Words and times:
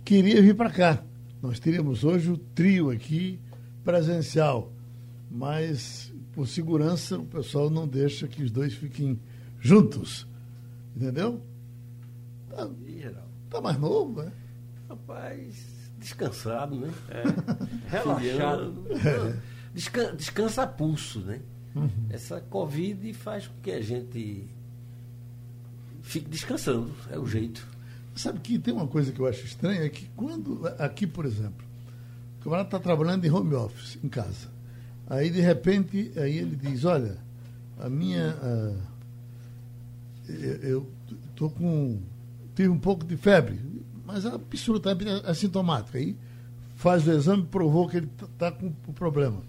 Queria 0.04 0.40
vir 0.40 0.54
para 0.54 0.70
cá. 0.70 1.02
Nós 1.42 1.58
teríamos 1.58 2.04
hoje 2.04 2.30
o 2.30 2.38
trio 2.38 2.90
aqui 2.90 3.40
presencial, 3.84 4.72
mas 5.28 6.12
por 6.32 6.46
segurança 6.46 7.18
o 7.18 7.26
pessoal 7.26 7.68
não 7.68 7.86
deixa 7.86 8.28
que 8.28 8.44
os 8.44 8.50
dois 8.50 8.74
fiquem 8.74 9.18
juntos. 9.58 10.26
Entendeu? 10.94 11.42
Tá, 12.48 12.68
tá 13.50 13.60
mais 13.60 13.78
novo, 13.78 14.22
né? 14.22 14.32
Rapaz, 14.88 15.90
descansado, 15.98 16.76
né? 16.76 16.90
É. 17.08 17.90
Relaxado. 17.90 18.84
É. 18.92 19.36
Descansa, 19.74 20.16
descansa 20.16 20.62
a 20.62 20.66
pulso, 20.66 21.20
né? 21.20 21.40
Uhum. 21.74 21.88
Essa 22.10 22.40
Covid 22.40 23.12
faz 23.14 23.46
com 23.46 23.54
que 23.62 23.70
a 23.70 23.80
gente 23.80 24.46
fique 26.02 26.28
descansando, 26.28 26.92
é 27.10 27.18
o 27.18 27.26
jeito. 27.26 27.66
Sabe 28.14 28.40
que 28.40 28.58
tem 28.58 28.74
uma 28.74 28.86
coisa 28.86 29.10
que 29.10 29.20
eu 29.20 29.26
acho 29.26 29.46
estranha, 29.46 29.82
é 29.82 29.88
que 29.88 30.06
quando, 30.14 30.66
aqui, 30.78 31.06
por 31.06 31.24
exemplo, 31.24 31.64
o 32.40 32.44
camarada 32.44 32.68
está 32.68 32.78
trabalhando 32.78 33.24
em 33.24 33.30
home 33.30 33.54
office, 33.54 33.98
em 34.02 34.08
casa. 34.08 34.48
Aí, 35.08 35.30
de 35.30 35.40
repente, 35.40 36.12
aí 36.16 36.38
ele 36.38 36.56
diz, 36.56 36.84
olha, 36.84 37.16
a 37.78 37.88
minha. 37.88 38.36
Uh, 38.42 38.92
eu 40.62 40.88
estou 41.30 41.50
com. 41.50 42.00
tive 42.54 42.68
um 42.68 42.78
pouco 42.78 43.04
de 43.04 43.16
febre, 43.16 43.58
mas 44.04 44.24
a 44.24 44.38
piscina 44.38 44.76
está 44.76 44.90
assintomática. 45.24 45.98
Aí 45.98 46.16
faz 46.76 47.06
o 47.06 47.12
exame, 47.12 47.44
provou 47.44 47.88
que 47.88 47.98
ele 47.98 48.10
está 48.22 48.52
com 48.52 48.72
o 48.86 48.92
problema. 48.92 49.42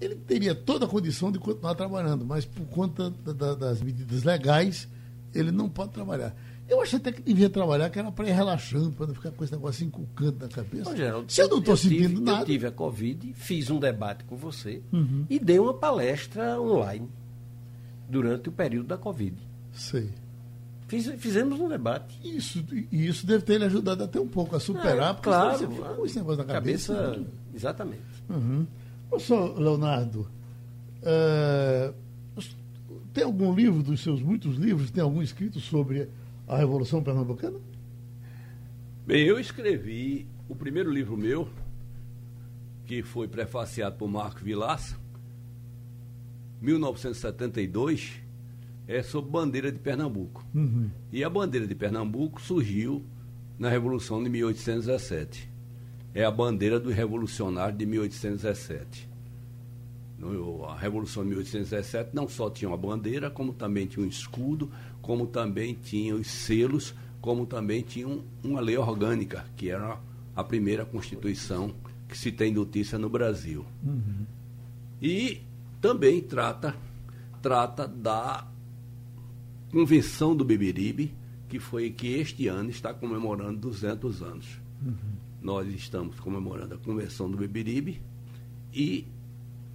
Ele 0.00 0.16
teria 0.16 0.54
toda 0.54 0.86
a 0.86 0.88
condição 0.88 1.30
de 1.30 1.38
continuar 1.38 1.74
trabalhando, 1.74 2.24
mas 2.24 2.44
por 2.44 2.66
conta 2.66 3.10
da, 3.10 3.32
da, 3.32 3.54
das 3.54 3.80
medidas 3.80 4.24
legais, 4.24 4.88
ele 5.34 5.50
não 5.50 5.68
pode 5.68 5.92
trabalhar. 5.92 6.34
Eu 6.68 6.80
acho 6.80 6.96
até 6.96 7.12
que 7.12 7.20
devia 7.20 7.50
trabalhar, 7.50 7.90
que 7.90 7.98
era 7.98 8.10
para 8.10 8.26
ir 8.28 8.32
relaxando, 8.32 8.90
para 8.92 9.06
não 9.06 9.14
ficar 9.14 9.30
com 9.30 9.44
esse 9.44 9.52
negócio 9.52 9.86
inculcando 9.86 10.38
na 10.40 10.48
cabeça. 10.48 10.90
Bom, 10.90 10.96
Geraldo, 10.96 11.30
Se 11.30 11.42
eu 11.42 11.48
não 11.48 11.58
estou 11.58 11.76
sentindo 11.76 12.08
tive, 12.08 12.20
nada. 12.22 12.40
Eu 12.40 12.46
tive 12.46 12.66
a 12.66 12.72
Covid, 12.72 13.32
fiz 13.34 13.70
um 13.70 13.78
debate 13.78 14.24
com 14.24 14.36
você 14.36 14.82
uhum. 14.92 15.26
e 15.28 15.38
dei 15.38 15.58
uma 15.58 15.74
palestra 15.74 16.60
online 16.60 17.08
durante 18.08 18.48
o 18.48 18.52
período 18.52 18.86
da 18.86 18.96
Covid. 18.96 19.36
Sei. 19.72 20.10
Fiz, 20.88 21.06
fizemos 21.18 21.60
um 21.60 21.68
debate. 21.68 22.18
Isso, 22.24 22.64
e 22.90 23.06
isso 23.06 23.26
deve 23.26 23.44
ter 23.44 23.58
lhe 23.58 23.64
ajudado 23.64 24.04
até 24.04 24.18
um 24.18 24.28
pouco 24.28 24.56
a 24.56 24.60
superar, 24.60 25.10
é, 25.10 25.12
porque 25.14 25.28
claro, 25.28 25.58
você 25.58 25.66
fica 25.66 25.88
com 25.94 26.06
esse 26.06 26.16
negócio 26.16 26.38
na 26.38 26.44
cabeça. 26.44 26.94
cabeça 26.94 27.18
né? 27.18 27.26
Exatamente. 27.54 28.02
Uhum. 28.30 28.66
Professor 29.14 29.56
Leonardo, 29.56 30.28
uh, 31.02 31.94
tem 33.12 33.22
algum 33.22 33.54
livro 33.54 33.80
dos 33.80 34.02
seus 34.02 34.20
muitos 34.20 34.56
livros, 34.56 34.90
tem 34.90 35.00
algum 35.00 35.22
escrito 35.22 35.60
sobre 35.60 36.08
a 36.48 36.56
Revolução 36.56 37.00
Pernambucana? 37.00 37.60
Bem, 39.06 39.24
eu 39.24 39.38
escrevi 39.38 40.26
o 40.48 40.56
primeiro 40.56 40.90
livro 40.90 41.16
meu, 41.16 41.48
que 42.86 43.04
foi 43.04 43.28
prefaciado 43.28 43.94
por 43.94 44.08
Marco 44.08 44.40
Vilaça, 44.40 44.98
1972, 46.60 48.20
é 48.88 49.00
sobre 49.00 49.30
bandeira 49.30 49.70
de 49.70 49.78
Pernambuco. 49.78 50.44
Uhum. 50.52 50.90
E 51.12 51.22
a 51.22 51.30
bandeira 51.30 51.68
de 51.68 51.74
Pernambuco 51.76 52.42
surgiu 52.42 53.04
na 53.56 53.68
Revolução 53.68 54.20
de 54.20 54.28
1817. 54.28 55.54
É 56.12 56.24
a 56.24 56.32
bandeira 56.32 56.80
do 56.80 56.90
revolucionário 56.90 57.76
de 57.76 57.86
1817. 57.86 59.13
A 60.68 60.76
Revolução 60.76 61.22
de 61.22 61.30
1817 61.30 62.10
não 62.14 62.28
só 62.28 62.48
tinha 62.48 62.68
uma 62.68 62.76
bandeira, 62.76 63.30
como 63.30 63.52
também 63.52 63.86
tinha 63.86 64.04
um 64.04 64.08
escudo, 64.08 64.70
como 65.02 65.26
também 65.26 65.74
tinha 65.74 66.14
os 66.14 66.26
selos, 66.26 66.94
como 67.20 67.46
também 67.46 67.82
tinha 67.82 68.08
um, 68.08 68.22
uma 68.42 68.60
lei 68.60 68.76
orgânica, 68.76 69.44
que 69.56 69.70
era 69.70 69.98
a 70.34 70.44
primeira 70.44 70.84
Constituição 70.84 71.74
que 72.08 72.16
se 72.16 72.32
tem 72.32 72.52
notícia 72.52 72.98
no 72.98 73.08
Brasil. 73.08 73.64
Uhum. 73.82 74.26
E 75.00 75.42
também 75.80 76.20
trata, 76.20 76.74
trata 77.42 77.86
da 77.86 78.46
Convenção 79.70 80.36
do 80.36 80.44
Beberibe, 80.44 81.14
que 81.48 81.58
foi 81.58 81.90
que 81.90 82.08
este 82.14 82.46
ano 82.46 82.70
está 82.70 82.94
comemorando 82.94 83.58
200 83.58 84.22
anos. 84.22 84.60
Uhum. 84.82 84.94
Nós 85.42 85.68
estamos 85.74 86.18
comemorando 86.20 86.74
a 86.74 86.78
Convenção 86.78 87.30
do 87.30 87.36
Beberibe 87.36 88.00
e 88.72 89.06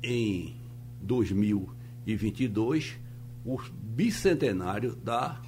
em 0.03 0.55
2022 1.01 2.97
o 3.45 3.59
bicentenário 3.81 4.95
da 4.95 5.41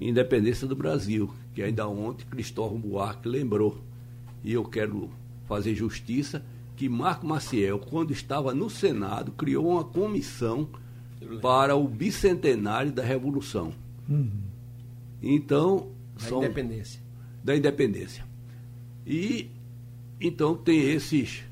independência 0.00 0.66
do 0.66 0.74
Brasil, 0.74 1.32
que 1.54 1.62
ainda 1.62 1.86
ontem 1.88 2.26
Cristóvão 2.26 2.78
Buarque 2.78 3.28
lembrou. 3.28 3.80
E 4.42 4.52
eu 4.52 4.64
quero 4.64 5.10
fazer 5.46 5.74
justiça 5.74 6.44
que 6.76 6.88
Marco 6.88 7.26
Maciel, 7.26 7.78
quando 7.78 8.12
estava 8.12 8.52
no 8.52 8.68
Senado, 8.68 9.32
criou 9.32 9.68
uma 9.68 9.84
comissão 9.84 10.68
para 11.40 11.76
o 11.76 11.86
bicentenário 11.86 12.92
da 12.92 13.02
Revolução. 13.02 13.72
Uhum. 14.08 14.30
Então. 15.22 15.88
Da 16.18 16.28
são, 16.28 16.38
independência. 16.38 17.00
Da 17.42 17.56
independência. 17.56 18.24
E 19.06 19.50
então 20.20 20.56
tem 20.56 20.90
esses, 20.90 21.42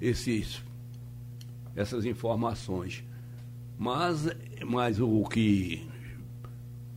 esses, 0.00 0.62
essas 1.74 2.04
informações. 2.04 3.04
Mas, 3.78 4.28
mas 4.66 5.00
o 5.00 5.24
que, 5.24 5.88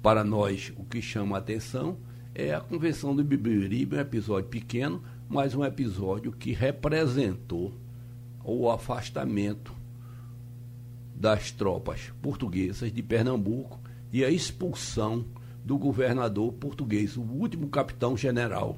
para 0.01 0.23
nós, 0.23 0.73
o 0.78 0.84
que 0.84 1.01
chama 1.01 1.38
a 1.38 1.39
atenção 1.39 1.97
é 2.35 2.53
a 2.53 2.59
Convenção 2.59 3.16
do 3.16 3.23
Bibiribe, 3.23 3.95
um 3.95 4.00
episódio 4.00 4.50
pequeno, 4.50 5.01
mas 5.29 5.56
um 5.56 5.63
episódio 5.63 6.31
que 6.31 6.51
representou 6.51 7.73
o 8.44 8.69
afastamento 8.69 9.73
das 11.16 11.51
tropas 11.51 12.12
portuguesas 12.22 12.91
de 12.91 13.01
Pernambuco 13.01 13.79
e 14.12 14.25
a 14.25 14.29
expulsão 14.29 15.25
do 15.63 15.78
governador 15.78 16.51
português, 16.53 17.16
o 17.16 17.22
último 17.22 17.69
capitão-general 17.69 18.78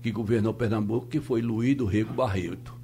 que 0.00 0.12
governou 0.12 0.54
Pernambuco, 0.54 1.08
que 1.08 1.20
foi 1.20 1.42
Luís 1.42 1.76
do 1.76 1.84
Rego 1.84 2.14
Barreto, 2.14 2.79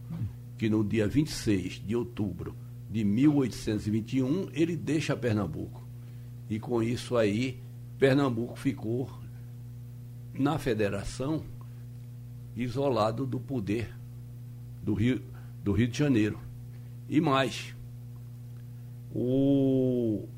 que 0.56 0.69
no 0.69 0.84
dia 0.84 1.06
26 1.06 1.83
de 1.87 1.94
outubro 1.94 2.55
de 2.91 3.05
1821 3.05 4.49
ele 4.53 4.77
deixa 4.77 5.17
Pernambuco. 5.17 5.87
E 6.49 6.59
com 6.59 6.83
isso 6.83 7.17
aí, 7.17 7.61
Pernambuco 7.99 8.56
ficou 8.56 9.11
na 10.33 10.59
federação 10.59 11.43
isolado 12.55 13.27
do 13.27 13.39
poder 13.39 13.94
do 14.83 14.94
Rio, 14.94 15.22
do 15.62 15.72
Rio 15.72 15.89
de 15.89 15.99
Janeiro. 15.99 16.39
E 17.09 17.21
mais, 17.21 17.75
o, 19.12 20.29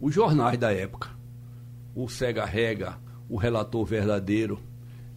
os 0.00 0.14
jornais 0.14 0.58
da 0.58 0.72
época, 0.72 1.10
o 1.94 2.08
Sega 2.08 2.44
Rega, 2.44 2.98
o 3.28 3.36
Relator 3.36 3.84
Verdadeiro, 3.84 4.60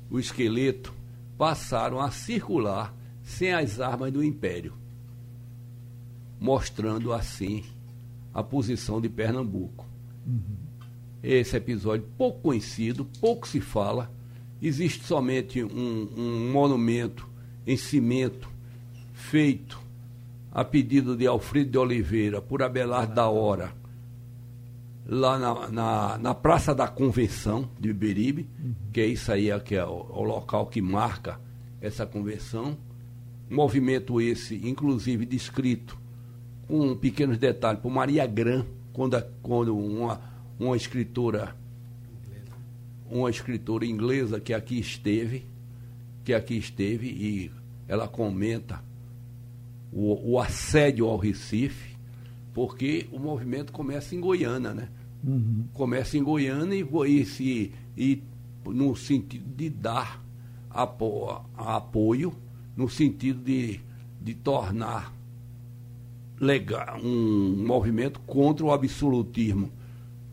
o 0.10 0.20
Esqueleto, 0.20 0.94
passaram 1.38 2.00
a 2.00 2.10
circular 2.10 2.94
sem 3.30 3.54
as 3.54 3.80
armas 3.80 4.12
do 4.12 4.24
Império, 4.24 4.74
mostrando 6.40 7.14
assim 7.14 7.64
a 8.34 8.42
posição 8.42 9.00
de 9.00 9.08
Pernambuco. 9.08 9.86
Uhum. 10.26 10.58
Esse 11.22 11.56
episódio 11.56 12.08
pouco 12.18 12.42
conhecido, 12.42 13.06
pouco 13.22 13.48
se 13.48 13.62
fala. 13.62 14.12
Existe 14.62 15.04
somente 15.06 15.64
um, 15.64 16.10
um 16.18 16.52
monumento 16.52 17.30
em 17.68 17.78
cimento 17.78 18.50
feito 19.14 19.80
a 20.52 20.66
pedido 20.66 21.16
de 21.16 21.28
Alfredo 21.28 21.70
de 21.70 21.78
Oliveira, 21.78 22.42
por 22.42 22.64
Abelardo 22.64 23.14
da 23.14 23.30
Hora, 23.30 23.72
lá 25.06 25.38
na, 25.38 25.70
na, 25.70 26.18
na, 26.18 26.34
Praça 26.34 26.74
da 26.74 26.88
Convenção 26.88 27.70
de 27.80 27.90
Iberibe, 27.90 28.50
uhum. 28.60 28.74
que 28.92 29.00
é 29.00 29.06
isso 29.06 29.32
aí 29.32 29.48
que 29.62 29.76
é 29.76 29.86
o, 29.86 30.08
o, 30.10 30.24
local 30.24 30.66
que 30.66 30.82
marca 30.82 31.40
essa 31.80 32.06
convenção. 32.06 32.76
Movimento 33.50 34.22
esse, 34.22 34.56
inclusive, 34.68 35.26
descrito 35.26 35.98
com 36.68 36.96
pequenos 36.96 37.38
detalhes 37.38 37.82
por 37.82 37.90
Maria 37.90 38.26
Gran, 38.28 38.66
quando, 38.94 39.22
quando 39.42 39.76
uma, 39.76 40.22
uma 40.60 40.78
escritora 40.78 41.56
uma 43.10 43.30
escritora 43.30 43.86
inglesa 43.86 44.40
que 44.40 44.54
aqui 44.54 44.80
esteve, 44.80 45.46
que 46.24 46.34
aqui 46.34 46.58
esteve 46.58 47.08
e 47.08 47.52
ela 47.88 48.08
comenta 48.08 48.84
o, 49.92 50.34
o 50.34 50.40
assédio 50.40 51.08
ao 51.08 51.18
Recife, 51.18 51.98
porque 52.54 53.08
o 53.12 53.20
movimento 53.20 53.72
começa 53.72 54.14
em 54.16 54.20
Goiânia, 54.20 54.74
né? 54.74 54.90
Uhum. 55.24 55.66
Começa 55.74 56.18
em 56.18 56.24
Goiânia 56.24 56.76
e, 56.76 57.22
e, 57.22 57.26
se, 57.26 57.72
e 57.98 58.24
no 58.66 58.96
sentido 58.96 59.46
de 59.56 59.70
dar 59.70 60.24
apo, 60.70 61.44
apoio, 61.58 62.34
no 62.80 62.88
sentido 62.88 63.44
de, 63.44 63.82
de 64.22 64.34
tornar 64.34 65.14
legal, 66.40 66.98
um 67.04 67.62
movimento 67.68 68.22
contra 68.22 68.66
o 68.66 68.72
absolutismo, 68.72 69.70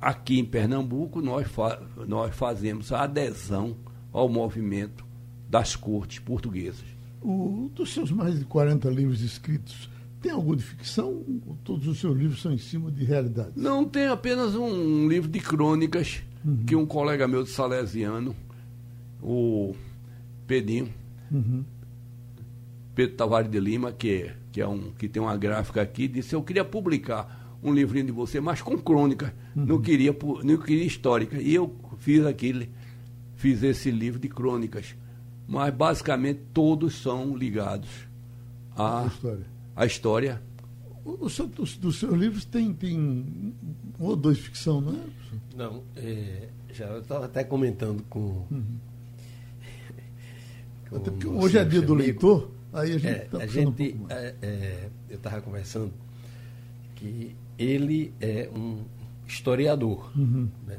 aqui 0.00 0.38
em 0.38 0.44
Pernambuco 0.44 1.20
nós, 1.20 1.46
fa 1.48 1.80
nós 2.08 2.34
fazemos 2.34 2.90
a 2.92 3.02
adesão 3.02 3.76
ao 4.12 4.28
movimento 4.28 5.04
das 5.48 5.76
cortes 5.76 6.18
portuguesas. 6.18 6.99
O, 7.22 7.70
dos 7.74 7.92
seus 7.92 8.10
mais 8.10 8.38
de 8.38 8.44
40 8.44 8.88
livros 8.88 9.20
escritos, 9.20 9.90
tem 10.20 10.32
alguma 10.32 10.56
de 10.56 10.62
ficção 10.62 11.22
ou 11.46 11.56
todos 11.64 11.86
os 11.86 11.98
seus 11.98 12.16
livros 12.16 12.40
são 12.40 12.52
em 12.52 12.58
cima 12.58 12.90
de 12.90 13.04
realidade? 13.04 13.52
Não, 13.56 13.84
tem 13.84 14.06
apenas 14.06 14.54
um 14.54 15.08
livro 15.08 15.28
de 15.28 15.40
crônicas 15.40 16.22
uhum. 16.44 16.64
que 16.66 16.76
um 16.76 16.86
colega 16.86 17.26
meu 17.26 17.42
de 17.42 17.50
Salesiano, 17.50 18.34
o 19.22 19.74
Pedinho, 20.46 20.92
uhum. 21.30 21.64
Pedro 22.94 23.16
Tavares 23.16 23.50
de 23.50 23.60
Lima, 23.60 23.92
que, 23.92 24.30
que, 24.52 24.60
é 24.60 24.68
um, 24.68 24.90
que 24.92 25.08
tem 25.08 25.22
uma 25.22 25.36
gráfica 25.36 25.80
aqui, 25.80 26.06
disse: 26.06 26.34
Eu 26.34 26.42
queria 26.42 26.64
publicar 26.64 27.58
um 27.62 27.72
livrinho 27.72 28.06
de 28.06 28.12
você, 28.12 28.40
mas 28.40 28.60
com 28.60 28.76
crônica, 28.78 29.34
uhum. 29.54 29.64
não, 29.64 29.80
queria, 29.80 30.14
não 30.42 30.56
queria 30.58 30.84
histórica. 30.84 31.40
E 31.40 31.54
eu 31.54 31.74
fiz 31.98 32.24
aquele, 32.26 32.70
fiz 33.36 33.62
esse 33.62 33.90
livro 33.90 34.18
de 34.18 34.28
crônicas. 34.28 34.94
Mas 35.50 35.74
basicamente 35.74 36.42
todos 36.54 37.02
são 37.02 37.36
ligados 37.36 37.90
à, 38.76 39.04
história. 39.08 39.46
À 39.74 39.84
história. 39.84 40.42
O, 41.04 41.26
o 41.26 41.28
seu, 41.28 41.48
dos, 41.48 41.76
dos 41.76 41.98
seus 41.98 42.16
livros 42.16 42.44
tem, 42.44 42.72
tem 42.72 42.96
um 42.96 43.52
ou 43.98 44.14
dois 44.14 44.38
ficção, 44.38 44.80
não 44.80 44.92
é? 44.92 45.04
Não, 45.56 45.82
é, 45.96 46.48
já 46.72 46.86
eu 46.86 47.00
estava 47.00 47.24
até 47.24 47.42
comentando 47.42 48.00
com. 48.08 48.46
Uhum. 48.48 48.76
com 50.88 50.96
até 50.96 51.10
porque 51.10 51.26
hoje 51.26 51.58
é 51.58 51.64
dia 51.64 51.82
do 51.82 51.94
leitor. 51.94 52.48
Aí 52.72 52.92
a 52.92 52.98
gente 52.98 53.08
é, 53.08 53.18
tá 53.24 53.38
a 53.38 53.46
gente, 53.48 53.96
um 54.00 54.06
é, 54.08 54.34
é, 54.40 54.88
eu 55.08 55.16
estava 55.16 55.40
conversando 55.40 55.92
que 56.94 57.34
ele 57.58 58.14
é 58.20 58.48
um 58.54 58.84
historiador. 59.26 60.12
Uhum. 60.16 60.48
Né? 60.64 60.78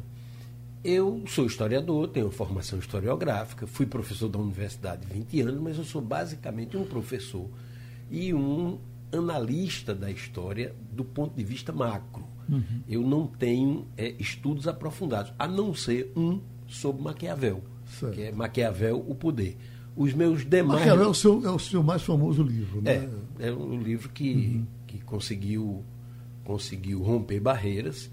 Eu 0.83 1.23
sou 1.27 1.45
historiador, 1.45 2.07
tenho 2.07 2.31
formação 2.31 2.79
historiográfica, 2.79 3.67
fui 3.67 3.85
professor 3.85 4.27
da 4.27 4.39
universidade 4.39 5.05
20 5.05 5.41
anos, 5.41 5.61
mas 5.61 5.77
eu 5.77 5.83
sou 5.83 6.01
basicamente 6.01 6.75
um 6.75 6.83
professor 6.83 7.47
e 8.09 8.33
um 8.33 8.79
analista 9.11 9.93
da 9.93 10.09
história 10.09 10.75
do 10.91 11.03
ponto 11.03 11.35
de 11.35 11.43
vista 11.43 11.71
macro. 11.71 12.25
Uhum. 12.49 12.81
Eu 12.87 13.01
não 13.01 13.27
tenho 13.27 13.87
é, 13.95 14.15
estudos 14.19 14.67
aprofundados, 14.67 15.31
a 15.37 15.47
não 15.47 15.73
ser 15.73 16.11
um 16.15 16.39
sobre 16.67 17.03
Maquiavel, 17.03 17.61
certo. 17.99 18.15
que 18.15 18.23
é 18.23 18.31
Maquiavel, 18.31 19.03
o 19.07 19.13
Poder. 19.13 19.57
Os 19.95 20.13
meus 20.13 20.43
demais. 20.45 20.79
Maquiavel 20.79 21.05
é 21.05 21.09
o 21.09 21.13
seu, 21.13 21.45
é 21.45 21.51
o 21.51 21.59
seu 21.59 21.83
mais 21.83 22.01
famoso 22.01 22.41
livro, 22.41 22.81
né? 22.81 23.07
É, 23.39 23.49
é 23.49 23.53
um 23.53 23.79
livro 23.79 24.09
que, 24.09 24.33
uhum. 24.33 24.65
que 24.87 24.99
conseguiu, 24.99 25.83
conseguiu 26.43 27.03
romper 27.03 27.39
barreiras. 27.39 28.09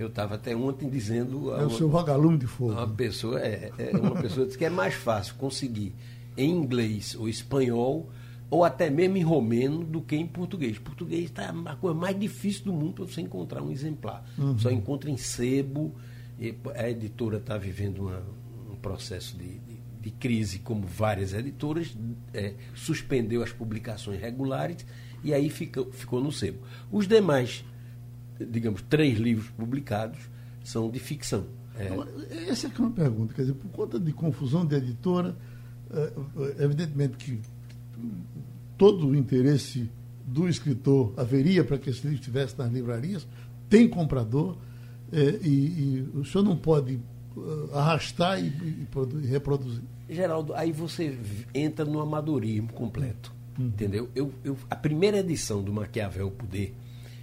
Eu 0.00 0.08
estava 0.08 0.36
até 0.36 0.56
ontem 0.56 0.88
dizendo. 0.88 1.54
É 1.54 1.64
o 1.64 1.70
seu 1.70 1.88
vagalume 1.88 2.38
de 2.38 2.46
fogo. 2.46 2.72
Uma 2.72 2.88
pessoa, 2.88 3.40
é, 3.40 3.70
é 3.78 3.96
uma 3.96 4.20
pessoa 4.20 4.46
disse 4.46 4.56
que 4.56 4.64
é 4.64 4.70
mais 4.70 4.94
fácil 4.94 5.34
conseguir 5.34 5.94
em 6.36 6.50
inglês 6.50 7.14
ou 7.14 7.28
espanhol 7.28 8.08
ou 8.48 8.64
até 8.64 8.90
mesmo 8.90 9.16
em 9.16 9.22
romeno 9.22 9.84
do 9.84 10.00
que 10.00 10.16
em 10.16 10.26
português. 10.26 10.78
Português 10.78 11.24
está 11.24 11.54
a 11.66 11.76
coisa 11.76 11.96
mais 11.96 12.18
difícil 12.18 12.64
do 12.64 12.72
mundo 12.72 12.94
para 12.94 13.04
você 13.04 13.20
encontrar 13.20 13.62
um 13.62 13.70
exemplar. 13.70 14.24
Uhum. 14.38 14.58
Só 14.58 14.70
encontra 14.70 15.10
em 15.10 15.16
sebo. 15.16 15.94
a 16.74 16.88
editora 16.88 17.36
está 17.36 17.56
vivendo 17.58 18.06
uma, 18.06 18.22
um 18.70 18.76
processo 18.76 19.36
de, 19.36 19.58
de 19.58 19.80
de 20.00 20.10
crise, 20.10 20.60
como 20.60 20.86
várias 20.86 21.34
editoras, 21.34 21.94
é, 22.32 22.54
suspendeu 22.74 23.42
as 23.42 23.52
publicações 23.52 24.20
regulares 24.20 24.84
e 25.22 25.34
aí 25.34 25.50
fica, 25.50 25.84
ficou 25.92 26.22
no 26.22 26.32
sebo. 26.32 26.58
Os 26.90 27.06
demais, 27.06 27.64
digamos, 28.48 28.82
três 28.82 29.18
livros 29.18 29.48
publicados 29.50 30.18
são 30.64 30.90
de 30.90 30.98
ficção. 30.98 31.46
É... 31.76 32.50
Essa 32.50 32.66
é, 32.66 32.70
é 32.70 32.78
uma 32.78 32.90
pergunta, 32.90 33.34
quer 33.34 33.42
dizer, 33.42 33.54
por 33.54 33.70
conta 33.70 33.98
de 33.98 34.12
confusão 34.12 34.64
de 34.64 34.76
editora, 34.76 35.36
é, 35.90 36.64
evidentemente 36.64 37.16
que 37.16 37.40
todo 38.76 39.08
o 39.08 39.14
interesse 39.14 39.90
do 40.26 40.48
escritor 40.48 41.12
haveria 41.16 41.64
para 41.64 41.78
que 41.78 41.90
esse 41.90 42.02
livro 42.02 42.16
estivesse 42.16 42.56
nas 42.58 42.72
livrarias, 42.72 43.26
tem 43.68 43.88
comprador, 43.88 44.56
é, 45.12 45.38
e, 45.42 45.48
e 45.48 46.08
o 46.14 46.24
senhor 46.24 46.44
não 46.44 46.56
pode 46.56 47.00
uh, 47.36 47.74
arrastar 47.74 48.40
e, 48.40 48.46
e, 48.46 49.26
reproduzir. 49.26 49.82
Geraldo, 50.08 50.54
aí 50.54 50.72
você 50.72 51.18
entra 51.54 51.84
no 51.84 52.00
amadorismo 52.00 52.72
completo. 52.72 53.32
Uhum. 53.58 53.66
Entendeu? 53.66 54.08
Eu, 54.14 54.32
eu, 54.44 54.56
a 54.68 54.76
primeira 54.76 55.18
edição 55.18 55.62
do 55.62 55.72
Maquiavel 55.72 56.30
Poder 56.30 56.74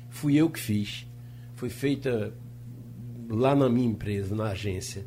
fui 0.09 0.35
eu 0.35 0.49
que 0.49 0.59
fiz. 0.59 1.07
Foi 1.55 1.69
feita 1.69 2.33
lá 3.29 3.55
na 3.55 3.69
minha 3.69 3.87
empresa, 3.87 4.35
na 4.35 4.49
agência, 4.49 5.05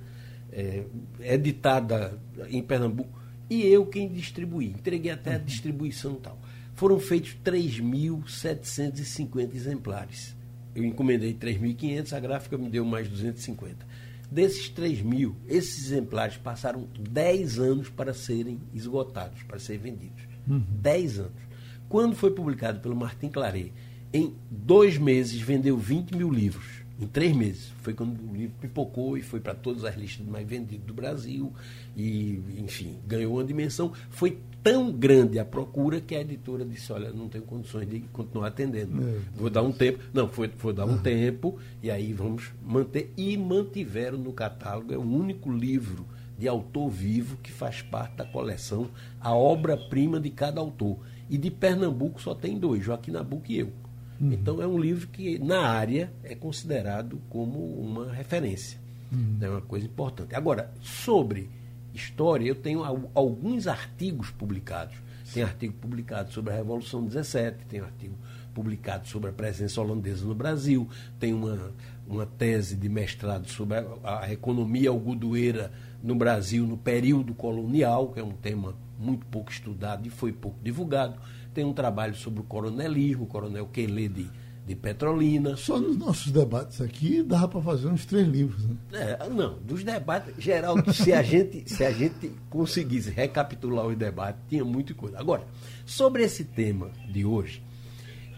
é, 0.53 0.85
editada 1.21 2.19
em 2.49 2.63
Pernambuco, 2.63 3.21
e 3.49 3.67
eu 3.67 3.87
quem 3.87 4.09
distribuí. 4.09 4.69
Entreguei 4.69 5.11
até 5.11 5.35
a 5.35 5.39
uhum. 5.39 5.45
distribuição 5.45 6.13
e 6.15 6.21
tal. 6.21 6.39
Foram 6.75 7.01
feitos 7.01 7.37
3.750 7.45 9.55
exemplares. 9.55 10.37
Eu 10.75 10.85
encomendei 10.85 11.35
3.500, 11.35 12.13
a 12.13 12.21
gráfica 12.21 12.57
me 12.57 12.71
deu 12.71 12.85
mais 12.85 13.09
250. 13.09 13.85
Desses 14.31 14.69
3 14.69 15.03
mil, 15.03 15.35
esses 15.49 15.87
exemplares 15.87 16.37
passaram 16.37 16.87
10 16.99 17.59
anos 17.59 17.89
para 17.89 18.15
serem 18.15 18.61
esgotados, 18.73 19.43
para 19.43 19.59
serem 19.59 19.83
vendidos. 19.83 20.23
Uhum. 20.49 20.65
10 20.81 21.19
anos. 21.19 21.51
Quando 21.89 22.15
foi 22.15 22.31
publicado 22.31 22.79
pelo 22.79 22.95
Martin 22.95 23.29
Claret, 23.29 23.73
em 24.13 24.35
dois 24.51 24.99
meses 24.99 25.41
vendeu 25.41 25.77
20 25.77 26.17
mil 26.17 26.31
livros. 26.31 26.81
Em 27.01 27.07
três 27.07 27.35
meses. 27.35 27.73
Foi 27.81 27.95
quando 27.95 28.21
o 28.21 28.37
livro 28.37 28.55
pipocou 28.61 29.17
e 29.17 29.23
foi 29.23 29.41
para 29.41 29.55
todas 29.55 29.85
as 29.85 29.97
listas 29.97 30.27
mais 30.27 30.47
vendidos 30.47 30.87
do 30.87 30.93
Brasil. 30.93 31.51
E, 31.97 32.43
enfim, 32.59 32.99
ganhou 33.07 33.35
uma 33.35 33.45
dimensão. 33.45 33.93
Foi 34.11 34.39
tão 34.63 34.93
grande 34.93 35.39
a 35.39 35.45
procura 35.45 35.99
que 35.99 36.15
a 36.15 36.21
editora 36.21 36.63
disse: 36.63 36.93
Olha, 36.93 37.11
não 37.11 37.27
tenho 37.27 37.45
condições 37.45 37.89
de 37.89 38.01
continuar 38.13 38.49
atendendo. 38.49 39.03
É. 39.03 39.19
Vou 39.35 39.49
dar 39.49 39.63
um 39.63 39.73
tempo. 39.73 39.99
Não, 40.13 40.29
foi, 40.29 40.49
vou 40.49 40.75
dar 40.75 40.85
um 40.85 40.99
tempo 40.99 41.59
e 41.83 41.91
aí 41.91 42.13
vamos 42.13 42.51
manter. 42.63 43.11
E 43.17 43.35
mantiveram 43.37 44.19
no 44.19 44.33
catálogo. 44.33 44.93
É 44.93 44.99
o 44.99 45.01
único 45.01 45.51
livro 45.51 46.05
de 46.39 46.49
autor 46.49 46.89
vivo 46.91 47.39
que 47.43 47.53
faz 47.53 47.83
parte 47.83 48.17
da 48.17 48.25
coleção, 48.25 48.89
a 49.21 49.35
obra-prima 49.35 50.19
de 50.19 50.31
cada 50.31 50.61
autor. 50.61 50.99
E 51.29 51.39
de 51.39 51.51
Pernambuco 51.51 52.21
só 52.21 52.35
tem 52.35 52.59
dois, 52.59 52.83
Joaquim 52.83 53.11
Nabuco 53.11 53.45
e 53.51 53.59
eu. 53.59 53.73
Uhum. 54.21 54.33
Então 54.33 54.61
é 54.61 54.67
um 54.67 54.79
livro 54.79 55.09
que, 55.09 55.39
na 55.39 55.61
área, 55.61 56.13
é 56.23 56.35
considerado 56.35 57.21
como 57.31 57.59
uma 57.81 58.13
referência. 58.13 58.79
Uhum. 59.11 59.39
É 59.41 59.49
uma 59.49 59.63
coisa 59.63 59.87
importante. 59.87 60.35
Agora, 60.35 60.71
sobre 60.81 61.49
história, 61.95 62.47
eu 62.47 62.55
tenho 62.55 62.83
alguns 63.15 63.67
artigos 63.67 64.31
publicados. 64.31 64.97
Tem 65.33 65.43
artigo 65.43 65.75
publicado 65.75 66.33
sobre 66.33 66.53
a 66.53 66.57
Revolução 66.57 67.05
17, 67.05 67.65
tem 67.67 67.81
artigo 67.81 68.17
publicado 68.53 69.07
sobre 69.07 69.31
a 69.31 69.33
presença 69.33 69.81
holandesa 69.81 70.27
no 70.27 70.35
Brasil, 70.35 70.89
tem 71.21 71.33
uma, 71.33 71.73
uma 72.07 72.27
tese 72.27 72.77
de 72.77 72.89
mestrado 72.89 73.49
sobre 73.49 73.79
a, 73.79 74.25
a 74.25 74.33
economia 74.33 74.91
algodoeira 74.91 75.71
no 76.03 76.17
Brasil 76.17 76.67
no 76.67 76.77
período 76.77 77.33
colonial, 77.33 78.09
que 78.09 78.19
é 78.19 78.25
um 78.25 78.33
tema 78.33 78.75
muito 78.99 79.25
pouco 79.27 79.53
estudado 79.53 80.07
e 80.07 80.11
foi 80.11 80.33
pouco 80.33 80.59
divulgado. 80.63 81.15
Tem 81.53 81.65
um 81.65 81.73
trabalho 81.73 82.15
sobre 82.15 82.41
o 82.41 82.45
coronelismo, 82.45 83.25
o 83.25 83.27
coronel 83.27 83.67
Quelê 83.67 84.09
de, 84.09 84.31
de 84.67 84.77
Petrolina. 84.77 85.57
Só 85.57 85.81
nos 85.81 85.97
nossos 85.97 86.31
debates 86.31 86.81
aqui 86.81 87.23
dava 87.23 87.49
para 87.49 87.61
fazer 87.61 87.89
uns 87.89 88.07
três 88.07 88.27
livros. 88.27 88.67
Né? 88.67 88.77
É, 88.93 89.29
não, 89.29 89.59
dos 89.59 89.83
debates, 89.83 90.35
Geraldo, 90.39 90.93
se 90.93 91.13
a 91.13 91.23
gente, 91.23 91.69
se 91.69 91.85
a 91.85 91.91
gente 91.91 92.33
conseguisse 92.49 93.11
recapitular 93.11 93.87
os 93.87 93.97
debates, 93.97 94.41
tinha 94.49 94.65
muita 94.65 94.95
coisa. 94.95 95.19
Agora, 95.19 95.45
sobre 95.85 96.23
esse 96.23 96.45
tema 96.45 96.91
de 97.13 97.25
hoje, 97.25 97.63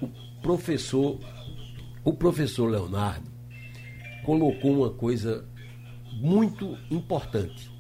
o 0.00 0.09
professor, 0.40 1.19
o 2.02 2.12
professor 2.14 2.66
Leonardo 2.66 3.31
colocou 4.25 4.73
uma 4.73 4.90
coisa 4.90 5.45
muito 6.12 6.76
importante. 6.90 7.71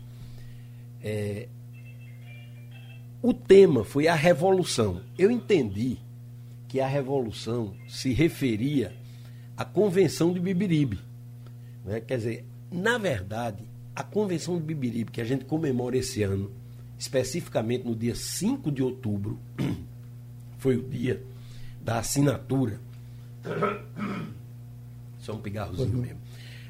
É, 1.00 1.48
o 3.22 3.32
tema 3.32 3.84
foi 3.84 4.08
a 4.08 4.14
revolução. 4.14 5.00
Eu 5.16 5.30
entendi 5.30 5.98
que 6.66 6.80
a 6.80 6.88
revolução 6.88 7.74
se 7.86 8.12
referia 8.12 8.92
à 9.56 9.64
Convenção 9.64 10.32
de 10.32 10.40
Bibiribe. 10.40 10.98
Né? 11.84 12.00
Quer 12.00 12.16
dizer, 12.16 12.46
na 12.70 12.98
verdade, 12.98 13.62
a 13.94 14.02
Convenção 14.02 14.56
de 14.56 14.64
Bibiribe, 14.64 15.12
que 15.12 15.20
a 15.20 15.24
gente 15.24 15.44
comemora 15.44 15.96
esse 15.96 16.22
ano, 16.22 16.50
especificamente 16.98 17.84
no 17.84 17.94
dia 17.94 18.14
5 18.14 18.72
de 18.72 18.82
outubro, 18.82 19.38
foi 20.58 20.76
o 20.76 20.82
dia 20.82 21.22
da 21.84 21.98
assinatura. 21.98 22.80
Só 25.20 25.34
um 25.34 25.40
pigarrozinho 25.40 25.98
mesmo. 25.98 26.18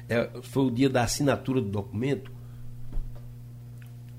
É, 0.07 0.29
foi 0.41 0.65
o 0.65 0.71
dia 0.71 0.89
da 0.89 1.03
assinatura 1.03 1.61
do 1.61 1.69
documento 1.69 2.32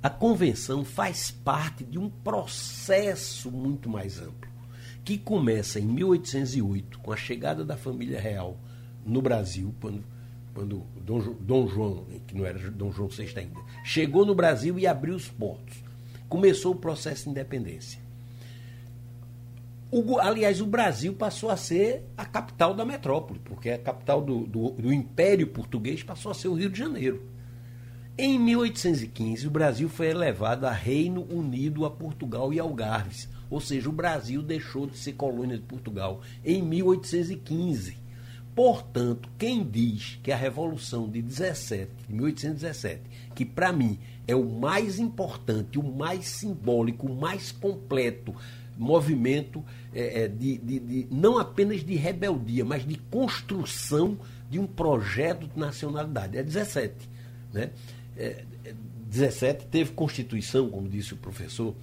a 0.04 0.10
convenção 0.10 0.84
faz 0.84 1.30
parte 1.30 1.82
de 1.82 1.98
um 1.98 2.10
processo 2.10 3.50
muito 3.50 3.88
mais 3.88 4.20
amplo, 4.20 4.50
que 5.02 5.16
começa 5.16 5.80
em 5.80 5.86
1808, 5.86 6.98
com 6.98 7.10
a 7.10 7.16
chegada 7.16 7.64
da 7.64 7.74
família 7.74 8.20
real 8.20 8.58
no 9.06 9.22
Brasil, 9.22 9.74
quando, 9.80 10.04
quando 10.52 10.82
Dom, 11.00 11.20
Dom 11.40 11.66
João, 11.66 12.04
que 12.26 12.36
não 12.36 12.44
era 12.44 12.70
Dom 12.70 12.92
João 12.92 13.08
VI 13.08 13.32
ainda, 13.34 13.58
chegou 13.82 14.26
no 14.26 14.34
Brasil 14.34 14.78
e 14.78 14.86
abriu 14.86 15.14
os 15.14 15.30
portos. 15.30 15.82
Começou 16.28 16.74
o 16.74 16.78
processo 16.78 17.24
de 17.24 17.30
independência. 17.30 17.98
O, 19.90 20.18
aliás, 20.18 20.60
o 20.60 20.66
Brasil 20.66 21.14
passou 21.14 21.48
a 21.48 21.56
ser 21.56 22.04
a 22.14 22.26
capital 22.26 22.74
da 22.74 22.84
metrópole, 22.84 23.40
porque 23.42 23.70
a 23.70 23.78
capital 23.78 24.20
do, 24.20 24.40
do, 24.40 24.70
do 24.72 24.92
Império 24.92 25.46
Português 25.46 26.02
passou 26.02 26.30
a 26.30 26.34
ser 26.34 26.48
o 26.48 26.54
Rio 26.54 26.68
de 26.68 26.78
Janeiro. 26.78 27.32
Em 28.16 28.38
1815, 28.38 29.44
o 29.44 29.50
Brasil 29.50 29.88
foi 29.88 30.06
elevado 30.06 30.68
a 30.68 30.70
Reino 30.70 31.26
Unido 31.28 31.84
a 31.84 31.90
Portugal 31.90 32.54
e 32.54 32.60
Algarves, 32.60 33.28
ou 33.50 33.60
seja, 33.60 33.88
o 33.88 33.92
Brasil 33.92 34.40
deixou 34.40 34.86
de 34.86 34.96
ser 34.96 35.14
colônia 35.14 35.58
de 35.58 35.64
Portugal 35.64 36.20
em 36.44 36.62
1815. 36.62 37.96
Portanto, 38.54 39.28
quem 39.36 39.64
diz 39.64 40.20
que 40.22 40.30
a 40.30 40.36
Revolução 40.36 41.10
de 41.10 41.20
17, 41.20 41.90
de 42.06 42.14
1817, 42.14 43.02
que 43.34 43.44
para 43.44 43.72
mim 43.72 43.98
é 44.28 44.36
o 44.36 44.48
mais 44.48 45.00
importante, 45.00 45.76
o 45.76 45.82
mais 45.82 46.24
simbólico, 46.26 47.08
o 47.08 47.16
mais 47.16 47.50
completo 47.50 48.32
movimento 48.78 49.60
é, 49.92 50.22
é 50.22 50.28
de, 50.28 50.58
de, 50.58 50.78
de, 50.78 51.08
não 51.10 51.36
apenas 51.36 51.82
de 51.84 51.96
rebeldia, 51.96 52.64
mas 52.64 52.86
de 52.86 52.96
construção 53.10 54.16
de 54.48 54.60
um 54.60 54.68
projeto 54.68 55.48
de 55.48 55.58
nacionalidade, 55.58 56.38
é 56.38 56.44
17. 56.44 57.12
Né? 57.52 57.70
É, 58.16 58.44
17 59.06 59.66
teve 59.66 59.92
Constituição, 59.92 60.68
como 60.68 60.88
disse 60.88 61.14
o 61.14 61.16
professor 61.16 61.74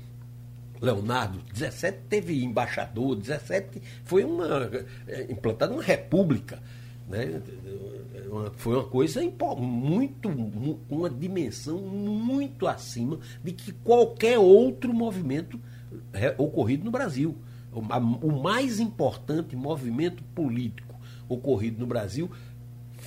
Leonardo, 0.82 1.40
17 1.54 2.00
teve 2.10 2.44
embaixador, 2.44 3.16
17 3.16 3.82
foi 4.04 4.24
uma 4.24 4.70
é, 5.08 5.32
implantada 5.32 5.74
uma 5.74 5.84
república. 5.84 6.62
Né? 7.08 7.42
Foi 8.56 8.76
uma 8.76 8.86
coisa 8.86 9.22
muito, 9.58 10.30
uma 10.90 11.10
dimensão 11.10 11.80
muito 11.80 12.68
acima 12.68 13.20
de 13.44 13.52
que 13.52 13.72
qualquer 13.72 14.40
outro 14.40 14.94
movimento 14.94 15.60
ocorrido 16.38 16.86
no 16.86 16.92
Brasil. 16.92 17.36
O 18.22 18.32
mais 18.42 18.80
importante 18.80 19.56
movimento 19.56 20.24
político 20.36 20.96
ocorrido 21.28 21.80
no 21.80 21.88
Brasil 21.88 22.30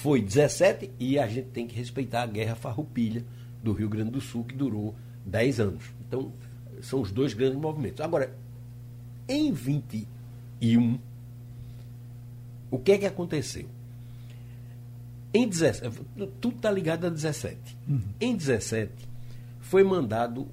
foi 0.04 0.20
17 0.20 0.90
e 1.00 1.18
a 1.18 1.26
gente 1.26 1.48
tem 1.48 1.66
que 1.66 1.74
respeitar 1.74 2.24
a 2.24 2.26
Guerra 2.26 2.54
Farroupilha 2.54 3.24
do 3.62 3.72
Rio 3.72 3.88
Grande 3.88 4.10
do 4.10 4.20
Sul, 4.20 4.44
que 4.44 4.54
durou 4.54 4.94
10 5.24 5.60
anos. 5.60 5.84
Então, 6.06 6.30
são 6.82 7.00
os 7.00 7.10
dois 7.10 7.32
grandes 7.32 7.58
movimentos. 7.58 8.02
Agora, 8.02 8.36
em 9.26 9.50
21, 9.50 10.98
o 12.70 12.78
que 12.78 12.92
é 12.92 12.98
que 12.98 13.06
aconteceu? 13.06 13.64
Em 15.32 15.48
17, 15.48 15.98
tudo 16.38 16.56
está 16.56 16.70
ligado 16.70 17.06
a 17.06 17.08
17. 17.08 17.56
Uhum. 17.88 18.02
Em 18.20 18.36
17, 18.36 18.92
foi 19.58 19.82
mandado 19.82 20.46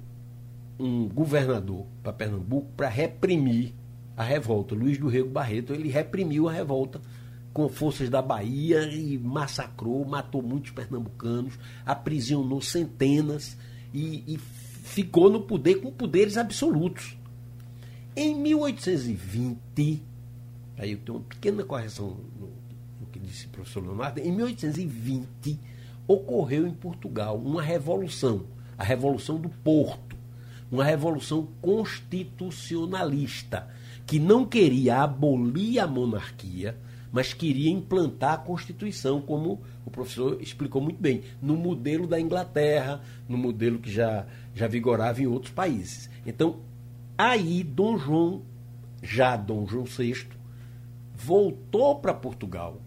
um 0.80 1.06
governador 1.06 1.84
para 2.02 2.14
Pernambuco 2.14 2.68
para 2.74 2.88
reprimir 2.88 3.74
a 4.16 4.24
revolta. 4.24 4.74
Luiz 4.74 4.96
do 4.96 5.08
Rego 5.08 5.28
Barreto, 5.28 5.74
ele 5.74 5.90
reprimiu 5.90 6.48
a 6.48 6.52
revolta 6.52 7.02
com 7.52 7.68
forças 7.68 8.08
da 8.08 8.22
Bahia 8.22 8.84
e 8.84 9.18
massacrou, 9.18 10.04
matou 10.04 10.42
muitos 10.42 10.70
pernambucanos, 10.70 11.58
aprisionou 11.84 12.62
centenas 12.62 13.56
e, 13.92 14.24
e 14.26 14.38
ficou 14.38 15.30
no 15.30 15.42
poder 15.42 15.76
com 15.76 15.92
poderes 15.92 16.36
absolutos. 16.36 17.16
Em 18.16 18.34
1820, 18.34 20.02
aí 20.78 20.92
eu 20.92 20.98
tenho 20.98 21.18
uma 21.18 21.24
pequena 21.24 21.64
correção 21.64 22.16
no, 22.38 22.48
no 23.00 23.06
que 23.10 23.18
disse 23.18 23.46
o 23.46 23.50
professor 23.50 23.82
Leonardo, 23.82 24.20
em 24.20 24.32
1820 24.32 25.58
ocorreu 26.06 26.66
em 26.66 26.74
Portugal 26.74 27.38
uma 27.38 27.62
revolução, 27.62 28.44
a 28.76 28.84
Revolução 28.84 29.40
do 29.40 29.48
Porto, 29.48 30.14
uma 30.70 30.84
revolução 30.84 31.48
constitucionalista, 31.60 33.70
que 34.06 34.18
não 34.18 34.44
queria 34.44 35.02
abolir 35.02 35.78
a 35.78 35.86
monarquia, 35.86 36.76
mas 37.12 37.34
queria 37.34 37.70
implantar 37.70 38.32
a 38.32 38.38
Constituição, 38.38 39.20
como 39.20 39.60
o 39.84 39.90
professor 39.90 40.40
explicou 40.40 40.80
muito 40.80 41.00
bem, 41.00 41.22
no 41.42 41.54
modelo 41.54 42.06
da 42.06 42.18
Inglaterra, 42.18 43.02
no 43.28 43.36
modelo 43.36 43.78
que 43.78 43.92
já, 43.92 44.26
já 44.54 44.66
vigorava 44.66 45.20
em 45.20 45.26
outros 45.26 45.52
países. 45.52 46.08
Então, 46.26 46.60
aí 47.16 47.62
Dom 47.62 47.98
João, 47.98 48.42
já 49.02 49.36
Dom 49.36 49.66
João 49.66 49.84
VI, 49.84 50.26
voltou 51.14 51.96
para 51.96 52.14
Portugal, 52.14 52.80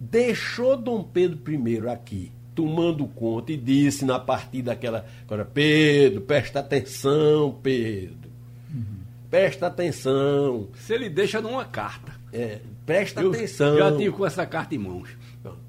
deixou 0.00 0.76
Dom 0.76 1.04
Pedro 1.04 1.40
I 1.48 1.88
aqui, 1.88 2.32
tomando 2.52 3.06
conta, 3.06 3.52
e 3.52 3.56
disse 3.56 4.04
na 4.04 4.18
partida 4.18 4.72
daquela. 4.72 5.06
Agora, 5.22 5.44
Pedro, 5.44 6.22
presta 6.22 6.60
atenção, 6.60 7.58
Pedro. 7.62 8.30
Uhum. 8.72 9.04
Presta 9.30 9.66
atenção. 9.66 10.68
Se 10.74 10.94
ele 10.94 11.08
deixa 11.08 11.40
numa 11.40 11.64
carta. 11.64 12.12
É, 12.32 12.60
Presta 12.86 13.20
atenção. 13.20 13.76
Já 13.78 13.90
tive 13.96 14.12
com 14.12 14.26
essa 14.26 14.44
carta 14.46 14.74
em 14.74 14.78
mãos. 14.78 15.08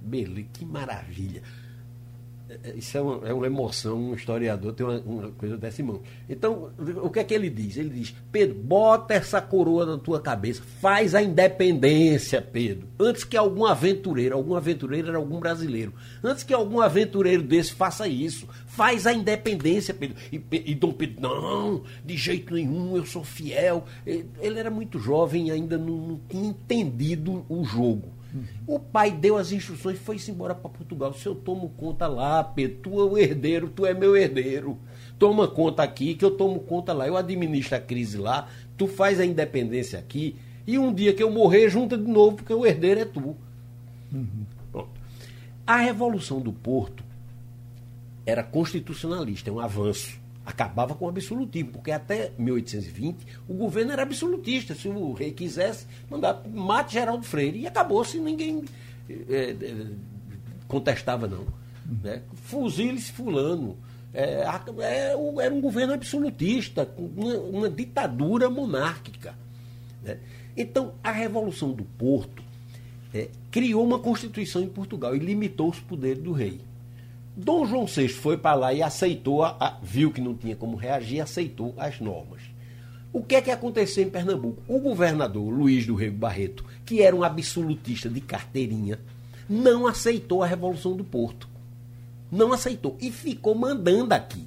Beleza, 0.01 0.47
que 0.53 0.65
maravilha. 0.65 1.41
É, 2.63 2.73
isso 2.75 2.97
é 2.97 3.01
uma, 3.01 3.27
é 3.27 3.33
uma 3.33 3.45
emoção, 3.45 3.97
um 3.97 4.13
historiador 4.13 4.73
tem 4.73 4.85
uma, 4.85 4.99
uma, 4.99 5.31
coisa 5.31 5.57
dessa 5.57 5.81
em 5.81 5.85
mão. 5.85 6.01
Então, 6.29 6.71
o 7.01 7.09
que 7.09 7.19
é 7.19 7.23
que 7.23 7.33
ele 7.33 7.49
diz? 7.49 7.77
Ele 7.77 7.89
diz: 7.89 8.15
Pedro, 8.31 8.55
bota 8.55 9.13
essa 9.13 9.41
coroa 9.41 9.85
na 9.85 9.97
tua 9.97 10.19
cabeça, 10.19 10.61
faz 10.79 11.15
a 11.15 11.21
independência, 11.21 12.41
Pedro. 12.41 12.87
Antes 12.99 13.23
que 13.23 13.35
algum 13.35 13.65
aventureiro, 13.65 14.35
algum 14.35 14.55
aventureiro 14.55 15.09
era 15.09 15.17
algum 15.17 15.39
brasileiro, 15.39 15.93
antes 16.23 16.43
que 16.43 16.53
algum 16.53 16.79
aventureiro 16.79 17.43
desse 17.43 17.73
faça 17.73 18.07
isso, 18.07 18.47
faz 18.65 19.07
a 19.07 19.13
independência, 19.13 19.93
Pedro. 19.93 20.17
E, 20.31 20.41
e 20.51 20.75
Dom 20.75 20.93
Pedro, 20.93 21.21
não, 21.21 21.83
de 22.03 22.17
jeito 22.17 22.53
nenhum, 22.53 22.95
eu 22.95 23.05
sou 23.05 23.23
fiel. 23.23 23.85
Ele 24.05 24.59
era 24.59 24.69
muito 24.69 24.99
jovem 24.99 25.47
e 25.47 25.51
ainda 25.51 25.77
não, 25.77 25.95
não 25.95 26.21
tinha 26.29 26.49
entendido 26.49 27.45
o 27.49 27.63
jogo. 27.63 28.14
Uhum. 28.35 28.43
O 28.67 28.79
pai 28.79 29.11
deu 29.11 29.37
as 29.37 29.51
instruções 29.51 29.97
e 29.97 29.99
foi-se 29.99 30.29
embora 30.29 30.53
para 30.53 30.69
Portugal. 30.69 31.13
Se 31.13 31.25
eu 31.25 31.33
tomo 31.33 31.69
conta 31.69 32.05
lá, 32.07 32.43
Pedro, 32.43 32.79
tu 32.83 32.99
é 32.99 33.03
o 33.03 33.17
herdeiro, 33.17 33.69
tu 33.69 33.85
é 33.85 33.93
meu 33.93 34.15
herdeiro. 34.15 34.77
Toma 35.17 35.47
conta 35.47 35.81
aqui, 35.81 36.13
que 36.13 36.25
eu 36.25 36.31
tomo 36.31 36.59
conta 36.59 36.91
lá. 36.91 37.07
Eu 37.07 37.15
administro 37.15 37.77
a 37.77 37.79
crise 37.79 38.17
lá, 38.17 38.49
tu 38.77 38.87
faz 38.87 39.19
a 39.19 39.25
independência 39.25 39.97
aqui. 39.97 40.35
E 40.67 40.77
um 40.77 40.93
dia 40.93 41.13
que 41.13 41.23
eu 41.23 41.31
morrer, 41.31 41.69
junta 41.69 41.97
de 41.97 42.07
novo, 42.11 42.37
porque 42.37 42.53
o 42.53 42.65
herdeiro 42.65 42.99
é 42.99 43.05
tu. 43.05 43.35
Uhum. 44.11 44.45
A 45.65 45.77
Revolução 45.77 46.39
do 46.39 46.53
Porto 46.53 47.03
era 48.25 48.43
constitucionalista, 48.43 49.49
é 49.49 49.53
um 49.53 49.59
avanço. 49.59 50.19
Acabava 50.45 50.93
com 50.93 51.05
o 51.05 51.09
absolutismo, 51.09 51.71
porque 51.71 51.91
até 51.91 52.31
1820 52.37 53.25
o 53.47 53.53
governo 53.53 53.91
era 53.91 54.03
absolutista. 54.03 54.75
Se 54.75 54.87
o 54.87 55.13
rei 55.13 55.31
quisesse, 55.31 55.87
mandar 56.09 56.43
mate 56.47 56.93
Geraldo 56.93 57.25
Freire 57.25 57.59
e 57.59 57.67
acabou-se, 57.67 58.19
ninguém 58.19 58.63
é, 59.09 59.55
contestava, 60.67 61.27
não. 61.27 61.45
Né? 62.03 62.21
Fuzile-se 62.33 63.11
fulano. 63.11 63.77
É, 64.13 64.45
é, 64.79 65.43
era 65.43 65.53
um 65.53 65.59
governo 65.59 65.93
absolutista, 65.93 66.89
uma, 66.97 67.33
uma 67.37 67.69
ditadura 67.69 68.49
monárquica. 68.49 69.35
Né? 70.03 70.19
Então, 70.55 70.93
a 71.03 71.11
Revolução 71.11 71.73
do 71.73 71.83
Porto 71.83 72.41
é, 73.13 73.29
criou 73.51 73.83
uma 73.83 73.99
constituição 73.99 74.61
em 74.61 74.69
Portugal 74.69 75.15
e 75.15 75.19
limitou 75.19 75.69
os 75.69 75.79
poderes 75.79 76.23
do 76.23 76.31
rei. 76.31 76.61
Dom 77.35 77.65
João 77.65 77.85
VI 77.85 78.07
foi 78.07 78.37
para 78.37 78.55
lá 78.55 78.73
e 78.73 78.81
aceitou, 78.81 79.43
a, 79.43 79.57
a, 79.59 79.77
viu 79.81 80.11
que 80.11 80.21
não 80.21 80.33
tinha 80.33 80.55
como 80.55 80.77
reagir, 80.77 81.19
aceitou 81.19 81.73
as 81.77 81.99
normas. 81.99 82.41
O 83.11 83.21
que 83.21 83.35
é 83.35 83.41
que 83.41 83.51
aconteceu 83.51 84.03
em 84.03 84.09
Pernambuco? 84.09 84.61
O 84.67 84.79
governador 84.79 85.49
Luiz 85.49 85.85
do 85.85 85.95
Rego 85.95 86.17
Barreto, 86.17 86.63
que 86.85 87.01
era 87.01 87.15
um 87.15 87.23
absolutista 87.23 88.09
de 88.09 88.21
carteirinha, 88.21 88.99
não 89.49 89.85
aceitou 89.85 90.43
a 90.43 90.47
Revolução 90.47 90.95
do 90.95 91.03
Porto. 91.03 91.47
Não 92.31 92.53
aceitou 92.53 92.97
e 93.01 93.11
ficou 93.11 93.53
mandando 93.53 94.13
aqui. 94.13 94.45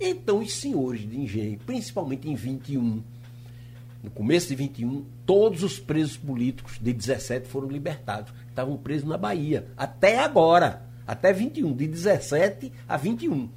Então, 0.00 0.40
os 0.40 0.54
senhores 0.54 1.08
de 1.08 1.18
engenho, 1.18 1.58
principalmente 1.64 2.28
em 2.28 2.34
21, 2.34 3.02
no 4.02 4.10
começo 4.10 4.48
de 4.48 4.54
21, 4.54 5.04
todos 5.24 5.62
os 5.62 5.78
presos 5.78 6.16
políticos 6.16 6.78
de 6.80 6.92
17 6.92 7.48
foram 7.48 7.68
libertados. 7.68 8.32
Estavam 8.48 8.76
presos 8.76 9.08
na 9.08 9.16
Bahia. 9.16 9.66
Até 9.76 10.18
agora 10.18 10.85
até 11.06 11.32
21, 11.32 11.74
de 11.74 11.86
17 11.86 12.72
a 12.88 12.96
21. 12.96 13.48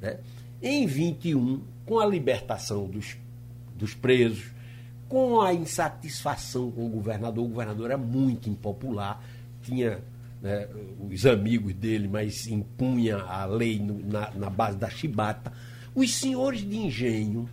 Né? 0.00 0.18
Em 0.62 0.86
21, 0.86 1.62
com 1.86 1.98
a 1.98 2.06
libertação 2.06 2.86
dos, 2.86 3.16
dos 3.74 3.94
presos, 3.94 4.50
com 5.08 5.40
a 5.40 5.52
insatisfação 5.52 6.70
com 6.70 6.86
o 6.86 6.88
governador, 6.88 7.44
o 7.44 7.48
governador 7.48 7.86
era 7.86 7.98
muito 7.98 8.48
impopular, 8.48 9.20
tinha 9.62 10.00
né, 10.40 10.68
os 11.10 11.26
amigos 11.26 11.74
dele, 11.74 12.06
mas 12.06 12.46
impunha 12.46 13.18
a 13.18 13.44
lei 13.44 13.78
no, 13.78 13.98
na, 14.06 14.30
na 14.30 14.50
base 14.50 14.76
da 14.76 14.88
chibata. 14.88 15.52
Os 15.94 16.14
senhores 16.14 16.60
de 16.60 16.76
engenho, 16.76 17.48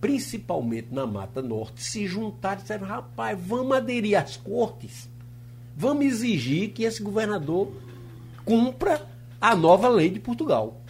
principalmente 0.00 0.88
na 0.92 1.06
Mata 1.06 1.40
Norte, 1.40 1.82
se 1.82 2.06
juntaram 2.06 2.58
e 2.58 2.62
disseram: 2.62 2.86
rapaz, 2.86 3.38
vamos 3.40 3.76
aderir 3.76 4.20
às 4.20 4.36
cortes, 4.36 5.08
vamos 5.76 6.04
exigir 6.04 6.70
que 6.72 6.82
esse 6.82 7.02
governador 7.02 7.72
cumpra 8.48 9.06
a 9.38 9.54
nova 9.54 9.90
lei 9.90 10.08
de 10.08 10.18
Portugal. 10.18 10.80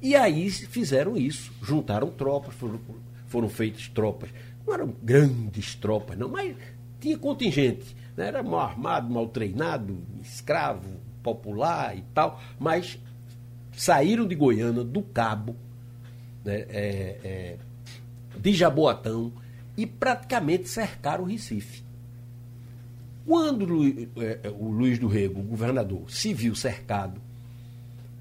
E 0.00 0.16
aí 0.16 0.50
fizeram 0.50 1.14
isso, 1.14 1.52
juntaram 1.62 2.08
tropas, 2.08 2.54
foram, 2.54 2.80
foram 3.26 3.50
feitas 3.50 3.86
tropas. 3.88 4.30
Não 4.66 4.72
eram 4.72 4.94
grandes 5.02 5.74
tropas, 5.74 6.16
não, 6.16 6.30
mas 6.30 6.56
tinha 6.98 7.18
contingente. 7.18 7.94
Né? 8.16 8.28
Era 8.28 8.42
mal 8.42 8.60
armado, 8.60 9.12
mal 9.12 9.28
treinado, 9.28 9.98
escravo, 10.22 10.88
popular 11.22 11.94
e 11.94 12.02
tal, 12.14 12.40
mas 12.58 12.98
saíram 13.76 14.26
de 14.26 14.34
Goiânia, 14.34 14.82
do 14.82 15.02
Cabo, 15.02 15.54
né? 16.42 16.64
é, 16.70 17.18
é, 17.22 17.56
de 18.38 18.54
Jaboatão, 18.54 19.30
e 19.76 19.84
praticamente 19.84 20.66
cercaram 20.66 21.24
o 21.24 21.26
Recife. 21.26 21.84
Quando 23.26 24.08
é, 24.16 24.40
é, 24.42 24.48
o 24.48 24.70
Luiz 24.70 24.98
do 24.98 25.06
Rego, 25.06 25.40
o 25.40 25.44
governador, 25.44 26.10
se 26.10 26.32
viu 26.32 26.54
cercado, 26.54 27.20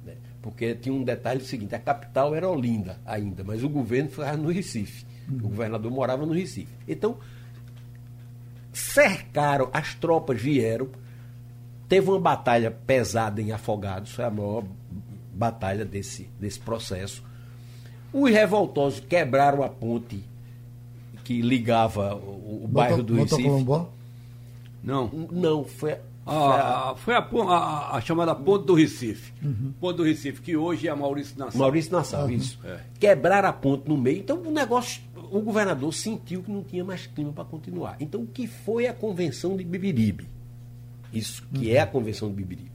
né, 0.05 0.15
porque 0.41 0.75
tinha 0.75 0.93
um 0.93 1.03
detalhe 1.03 1.43
seguinte, 1.43 1.73
a 1.73 1.79
capital 1.79 2.35
era 2.35 2.49
Olinda 2.49 2.99
ainda, 3.05 3.43
mas 3.43 3.63
o 3.63 3.69
governo 3.69 4.09
foi 4.09 4.29
no 4.33 4.49
Recife. 4.49 5.05
Uhum. 5.27 5.37
O 5.37 5.41
governador 5.41 5.91
morava 5.91 6.25
no 6.25 6.33
Recife. 6.33 6.71
Então, 6.87 7.17
cercaram, 8.73 9.69
as 9.73 9.95
tropas 9.95 10.41
vieram, 10.41 10.89
teve 11.87 12.09
uma 12.09 12.19
batalha 12.19 12.71
pesada 12.71 13.41
em 13.41 13.51
Afogados, 13.51 14.11
foi 14.11 14.25
a 14.25 14.29
maior 14.29 14.63
batalha 15.33 15.85
desse, 15.85 16.29
desse 16.39 16.59
processo. 16.59 17.23
Os 18.11 18.29
revoltosos 18.29 18.99
quebraram 18.99 19.63
a 19.63 19.69
ponte 19.69 20.23
que 21.23 21.41
ligava 21.41 22.15
o, 22.15 22.63
o 22.63 22.67
bairro 22.67 23.03
do 23.03 23.15
Recife. 23.15 23.47
Não. 24.83 25.07
Não, 25.31 25.63
foi. 25.63 25.97
A, 26.25 26.93
foi 26.97 27.15
a, 27.15 27.19
a, 27.19 27.97
a, 27.97 28.01
chamada 28.01 28.35
Ponte 28.35 28.65
do 28.65 28.75
Recife. 28.75 29.33
Uhum. 29.43 29.73
Ponte 29.79 29.97
do 29.97 30.03
Recife, 30.03 30.41
que 30.41 30.55
hoje 30.55 30.87
é 30.87 30.91
a 30.91 30.95
Maurício 30.95 31.37
Nassau. 31.39 31.59
Maurício 31.59 31.91
Nassau, 31.91 32.25
uhum. 32.25 32.31
isso. 32.31 32.59
É. 32.63 32.81
Quebraram 32.99 33.49
a 33.49 33.53
ponte 33.53 33.89
no 33.89 33.97
meio. 33.97 34.19
Então 34.19 34.39
o 34.39 34.51
negócio, 34.51 35.01
o 35.31 35.39
governador 35.39 35.91
sentiu 35.91 36.43
que 36.43 36.51
não 36.51 36.63
tinha 36.63 36.83
mais 36.83 37.07
clima 37.07 37.31
para 37.33 37.45
continuar. 37.45 37.97
Então 37.99 38.21
o 38.21 38.27
que 38.27 38.45
foi 38.45 38.85
a 38.85 38.93
convenção 38.93 39.57
de 39.57 39.63
Bibiribe? 39.63 40.27
Isso, 41.11 41.43
que 41.51 41.67
uhum. 41.67 41.73
é 41.73 41.79
a 41.79 41.87
convenção 41.87 42.29
de 42.29 42.35
Bibiribe. 42.35 42.71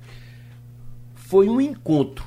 Foi 1.14 1.48
um 1.48 1.60
encontro 1.60 2.26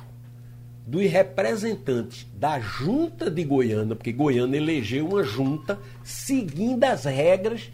dos 0.86 1.02
representantes 1.02 2.26
da 2.34 2.58
junta 2.58 3.30
de 3.30 3.44
Goiânia, 3.44 3.94
porque 3.94 4.10
Goiânia 4.10 4.56
elegeu 4.56 5.06
uma 5.06 5.22
junta 5.22 5.78
seguindo 6.02 6.82
as 6.84 7.04
regras 7.04 7.70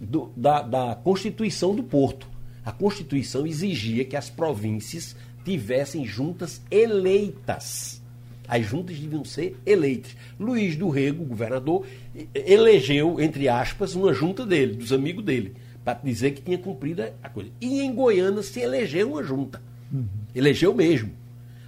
do, 0.00 0.32
da, 0.36 0.62
da 0.62 0.94
Constituição 0.94 1.74
do 1.74 1.82
Porto. 1.82 2.28
A 2.64 2.72
Constituição 2.72 3.46
exigia 3.46 4.04
que 4.04 4.16
as 4.16 4.30
províncias 4.30 5.14
tivessem 5.44 6.04
juntas 6.04 6.62
eleitas. 6.70 8.02
As 8.48 8.64
juntas 8.64 8.98
deviam 8.98 9.24
ser 9.24 9.56
eleitas. 9.64 10.16
Luiz 10.38 10.76
do 10.76 10.88
Rego, 10.88 11.24
governador, 11.24 11.86
elegeu, 12.34 13.20
entre 13.20 13.48
aspas, 13.48 13.94
uma 13.94 14.12
junta 14.12 14.44
dele, 14.44 14.74
dos 14.74 14.92
amigos 14.92 15.24
dele, 15.24 15.54
para 15.84 15.98
dizer 16.02 16.32
que 16.32 16.42
tinha 16.42 16.58
cumprido 16.58 17.02
a 17.22 17.28
coisa. 17.28 17.50
E 17.60 17.80
em 17.80 17.94
Goiânia 17.94 18.42
se 18.42 18.60
elegeu 18.60 19.10
uma 19.12 19.22
junta. 19.22 19.62
Uhum. 19.92 20.06
Elegeu 20.34 20.74
mesmo. 20.74 21.10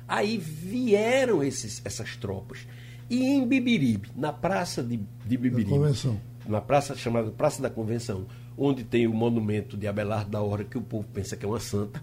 Aí 0.09 0.39
vieram 0.39 1.43
esses, 1.43 1.81
essas 1.85 2.17
tropas. 2.17 2.61
E 3.09 3.25
em 3.25 3.47
Bibiribe, 3.47 4.09
na 4.17 4.33
praça 4.33 4.83
de, 4.83 4.97
de 5.27 5.37
Bibiribe. 5.37 5.71
convenção 5.71 6.19
na 6.49 6.61
praça 6.61 6.95
chamada 6.97 7.31
Praça 7.31 7.61
da 7.61 7.71
Convenção, 7.71 8.27
onde 8.57 8.85
tem 8.85 9.07
o 9.07 9.13
monumento 9.13 9.77
de 9.77 9.87
Abelardo 9.87 10.31
da 10.31 10.41
Hora, 10.41 10.65
que 10.65 10.79
o 10.79 10.83
povo 10.83 11.07
pensa 11.13 11.37
que 11.37 11.45
é 11.45 11.49
uma 11.49 11.61
santa. 11.61 12.03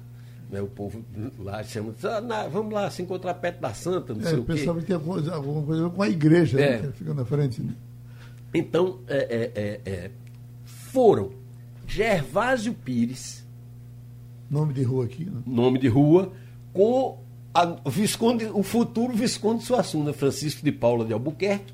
Né? 0.49 0.61
O 0.61 0.67
povo 0.67 1.03
lá 1.39 1.63
chama, 1.63 1.95
ah, 2.03 2.47
vamos 2.47 2.73
lá 2.73 2.89
se 2.89 3.01
encontrar 3.01 3.33
perto 3.35 3.59
da 3.59 3.73
santa, 3.73 4.13
não 4.13 4.21
é, 4.21 4.29
sei 4.29 4.39
o 4.39 4.45
quê. 4.45 4.53
pensava 4.53 4.79
que 4.79 4.85
tem 4.85 4.95
alguma, 4.95 5.33
alguma 5.33 5.63
coisa 5.63 5.89
com 5.89 6.01
a 6.01 6.09
igreja, 6.09 6.57
né, 6.57 6.63
é. 6.63 6.81
né? 6.81 6.87
que 6.87 6.97
fica 6.99 7.13
na 7.13 7.25
frente. 7.25 7.61
Né? 7.61 7.73
Então, 8.53 8.99
é, 9.07 9.17
é, 9.17 9.61
é, 9.61 9.81
é, 9.91 10.11
foram 10.65 11.31
Gervásio 11.87 12.73
Pires. 12.73 13.43
Nome 14.49 14.73
de 14.73 14.83
rua 14.83 15.05
aqui, 15.05 15.25
né? 15.25 15.41
Nome 15.47 15.79
de 15.79 15.87
rua, 15.87 16.31
com 16.71 17.17
a, 17.53 17.77
o, 17.83 17.89
Visconde, 17.89 18.45
o 18.45 18.61
futuro 18.61 19.13
Visconde 19.13 19.63
Suassuna, 19.63 20.13
Francisco 20.13 20.63
de 20.63 20.71
Paula 20.71 21.03
de 21.03 21.13
Albuquerque, 21.13 21.73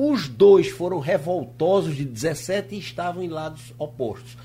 os 0.00 0.28
dois 0.28 0.68
foram 0.68 1.00
revoltosos 1.00 1.96
de 1.96 2.04
17 2.04 2.76
e 2.76 2.78
estavam 2.78 3.20
em 3.20 3.26
lados 3.28 3.74
opostos. 3.76 4.36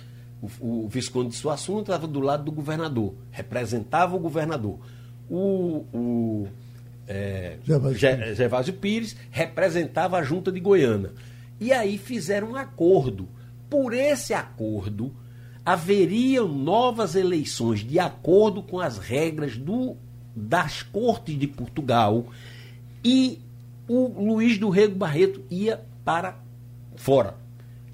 O, 0.42 0.86
o 0.86 0.90
Visconde 0.90 1.30
de 1.30 1.36
Suassuna 1.36 1.82
estava 1.82 2.08
do 2.08 2.20
lado 2.20 2.44
do 2.44 2.52
governador, 2.52 3.14
representava 3.30 4.16
o 4.16 4.20
governador. 4.20 4.80
O, 5.30 5.86
o 5.94 6.48
é, 7.08 7.60
Gervásio, 8.34 8.74
Pires 8.74 9.16
representava 9.30 10.18
a 10.18 10.24
junta 10.24 10.52
de 10.52 10.60
Goiânia. 10.60 11.12
E 11.60 11.72
aí 11.72 12.00
fizeram 12.00 12.54
um 12.54 12.56
acordo. 12.56 13.30
Por 13.70 13.94
esse 13.94 14.34
acordo, 14.34 15.14
haveriam 15.64 16.48
novas 16.48 17.14
eleições 17.14 17.82
de 17.82 18.00
acordo 18.00 18.64
com 18.64 18.80
as 18.80 18.98
regras 18.98 19.56
do, 19.56 19.98
das 20.36 20.82
Cortes 20.82 21.38
de 21.38 21.46
Portugal 21.46 22.26
e 23.04 23.40
o 23.88 24.08
Luiz 24.22 24.58
do 24.58 24.70
Rego 24.70 24.96
Barreto 24.96 25.42
ia 25.50 25.84
para 26.04 26.40
fora. 26.96 27.36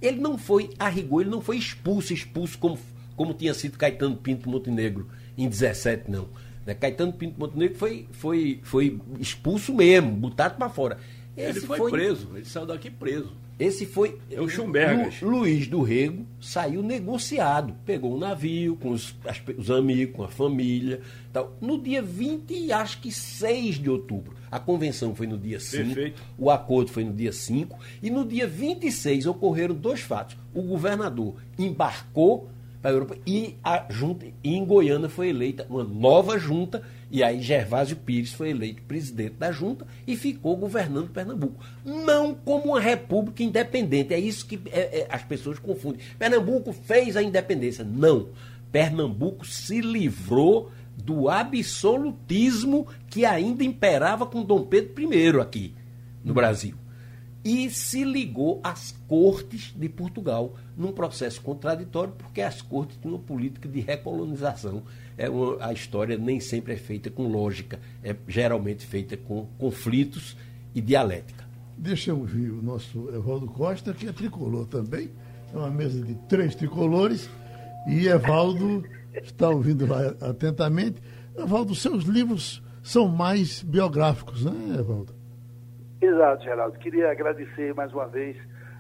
Ele 0.02 0.20
não 0.20 0.38
foi 0.38 0.70
a 0.80 0.88
rigor, 0.88 1.22
ele 1.22 1.30
não 1.30 1.42
foi 1.42 1.58
expulso, 1.58 2.14
expulso 2.14 2.58
como, 2.58 2.80
como 3.16 3.34
tinha 3.34 3.54
sido 3.54 3.78
Caetano 3.78 4.16
Pinto 4.16 4.50
Montenegro 4.50 5.08
em 5.38 5.48
17, 5.48 6.10
não. 6.10 6.28
Né? 6.66 6.74
Caetano 6.74 7.12
Pinto 7.12 7.40
Montenegro 7.40 7.78
foi, 7.78 8.08
foi, 8.12 8.60
foi 8.64 9.00
expulso 9.20 9.74
mesmo, 9.74 10.12
botado 10.12 10.56
para 10.56 10.70
fora. 10.70 10.98
Esse 11.36 11.60
ele 11.60 11.68
foi, 11.68 11.78
foi, 11.78 11.92
preso, 11.92 12.30
ele 12.36 12.46
saiu 12.46 12.66
daqui 12.66 12.90
preso. 12.90 13.32
Esse 13.60 13.86
foi. 13.86 14.18
É 14.32 14.40
o 14.40 14.48
Schumbergas. 14.48 15.22
Lu, 15.22 15.40
Luiz 15.40 15.68
do 15.68 15.82
Rego 15.82 16.26
saiu 16.40 16.82
negociado. 16.82 17.76
Pegou 17.86 18.16
um 18.16 18.18
navio 18.18 18.78
com 18.78 18.92
os, 18.92 19.14
as, 19.26 19.42
os 19.58 19.70
amigos, 19.70 20.16
com 20.16 20.24
a 20.24 20.30
família. 20.30 21.02
Tal. 21.34 21.58
No 21.60 21.78
dia 21.78 22.02
20, 22.02 22.72
acho 22.72 23.02
que 23.02 23.12
6 23.12 23.76
de 23.76 23.90
outubro. 23.90 24.34
A 24.50 24.60
convenção 24.60 25.14
foi 25.14 25.28
no 25.28 25.38
dia 25.38 25.60
5. 25.60 25.84
Perfeito. 25.84 26.22
O 26.38 26.50
acordo 26.50 26.90
foi 26.90 27.04
no 27.04 27.12
dia 27.12 27.34
5. 27.34 27.78
E 28.02 28.10
no 28.10 28.26
dia 28.26 28.48
26 28.48 29.26
ocorreram 29.26 29.76
dois 29.76 30.00
fatos. 30.00 30.38
O 30.54 30.62
governador 30.62 31.36
embarcou 31.58 32.50
para 32.82 32.92
a 32.92 32.94
Europa. 32.94 33.18
E 33.28 33.58
a 33.64 33.86
junta 33.90 34.26
em 34.44 34.64
Goiânia 34.64 35.10
foi 35.10 35.30
eleita 35.30 35.66
uma 35.70 35.84
nova 35.84 36.38
junta, 36.38 36.82
e 37.12 37.24
aí 37.24 37.42
Gervásio 37.42 37.96
Pires 37.96 38.34
foi 38.34 38.52
eleito 38.52 38.84
presidente 38.84 39.34
da 39.34 39.52
junta 39.52 39.86
e 40.06 40.16
ficou 40.16 40.56
governando 40.56 41.10
Pernambuco. 41.10 41.64
Não 41.84 42.36
como 42.36 42.66
uma 42.66 42.80
república 42.80 43.42
independente. 43.42 44.14
É 44.14 44.20
isso 44.20 44.46
que 44.46 44.60
é, 44.72 45.00
é, 45.00 45.08
as 45.10 45.24
pessoas 45.24 45.58
confundem. 45.58 46.02
Pernambuco 46.20 46.72
fez 46.72 47.18
a 47.18 47.24
independência. 47.24 47.84
Não. 47.84 48.30
Pernambuco 48.72 49.46
se 49.46 49.82
livrou 49.82 50.72
do 50.96 51.30
absolutismo 51.30 52.88
que 53.08 53.26
ainda 53.26 53.64
imperava 53.64 54.26
com 54.26 54.44
Dom 54.44 54.66
Pedro 54.66 55.12
I 55.12 55.40
aqui 55.40 55.74
no 56.24 56.34
Brasil. 56.34 56.76
E 57.44 57.70
se 57.70 58.04
ligou 58.04 58.60
às 58.64 58.92
cortes 59.08 59.74
de 59.76 59.88
Portugal 59.88 60.56
num 60.76 60.92
processo 60.92 61.42
contraditório, 61.42 62.14
porque 62.18 62.42
as 62.42 62.62
cortes 62.62 62.98
tinham 63.02 63.16
uma 63.16 63.24
política 63.24 63.68
de 63.68 63.80
recolonização. 63.80 64.84
É 65.18 65.30
uma, 65.30 65.66
a 65.66 65.72
história 65.72 66.18
nem 66.18 66.40
sempre 66.40 66.74
é 66.74 66.78
feita 66.78 67.10
com 67.10 67.28
lógica, 67.28 67.80
é 68.04 68.16
geralmente 68.28 68.86
feita 68.86 69.16
com 69.16 69.48
conflitos 69.58 70.36
e 70.76 70.82
dialética. 70.82 71.48
Deixa 71.78 72.12
eu 72.12 72.20
ouvir 72.20 72.52
o 72.52 72.62
nosso 72.62 73.10
Evaldo 73.10 73.48
Costa, 73.48 73.94
que 73.94 74.08
é 74.08 74.12
tricolor 74.12 74.66
também. 74.68 75.10
É 75.54 75.58
uma 75.58 75.72
mesa 75.72 76.04
de 76.04 76.16
três 76.28 76.54
tricolores. 76.56 77.30
E 77.88 78.08
Evaldo 78.08 78.84
está 79.14 79.50
ouvindo 79.50 79.86
lá 79.86 80.14
atentamente. 80.22 81.02
Evaldo, 81.38 81.74
seus 81.74 82.04
livros 82.04 82.62
são 82.84 83.08
mais 83.08 83.64
biográficos, 83.64 84.44
né, 84.44 84.76
Evaldo? 84.78 85.19
Exato, 86.02 86.44
Geraldo. 86.44 86.78
Queria 86.80 87.12
agradecer 87.12 87.74
mais 87.74 87.92
uma 87.94 88.08
vez 88.08 88.38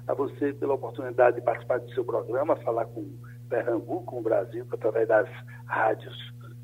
a 0.08 0.14
você 0.14 0.54
pela 0.54 0.74
oportunidade 0.74 1.36
de 1.36 1.42
participar 1.42 1.80
do 1.80 1.94
seu 1.94 2.04
programa, 2.04 2.56
falar 2.58 2.86
com 2.86 3.06
Pernambuco, 3.50 4.06
com 4.06 4.20
o 4.20 4.24
Brasil, 4.24 4.66
através 4.72 5.08
das 5.08 5.28
rádios, 5.66 6.16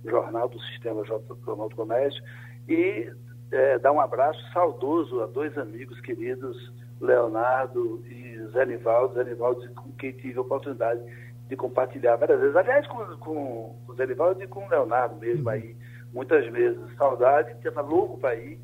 jornal 0.06 0.48
do 0.48 0.60
Sistema 0.62 1.04
Jornal 1.06 1.70
do 1.70 1.76
Comércio, 1.76 2.24
e 2.70 3.12
é, 3.52 3.80
dar 3.80 3.92
um 3.92 4.00
abraço 4.00 4.40
saudoso 4.54 5.22
a 5.22 5.26
dois 5.28 5.58
amigos 5.58 6.00
queridos, 6.02 6.74
Leonardo 7.02 8.04
e 8.08 8.38
Zé 8.54 8.66
Nivaldo, 8.66 9.16
Zé 9.16 9.24
Nivaldo 9.24 9.74
com 9.76 9.92
quem 9.94 10.12
tive 10.14 10.38
a 10.38 10.42
oportunidade 10.42 11.02
de 11.50 11.56
compartilhar 11.56 12.16
várias 12.16 12.40
vezes. 12.40 12.56
Aliás, 12.56 12.88
com, 12.88 13.06
com, 13.18 13.76
o 13.88 13.94
Zé 13.96 14.06
Nivaldo 14.06 14.42
e 14.42 14.48
com 14.48 14.66
o 14.66 14.70
Leonardo 14.70 15.16
mesmo 15.18 15.44
uhum. 15.44 15.50
aí, 15.50 15.76
muitas 16.14 16.46
vezes. 16.52 16.80
Saudade, 16.98 17.52
estava 17.52 17.82
louco 17.82 18.18
para 18.18 18.36
ir. 18.36 18.60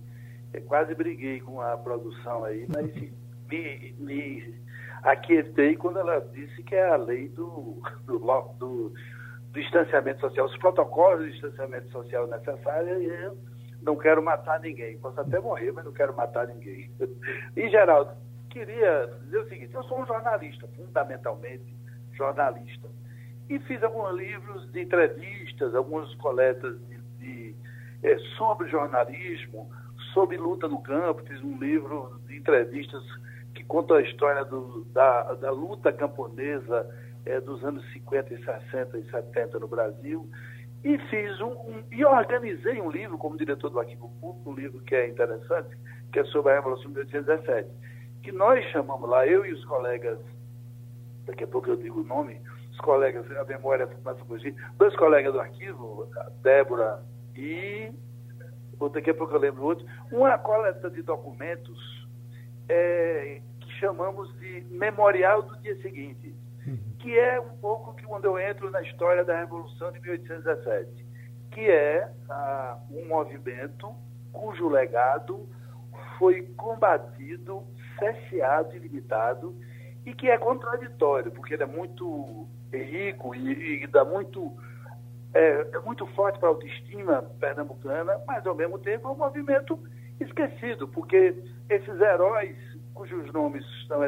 Quase 0.68 0.94
briguei 0.96 1.40
com 1.40 1.62
a 1.62 1.78
produção 1.78 2.44
aí, 2.44 2.66
mas 2.68 2.94
me, 3.50 3.96
me 3.98 4.56
aquietei 5.04 5.76
quando 5.76 6.00
ela 6.00 6.20
disse 6.34 6.64
que 6.64 6.76
é 6.76 6.90
a 6.90 6.96
lei 6.96 7.30
do, 7.30 7.82
do, 8.06 8.20
do, 8.20 8.54
do 8.60 8.94
distanciamento 9.54 10.22
social, 10.22 10.46
os 10.46 10.58
protocolos 10.58 11.26
de 11.26 11.32
distanciamento 11.32 11.90
social 11.92 12.28
necessários, 12.28 13.02
eu 13.02 13.38
não 13.82 13.96
quero 13.98 14.24
matar 14.24 14.60
ninguém. 14.60 14.98
Posso 14.98 15.20
até 15.20 15.40
morrer, 15.40 15.72
mas 15.72 15.86
não 15.86 15.92
quero 15.92 16.16
matar 16.16 16.48
ninguém. 16.48 16.92
E, 17.56 17.70
Geraldo, 17.70 18.12
queria 18.50 19.10
dizer 19.24 19.40
o 19.40 19.50
seguinte: 19.50 19.74
eu 19.74 19.84
sou 19.84 20.02
um 20.02 20.06
jornalista, 20.06 20.68
fundamentalmente 20.76 21.76
jornalista. 22.14 22.90
E 23.50 23.60
fiz 23.60 23.84
alguns 23.84 24.16
livros 24.16 24.72
de 24.72 24.82
entrevistas, 24.82 25.76
algumas 25.76 26.14
coletas 26.16 26.80
de, 26.88 26.98
de, 27.20 27.56
é, 28.04 28.18
sobre 28.38 28.70
jornalismo, 28.70 29.70
sobre 30.14 30.38
luta 30.38 30.68
no 30.68 30.82
campo. 30.82 31.24
Fiz 31.28 31.42
um 31.44 31.58
livro 31.58 32.20
de 32.28 32.38
entrevistas 32.38 33.04
que 33.54 33.64
conta 33.64 33.96
a 33.96 34.02
história 34.02 34.46
do, 34.46 34.86
da, 34.86 35.34
da 35.34 35.52
luta 35.52 35.92
camponesa 35.92 36.88
é, 37.26 37.40
dos 37.40 37.64
anos 37.64 37.84
50 37.94 38.34
e 38.34 38.44
60 38.44 38.98
e 38.98 39.12
70 39.12 39.60
no 39.60 39.68
Brasil. 39.68 40.30
E 40.84 40.98
fiz 40.98 41.40
um, 41.42 41.52
um, 41.52 41.84
e 41.92 42.04
organizei 42.04 42.82
um 42.82 42.90
livro 42.90 43.18
como 43.18 43.38
diretor 43.38 43.70
do 43.70 43.80
Arquivo 43.80 44.10
Público, 44.20 44.50
um 44.50 44.56
livro 44.56 44.80
que 44.82 44.96
é 44.96 45.08
interessante, 45.08 45.78
que 46.12 46.20
é 46.20 46.24
sobre 46.26 46.52
a 46.52 46.56
Revolução 46.56 46.92
de 46.92 47.00
1817, 47.00 47.70
que 48.24 48.32
nós 48.32 48.66
chamamos 48.72 49.08
lá, 49.08 49.28
eu 49.28 49.46
e 49.46 49.54
os 49.54 49.64
colegas 49.66 50.18
daqui 51.26 51.44
a 51.44 51.48
pouco 51.48 51.70
eu 51.70 51.76
digo 51.76 52.02
o 52.02 52.04
nome, 52.04 52.40
os 52.72 52.80
colegas, 52.80 53.26
a 53.32 53.44
memória 53.46 53.88
começa 53.88 54.22
a 54.22 54.26
fugir, 54.26 54.56
dois 54.78 54.96
colegas 54.96 55.34
do 55.34 55.40
arquivo, 55.40 56.10
a 56.18 56.30
Débora 56.42 57.04
e 57.36 57.92
daqui 58.90 59.10
a 59.10 59.14
pouco 59.14 59.34
eu 59.34 59.40
lembro 59.40 59.64
outro, 59.64 59.86
uma 60.12 60.38
coleta 60.38 60.90
de 60.90 61.02
documentos 61.02 62.08
é, 62.70 63.42
que 63.60 63.72
chamamos 63.80 64.34
de 64.40 64.62
Memorial 64.70 65.44
do 65.44 65.58
Dia 65.58 65.80
Seguinte, 65.82 66.34
uhum. 66.66 66.78
que 67.00 67.18
é 67.18 67.40
um 67.40 67.58
pouco 67.58 67.94
que 67.96 68.04
quando 68.04 68.26
eu 68.26 68.40
entro 68.40 68.70
na 68.70 68.82
história 68.82 69.24
da 69.24 69.40
Revolução 69.40 69.92
de 69.92 70.00
1817, 70.00 71.06
que 71.52 71.70
é 71.70 72.10
ah, 72.30 72.78
um 72.90 73.08
movimento 73.08 73.94
cujo 74.32 74.70
legado 74.70 75.48
foi 76.18 76.44
combatido, 76.56 77.64
cesseado 78.00 78.76
e 78.76 78.80
limitado 78.80 79.56
e 80.06 80.14
que 80.14 80.30
é 80.30 80.38
contraditório, 80.38 81.32
porque 81.32 81.54
ele 81.54 81.64
é 81.64 81.68
muito 81.68 82.48
rico 82.72 83.36
e, 83.36 83.84
e 83.84 83.88
dá 83.88 84.06
muito 84.06 84.56
é, 85.34 85.68
é 85.74 85.80
muito 85.80 86.06
forte 86.08 86.40
para 86.40 86.50
a 86.50 86.52
autoestima 86.52 87.24
pernambucana, 87.40 88.20
mas 88.28 88.46
ao 88.46 88.56
mesmo 88.56 88.80
tempo 88.80 89.08
é 89.08 89.12
um 89.12 89.18
movimento 89.18 89.80
esquecido, 90.20 90.88
porque 90.88 91.36
esses 91.70 92.02
heróis 92.02 92.56
cujos 92.94 93.32
nomes 93.34 93.66
estão 93.82 94.02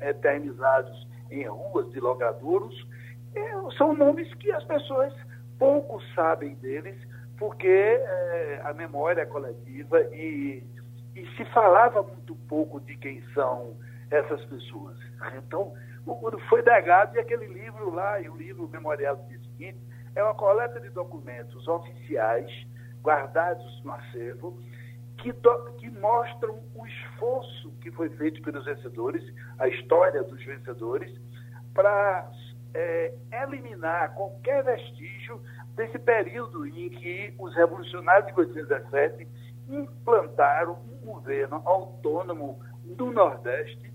eternizados 0.00 1.06
em 1.30 1.46
ruas 1.46 1.90
de 1.90 2.00
logradouros 2.00 2.86
é, 3.34 3.70
são 3.76 3.94
nomes 3.94 4.32
que 4.34 4.50
as 4.52 4.64
pessoas 4.64 5.12
pouco 5.58 6.00
sabem 6.14 6.54
deles, 6.56 6.96
porque 7.38 7.68
é, 7.68 8.60
a 8.64 8.72
memória 8.72 9.22
é 9.22 9.26
coletiva 9.26 10.00
e, 10.14 10.64
e 11.14 11.26
se 11.36 11.44
falava 11.46 12.02
muito 12.02 12.34
pouco 12.48 12.80
de 12.80 12.96
quem 12.96 13.22
são 13.34 13.76
essas 14.10 14.44
pessoas. 14.46 14.96
Então, 15.36 15.72
foi 16.48 16.62
negado 16.62 17.16
e 17.16 17.20
aquele 17.20 17.46
livro 17.46 17.90
lá, 17.94 18.20
e 18.20 18.28
o 18.28 18.36
livro 18.36 18.68
Memorial 18.68 19.16
do 19.16 19.28
dia 19.28 19.38
seguinte, 19.40 19.78
é 20.18 20.24
uma 20.24 20.34
coleta 20.34 20.80
de 20.80 20.90
documentos 20.90 21.66
oficiais 21.68 22.50
guardados 23.02 23.82
no 23.84 23.92
acervo 23.92 24.58
que, 25.18 25.32
do, 25.32 25.72
que 25.78 25.88
mostram 25.90 26.58
o 26.74 26.86
esforço 26.86 27.70
que 27.80 27.90
foi 27.92 28.08
feito 28.10 28.42
pelos 28.42 28.64
vencedores, 28.64 29.22
a 29.58 29.68
história 29.68 30.22
dos 30.22 30.44
vencedores, 30.44 31.12
para 31.72 32.30
é, 32.74 33.14
eliminar 33.44 34.14
qualquer 34.14 34.64
vestígio 34.64 35.40
desse 35.74 35.98
período 35.98 36.66
em 36.66 36.90
que 36.90 37.34
os 37.38 37.54
revolucionários 37.54 38.26
de 38.26 38.36
1817 38.36 39.28
implantaram 39.68 40.78
um 40.90 41.06
governo 41.06 41.62
autônomo 41.64 42.58
do 42.84 43.12
Nordeste 43.12 43.88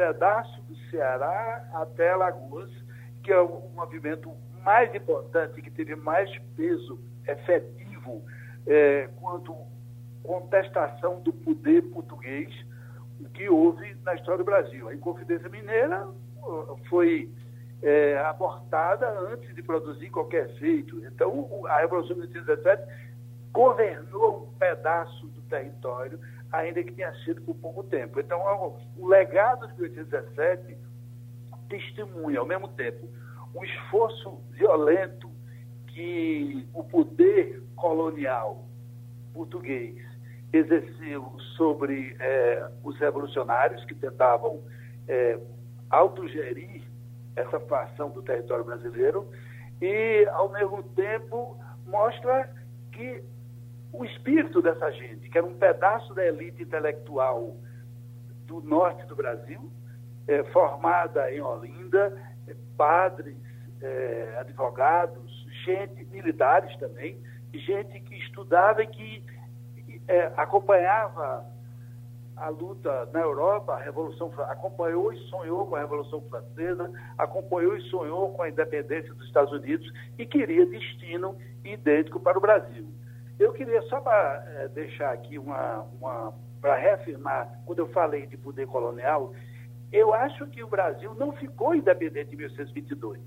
pedaço 0.00 0.62
do 0.62 0.76
Ceará 0.90 1.68
até 1.74 2.10
Alagoas, 2.10 2.70
que 3.30 3.34
é 3.34 3.40
o 3.40 3.70
movimento 3.76 4.32
mais 4.64 4.92
importante, 4.92 5.62
que 5.62 5.70
teve 5.70 5.94
mais 5.94 6.28
peso 6.56 6.98
efetivo 7.24 8.24
é, 8.66 9.08
quanto 9.20 9.54
contestação 10.24 11.20
do 11.20 11.32
poder 11.32 11.82
português 11.92 12.52
que 13.32 13.48
houve 13.48 13.94
na 14.02 14.16
história 14.16 14.38
do 14.38 14.44
Brasil. 14.44 14.88
A 14.88 14.94
Inconfidência 14.94 15.48
Mineira 15.48 16.08
foi 16.88 17.30
é, 17.80 18.18
abortada 18.18 19.08
antes 19.32 19.54
de 19.54 19.62
produzir 19.62 20.10
qualquer 20.10 20.48
feito. 20.58 21.00
Então, 21.06 21.64
a 21.68 21.78
Revolução 21.78 22.16
de 22.16 22.22
1817 22.22 22.82
governou 23.52 24.50
um 24.52 24.58
pedaço 24.58 25.28
do 25.28 25.40
território 25.42 26.18
ainda 26.50 26.82
que 26.82 26.94
tenha 26.94 27.14
sido 27.22 27.40
por 27.42 27.54
pouco 27.54 27.84
tempo. 27.84 28.18
Então, 28.18 28.40
o 28.98 29.06
legado 29.06 29.68
de 29.68 29.80
1817 29.80 30.89
testemunha, 31.70 32.40
ao 32.40 32.46
mesmo 32.46 32.68
tempo, 32.68 33.08
o 33.54 33.64
esforço 33.64 34.42
violento 34.50 35.30
que 35.86 36.68
o 36.74 36.84
poder 36.84 37.62
colonial 37.74 38.66
português 39.32 39.96
exerceu 40.52 41.32
sobre 41.56 42.16
é, 42.18 42.70
os 42.82 42.98
revolucionários 42.98 43.84
que 43.84 43.94
tentavam 43.94 44.60
é, 45.08 45.38
autogerir 45.88 46.82
essa 47.36 47.60
fração 47.60 48.10
do 48.10 48.22
território 48.22 48.64
brasileiro 48.64 49.28
e, 49.80 50.26
ao 50.32 50.48
mesmo 50.50 50.82
tempo, 50.82 51.56
mostra 51.86 52.52
que 52.92 53.22
o 53.92 54.04
espírito 54.04 54.60
dessa 54.60 54.90
gente, 54.90 55.28
que 55.28 55.38
era 55.38 55.46
um 55.46 55.54
pedaço 55.54 56.12
da 56.14 56.26
elite 56.26 56.62
intelectual 56.62 57.56
do 58.46 58.60
norte 58.60 59.06
do 59.06 59.14
Brasil, 59.14 59.70
é, 60.28 60.44
formada 60.44 61.32
em 61.32 61.40
Olinda, 61.40 62.16
é, 62.46 62.54
padres, 62.76 63.36
é, 63.80 64.36
advogados, 64.40 65.46
gente, 65.64 66.04
militares 66.06 66.76
também, 66.78 67.18
gente 67.52 68.00
que 68.00 68.16
estudava 68.18 68.82
e 68.82 68.86
que 68.86 69.24
é, 70.06 70.32
acompanhava 70.36 71.44
a 72.36 72.48
luta 72.48 73.06
na 73.12 73.20
Europa, 73.20 73.74
a 73.74 73.78
Revolução 73.78 74.32
acompanhou 74.48 75.12
e 75.12 75.18
sonhou 75.28 75.66
com 75.66 75.76
a 75.76 75.80
Revolução 75.80 76.22
Francesa, 76.22 76.90
acompanhou 77.18 77.76
e 77.76 77.82
sonhou 77.90 78.32
com 78.32 78.42
a 78.42 78.48
independência 78.48 79.12
dos 79.12 79.26
Estados 79.26 79.52
Unidos 79.52 79.86
e 80.18 80.24
queria 80.24 80.64
destino 80.64 81.36
idêntico 81.62 82.18
para 82.18 82.38
o 82.38 82.40
Brasil. 82.40 82.88
Eu 83.38 83.52
queria 83.52 83.82
só 83.82 84.00
para 84.00 84.44
é, 84.54 84.68
deixar 84.68 85.12
aqui 85.12 85.38
uma, 85.38 85.86
uma 86.00 86.32
para 86.60 86.76
reafirmar, 86.76 87.60
quando 87.64 87.78
eu 87.78 87.88
falei 87.88 88.26
de 88.26 88.36
poder 88.36 88.66
colonial, 88.66 89.32
eu 89.92 90.14
acho 90.14 90.46
que 90.46 90.62
o 90.62 90.68
Brasil 90.68 91.14
não 91.14 91.32
ficou 91.32 91.74
independente 91.74 92.34
em 92.34 92.36
1822. 92.36 93.20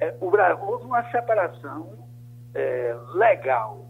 É, 0.00 0.16
o, 0.20 0.30
houve 0.66 0.84
uma 0.86 1.02
separação 1.10 2.08
é, 2.54 2.96
legal 3.14 3.86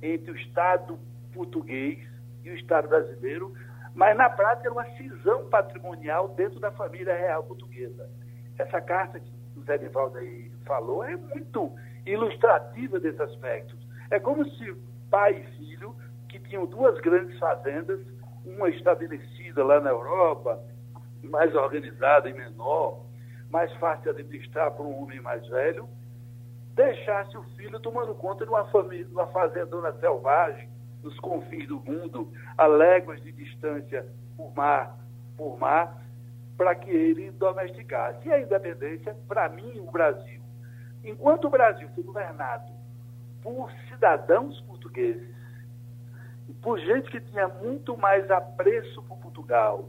entre 0.00 0.30
o 0.30 0.36
Estado 0.36 0.98
português 1.32 1.98
e 2.42 2.50
o 2.50 2.54
Estado 2.54 2.88
brasileiro, 2.88 3.52
mas 3.94 4.16
na 4.16 4.30
prática 4.30 4.68
era 4.68 4.72
uma 4.72 4.96
cisão 4.96 5.48
patrimonial 5.48 6.28
dentro 6.28 6.58
da 6.58 6.72
família 6.72 7.14
real 7.14 7.44
portuguesa. 7.44 8.08
Essa 8.58 8.80
carta 8.80 9.20
que 9.20 9.32
o 9.56 9.62
Zé 9.64 9.78
Nivaldo 9.78 10.18
aí 10.18 10.50
falou 10.64 11.04
é 11.04 11.16
muito 11.16 11.72
ilustrativa 12.06 12.98
desse 12.98 13.20
aspecto. 13.22 13.76
É 14.10 14.18
como 14.18 14.48
se 14.48 14.74
pai 15.10 15.34
e 15.34 15.56
filho, 15.58 15.94
que 16.28 16.38
tinham 16.40 16.64
duas 16.64 16.98
grandes 17.00 17.38
fazendas, 17.38 18.00
uma 18.44 18.68
estabelecida 18.70 19.62
lá 19.62 19.78
na 19.78 19.90
Europa, 19.90 20.58
mais 21.28 21.54
organizada 21.54 22.28
e 22.28 22.32
menor, 22.32 23.04
mais 23.50 23.72
fácil 23.74 24.04
de 24.04 24.08
administrar 24.20 24.70
para 24.72 24.84
um 24.84 25.02
homem 25.02 25.20
mais 25.20 25.46
velho, 25.48 25.88
deixasse 26.74 27.36
o 27.36 27.42
filho 27.56 27.78
tomando 27.80 28.14
conta 28.14 28.44
de 28.44 28.50
uma 28.50 28.64
família, 28.66 29.04
de 29.04 29.12
uma 29.12 29.26
fazendona 29.28 29.92
selvagem, 30.00 30.68
nos 31.02 31.18
confins 31.20 31.66
do 31.68 31.80
mundo, 31.80 32.32
a 32.56 32.66
léguas 32.66 33.20
de 33.22 33.32
distância 33.32 34.06
por 34.36 34.54
mar, 34.54 34.96
por 35.36 35.58
mar, 35.58 36.00
para 36.56 36.74
que 36.74 36.90
ele 36.90 37.30
domesticasse. 37.32 38.28
E 38.28 38.32
a 38.32 38.40
independência, 38.40 39.14
para 39.26 39.48
mim, 39.48 39.80
o 39.80 39.90
Brasil, 39.90 40.40
enquanto 41.04 41.46
o 41.46 41.50
Brasil 41.50 41.88
foi 41.94 42.04
governado 42.04 42.72
por 43.42 43.70
cidadãos 43.88 44.60
portugueses, 44.62 45.28
por 46.62 46.78
gente 46.78 47.10
que 47.10 47.20
tinha 47.20 47.48
muito 47.48 47.96
mais 47.96 48.30
apreço 48.30 49.02
por 49.02 49.18
Portugal 49.18 49.88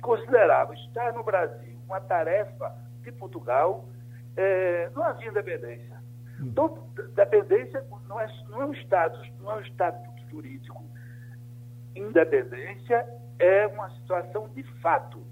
que 0.00 0.02
considerava 0.02 0.74
estar 0.74 1.12
no 1.12 1.22
Brasil 1.22 1.78
uma 1.86 2.00
tarefa 2.00 2.74
de 3.02 3.12
Portugal, 3.12 3.88
é, 4.36 4.90
não 4.94 5.04
havia 5.04 5.28
independência. 5.28 6.00
Então, 6.40 6.88
dependência 7.14 7.84
não 8.08 8.18
é, 8.18 8.26
não 8.48 8.62
é 8.62 8.64
um 8.64 8.74
status, 8.74 9.30
não 9.40 9.52
é 9.52 9.56
um 9.56 9.60
estatuto 9.60 10.22
jurídico. 10.30 10.82
Independência 11.94 13.06
é 13.38 13.66
uma 13.66 13.90
situação 13.96 14.48
de 14.48 14.62
fato. 14.80 15.22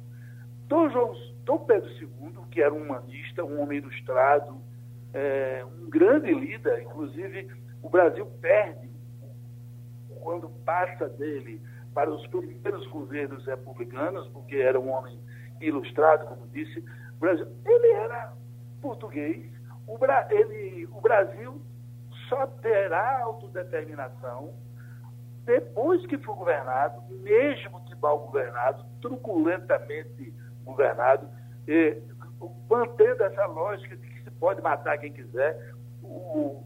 Dom, 0.67 0.91
João, 0.91 1.15
Dom 1.45 1.59
Pedro 1.61 1.89
II, 1.91 2.33
que 2.51 2.61
era 2.61 2.75
um 2.75 2.83
humanista, 2.83 3.45
um 3.45 3.63
homem 3.63 3.79
ilustrado, 3.79 4.61
é, 5.15 5.65
um 5.65 5.89
grande 5.89 6.35
líder, 6.35 6.83
inclusive 6.83 7.49
o 7.83 7.89
Brasil 7.89 8.27
perde 8.43 8.91
quando 10.21 10.51
passa 10.67 11.09
dele 11.09 11.63
para 11.99 12.13
os 12.13 12.25
primeiros 12.29 12.87
governos 12.87 13.45
republicanos, 13.45 14.29
porque 14.29 14.55
era 14.55 14.79
um 14.79 14.89
homem 14.89 15.19
ilustrado, 15.61 16.29
como 16.29 16.47
disse, 16.47 16.85
ele 17.65 17.91
era 17.91 18.35
português, 18.81 19.51
o, 19.85 19.99
Bra 19.99 20.29
ele, 20.31 20.87
o 20.93 21.01
Brasil 21.01 21.61
só 22.29 22.47
terá 22.63 23.21
autodeterminação 23.23 24.55
depois 25.45 26.07
que 26.07 26.17
for 26.19 26.37
governado, 26.37 27.03
mesmo 27.17 27.85
que 27.87 27.97
mal 27.97 28.21
governado, 28.21 28.85
truculentamente 29.01 30.33
governado, 30.65 31.29
e, 31.67 32.01
mantendo 32.71 33.25
essa 33.25 33.45
lógica 33.47 33.97
de 33.97 34.07
que 34.07 34.23
se 34.23 34.31
pode 34.39 34.63
matar 34.63 34.99
quem 34.99 35.13
quiser, 35.13 35.75
o 36.05 36.63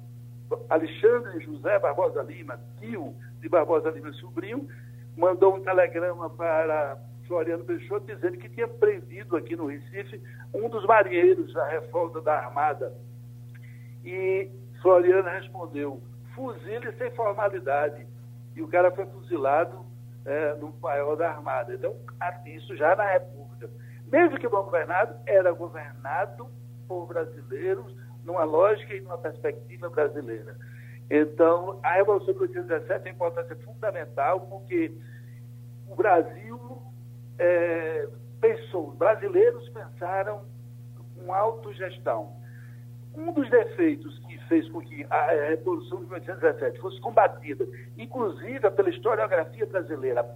Alexandre 0.68 1.42
José 1.42 1.78
Barbosa 1.78 2.22
Lima, 2.22 2.60
tio 2.78 3.16
de 3.40 3.48
Barbosa 3.48 3.88
Lima 3.88 4.12
sobrinho, 4.12 4.68
mandou 5.16 5.56
um 5.56 5.60
telegrama 5.60 6.30
para 6.30 6.98
Floriano 7.26 7.64
Peixoto 7.64 8.06
dizendo 8.06 8.38
que 8.38 8.48
tinha 8.48 8.68
prendido 8.68 9.36
aqui 9.36 9.56
no 9.56 9.66
Recife 9.66 10.20
um 10.52 10.68
dos 10.68 10.84
marinheiros 10.84 11.52
da 11.52 11.66
reforma 11.68 12.20
da 12.20 12.34
Armada 12.34 12.92
e 14.04 14.50
Floriano 14.80 15.28
respondeu: 15.28 16.02
fuzile 16.34 16.92
sem 16.98 17.10
formalidade. 17.12 18.06
E 18.54 18.62
o 18.62 18.68
cara 18.68 18.90
foi 18.90 19.06
fuzilado 19.06 19.84
é, 20.24 20.54
no 20.54 20.74
maior 20.80 21.16
da 21.16 21.30
Armada. 21.30 21.74
Então, 21.74 21.94
isso 22.46 22.76
já 22.76 22.94
na 22.94 23.04
República. 23.12 23.70
Mesmo 24.10 24.38
que 24.38 24.48
bom 24.48 24.62
governado, 24.62 25.14
era 25.24 25.52
governado 25.52 26.48
por 26.86 27.06
brasileiros 27.06 27.96
numa 28.24 28.44
lógica 28.44 28.94
e 28.94 29.00
numa 29.00 29.16
perspectiva 29.16 29.88
brasileira. 29.88 30.54
Então, 31.10 31.78
a 31.82 31.92
Revolução 31.94 32.32
de 32.32 32.40
1817 32.40 33.04
tem 33.04 33.12
importância 33.12 33.56
fundamental 33.56 34.40
porque 34.40 34.92
o 35.88 35.94
Brasil 35.94 36.82
é, 37.38 38.08
pensou, 38.40 38.92
brasileiros 38.92 39.68
pensaram 39.70 40.42
com 41.14 41.32
autogestão. 41.32 42.32
Um 43.14 43.30
dos 43.32 43.48
defeitos 43.50 44.18
que 44.20 44.38
fez 44.48 44.68
com 44.70 44.80
que 44.80 45.06
a 45.10 45.26
Revolução 45.48 45.98
de 45.98 46.06
1817 46.06 46.80
fosse 46.80 47.00
combatida, 47.00 47.66
inclusive 47.98 48.70
pela 48.70 48.88
historiografia 48.88 49.66
brasileira 49.66 50.26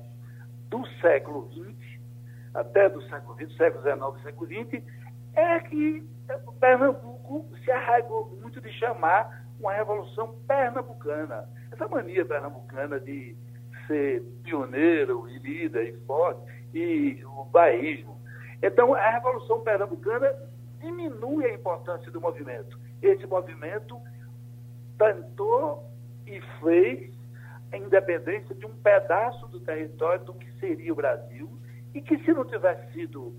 do 0.69 0.87
século 1.01 1.51
XX, 1.53 2.01
até 2.53 2.89
do 2.89 3.03
século 3.05 3.35
XX, 3.37 3.57
século 3.57 3.83
XIX, 3.83 4.23
século 4.23 4.47
XX, 4.47 4.83
é 5.35 5.61
que 5.61 6.07
Pernambuco 6.61 7.47
se 7.65 7.71
arraigou 7.71 8.37
muito 8.41 8.61
de 8.61 8.73
chamar 8.73 9.46
uma 9.59 9.73
revolução 9.73 10.35
pernambucana. 10.47 11.49
Essa 11.73 11.88
mania 11.88 12.25
pernambucana 12.25 13.01
de 13.01 13.37
ser 13.87 14.23
pioneiro 14.42 15.29
e 15.29 15.38
líder 15.38 15.88
e 15.88 15.92
forte, 16.07 16.40
e 16.75 17.25
o 17.25 17.45
baísmo. 17.45 18.21
Então, 18.62 18.95
a 18.95 19.11
revolução 19.11 19.61
pernambucana 19.61 20.33
diminui 20.81 21.47
a 21.47 21.55
importância 21.55 22.11
do 22.11 22.21
movimento. 22.21 22.79
Esse 23.03 23.27
movimento 23.27 24.01
tentou 24.99 25.85
e 26.27 26.40
fez 26.61 27.14
a 27.73 27.77
independência 27.77 28.55
de 28.55 28.66
um 28.66 28.75
pedaço 28.77 29.47
do 29.49 29.61
território 29.61 30.25
do 30.25 30.35
que 30.35 30.51
seria 30.59 30.92
o 30.92 30.97
Brasil 30.97 31.51
e 31.95 32.01
que, 32.01 32.19
se 32.19 32.33
não 32.33 32.45
tivesse 32.45 32.92
sido 32.92 33.35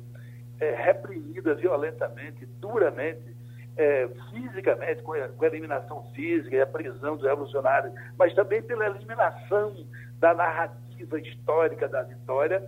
é, 0.60 0.76
reprimida 0.76 1.56
violentamente, 1.56 2.46
duramente, 2.60 3.36
é, 3.78 4.10
fisicamente, 4.32 5.04
com 5.04 5.14
a, 5.14 5.28
com 5.30 5.44
a, 5.44 5.48
eliminação 5.48 6.04
física 6.14 6.56
e 6.56 6.62
a 6.62 6.68
prisão 6.68 7.16
dos 7.16 7.26
revolucionários, 7.26 7.94
mas 8.18 8.34
também 8.34 8.62
pela 8.62 8.88
eliminação 8.88 9.76
da 10.20 10.34
narrativa 10.34 11.20
histórica 11.20 11.88
da 11.88 12.02
vitória, 12.04 12.68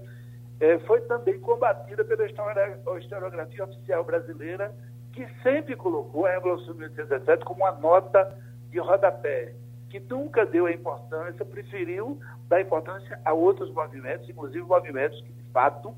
é, 0.59 0.77
foi 0.79 1.01
também 1.01 1.39
combatida 1.39 2.03
pela 2.03 2.25
historiografia 2.25 3.63
oficial 3.63 4.03
brasileira, 4.03 4.73
que 5.13 5.27
sempre 5.41 5.75
colocou 5.75 6.25
a 6.27 6.31
Revolução 6.31 6.73
de 6.73 6.79
1817 6.79 7.43
como 7.43 7.63
uma 7.63 7.71
nota 7.71 8.37
de 8.69 8.77
rodapé, 8.77 9.53
que 9.89 9.99
nunca 9.99 10.45
deu 10.45 10.67
a 10.67 10.71
importância, 10.71 11.43
preferiu 11.43 12.19
dar 12.47 12.61
importância 12.61 13.19
a 13.25 13.33
outros 13.33 13.71
movimentos, 13.71 14.29
inclusive 14.29 14.63
movimentos 14.63 15.19
que, 15.21 15.31
de 15.31 15.43
fato, 15.51 15.95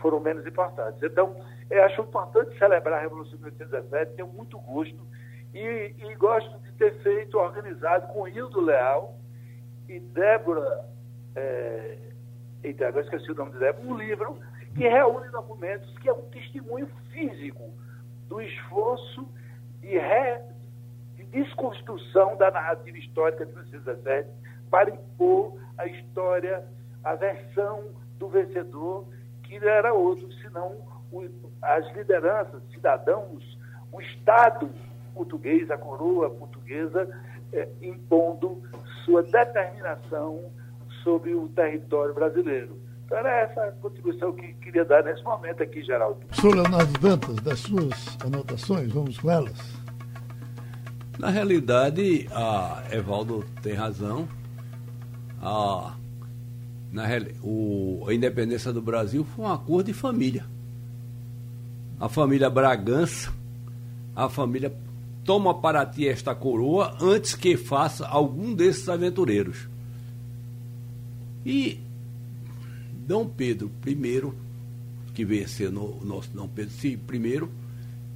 foram 0.00 0.18
menos 0.18 0.44
importantes. 0.46 1.00
Então, 1.02 1.36
eu 1.70 1.84
acho 1.84 2.00
importante 2.00 2.56
celebrar 2.58 2.98
a 2.98 3.02
Revolução 3.02 3.36
de 3.36 3.44
1817, 3.44 4.14
tenho 4.14 4.28
muito 4.28 4.58
gosto, 4.58 5.06
e, 5.52 5.94
e 5.98 6.14
gosto 6.16 6.58
de 6.60 6.72
ter 6.72 6.94
feito, 7.02 7.38
organizado 7.38 8.12
com 8.12 8.28
Hildo 8.28 8.60
Leal 8.60 9.18
e 9.88 9.98
Débora. 9.98 10.84
É, 11.34 11.98
Eita, 12.62 12.88
agora 12.88 13.04
esqueci 13.04 13.30
o 13.30 13.34
nome 13.34 13.52
dele, 13.52 13.76
um 13.84 13.96
livro 13.96 14.38
que 14.74 14.88
reúne 14.88 15.28
documentos, 15.30 15.96
que 15.98 16.08
é 16.08 16.12
um 16.12 16.22
testemunho 16.30 16.88
físico 17.10 17.72
do 18.28 18.40
esforço 18.40 19.28
de, 19.80 19.96
re, 19.98 20.40
de 21.14 21.24
desconstrução 21.24 22.36
da 22.36 22.50
narrativa 22.50 22.98
histórica 22.98 23.46
de 23.46 23.52
1917 23.52 24.28
para 24.70 24.90
impor 24.90 25.58
a 25.78 25.86
história, 25.86 26.66
a 27.04 27.14
versão 27.14 27.84
do 28.18 28.28
vencedor, 28.28 29.06
que 29.44 29.56
era 29.56 29.94
outro 29.94 30.30
senão 30.42 30.76
as 31.62 31.94
lideranças, 31.94 32.62
cidadãos, 32.72 33.42
o 33.92 34.00
Estado 34.00 34.70
português, 35.16 35.70
a 35.70 35.78
coroa 35.78 36.28
portuguesa, 36.28 37.08
é, 37.52 37.68
impondo 37.80 38.62
sua 39.04 39.22
determinação 39.22 40.52
sobre 41.02 41.34
o 41.34 41.48
território 41.48 42.14
brasileiro. 42.14 42.78
Então 43.06 43.18
era 43.18 43.40
essa 43.40 43.72
contribuição 43.80 44.32
que 44.32 44.52
queria 44.54 44.84
dar 44.84 45.02
nesse 45.04 45.22
momento 45.22 45.62
aqui, 45.62 45.82
Geraldo. 45.82 46.20
Professor 46.26 46.54
Leonardo 46.54 46.98
Dantas, 47.00 47.36
das 47.36 47.60
suas 47.60 48.18
anotações, 48.24 48.92
vamos 48.92 49.18
com 49.18 49.30
elas. 49.30 49.86
Na 51.18 51.30
realidade, 51.30 52.28
a 52.32 52.82
Evaldo 52.90 53.44
tem 53.62 53.72
razão. 53.72 54.28
A, 55.40 55.94
na, 56.92 57.04
o, 57.42 58.04
a 58.08 58.12
independência 58.12 58.72
do 58.72 58.82
Brasil 58.82 59.24
foi 59.24 59.44
um 59.44 59.52
acordo 59.52 59.86
de 59.86 59.94
família. 59.94 60.44
A 61.98 62.08
família 62.08 62.50
Bragança, 62.50 63.32
a 64.14 64.28
família 64.28 64.74
toma 65.24 65.54
para 65.54 65.84
ti 65.84 66.06
esta 66.06 66.34
coroa 66.34 66.96
antes 67.00 67.34
que 67.34 67.56
faça 67.56 68.06
algum 68.06 68.54
desses 68.54 68.88
aventureiros. 68.88 69.68
E 71.44 71.80
Dom 73.06 73.26
Pedro 73.26 73.70
I, 73.86 74.32
que 75.14 75.24
no, 75.70 75.98
o 76.00 76.04
nosso 76.04 76.30
Dom 76.30 76.48
Pedro 76.48 76.72
I, 76.84 77.48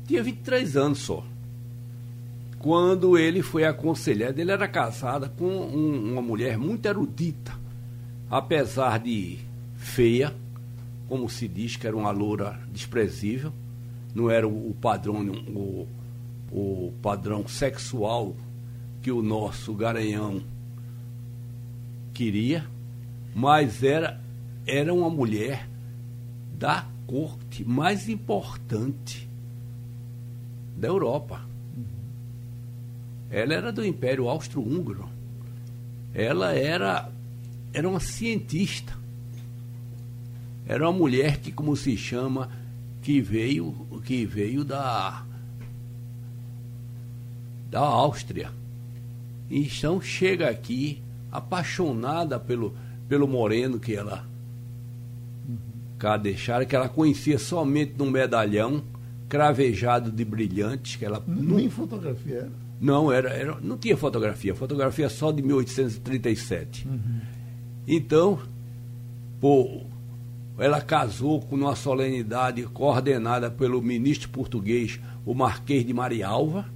tinha 0.07 0.23
23 0.23 0.77
anos 0.77 0.99
só. 0.99 1.25
Quando 2.59 3.17
ele 3.17 3.43
foi 3.43 3.65
aconselhado, 3.65 4.41
ele 4.41 4.51
era 4.51 4.69
casado 4.69 5.31
com 5.31 5.47
um, 5.47 6.13
uma 6.13 6.21
mulher 6.21 6.59
muito 6.59 6.85
erudita, 6.87 7.53
apesar 8.29 8.99
de 8.99 9.39
feia, 9.77 10.35
como 11.09 11.31
se 11.31 11.49
diz, 11.49 11.77
que 11.77 11.87
era 11.87 11.97
uma 11.97 12.11
loura 12.11 12.61
desprezível, 12.73 13.53
não 14.15 14.31
era 14.31 14.47
o, 14.47 14.75
padrão, 14.81 15.27
o, 15.49 15.87
o 16.51 16.93
padrão 17.01 17.47
sexual 17.47 18.35
que 19.03 19.11
o 19.11 19.23
nosso 19.23 19.73
garanhão 19.75 20.43
queria, 22.13 22.67
mas 23.35 23.83
era, 23.83 24.21
era 24.67 24.93
uma 24.93 25.09
mulher 25.09 25.69
da 26.59 26.87
corte 27.07 27.65
mais 27.65 28.09
importante 28.09 29.29
da 30.77 30.89
Europa. 30.89 31.45
Ela 33.31 33.55
era 33.55 33.73
do 33.73 33.85
Império 33.85 34.29
Austro-Húngaro. 34.29 35.09
Ela 36.13 36.53
era, 36.53 37.11
era 37.73 37.89
uma 37.89 38.01
cientista. 38.01 38.99
Era 40.67 40.89
uma 40.89 40.97
mulher 40.97 41.39
que, 41.41 41.51
como 41.53 41.77
se 41.77 41.97
chama, 41.97 42.51
que 43.03 43.21
veio, 43.21 43.75
que 44.01 44.25
veio 44.25 44.65
da, 44.65 45.25
da 47.71 47.81
Áustria. 47.81 48.51
Então 49.51 50.01
chega 50.01 50.49
aqui 50.49 51.03
apaixonada 51.31 52.39
pelo, 52.39 52.75
pelo 53.09 53.29
moreno 53.29 53.79
que 53.79 53.95
ela 53.95 54.29
cá 55.99 56.17
deixara, 56.17 56.65
que 56.65 56.75
ela 56.75 56.89
conhecia 56.89 57.39
somente 57.39 57.95
num 57.99 58.11
medalhão 58.11 58.83
cravejado 59.29 60.11
de 60.11 60.25
brilhantes, 60.25 60.97
que 60.97 61.05
ela 61.05 61.23
nem 61.27 61.69
fotografia 61.69 62.37
era. 62.37 62.51
Não, 62.81 63.13
era, 63.13 63.29
era, 63.29 63.61
não 63.61 63.77
tinha 63.77 63.97
fotografia, 63.97 64.55
fotografia 64.55 65.09
só 65.11 65.31
de 65.31 65.43
1837. 65.43 66.89
Uhum. 66.89 67.21
Então, 67.87 68.39
pô, 69.39 69.83
ela 70.61 70.81
casou 70.81 71.41
com 71.41 71.57
uma 71.57 71.75
solenidade 71.75 72.63
coordenada 72.65 73.51
pelo 73.51 73.81
ministro 73.81 74.29
português, 74.29 75.01
o 75.25 75.35
Marquês 75.35 75.87
de 75.87 75.95
Marialva, 75.95 76.67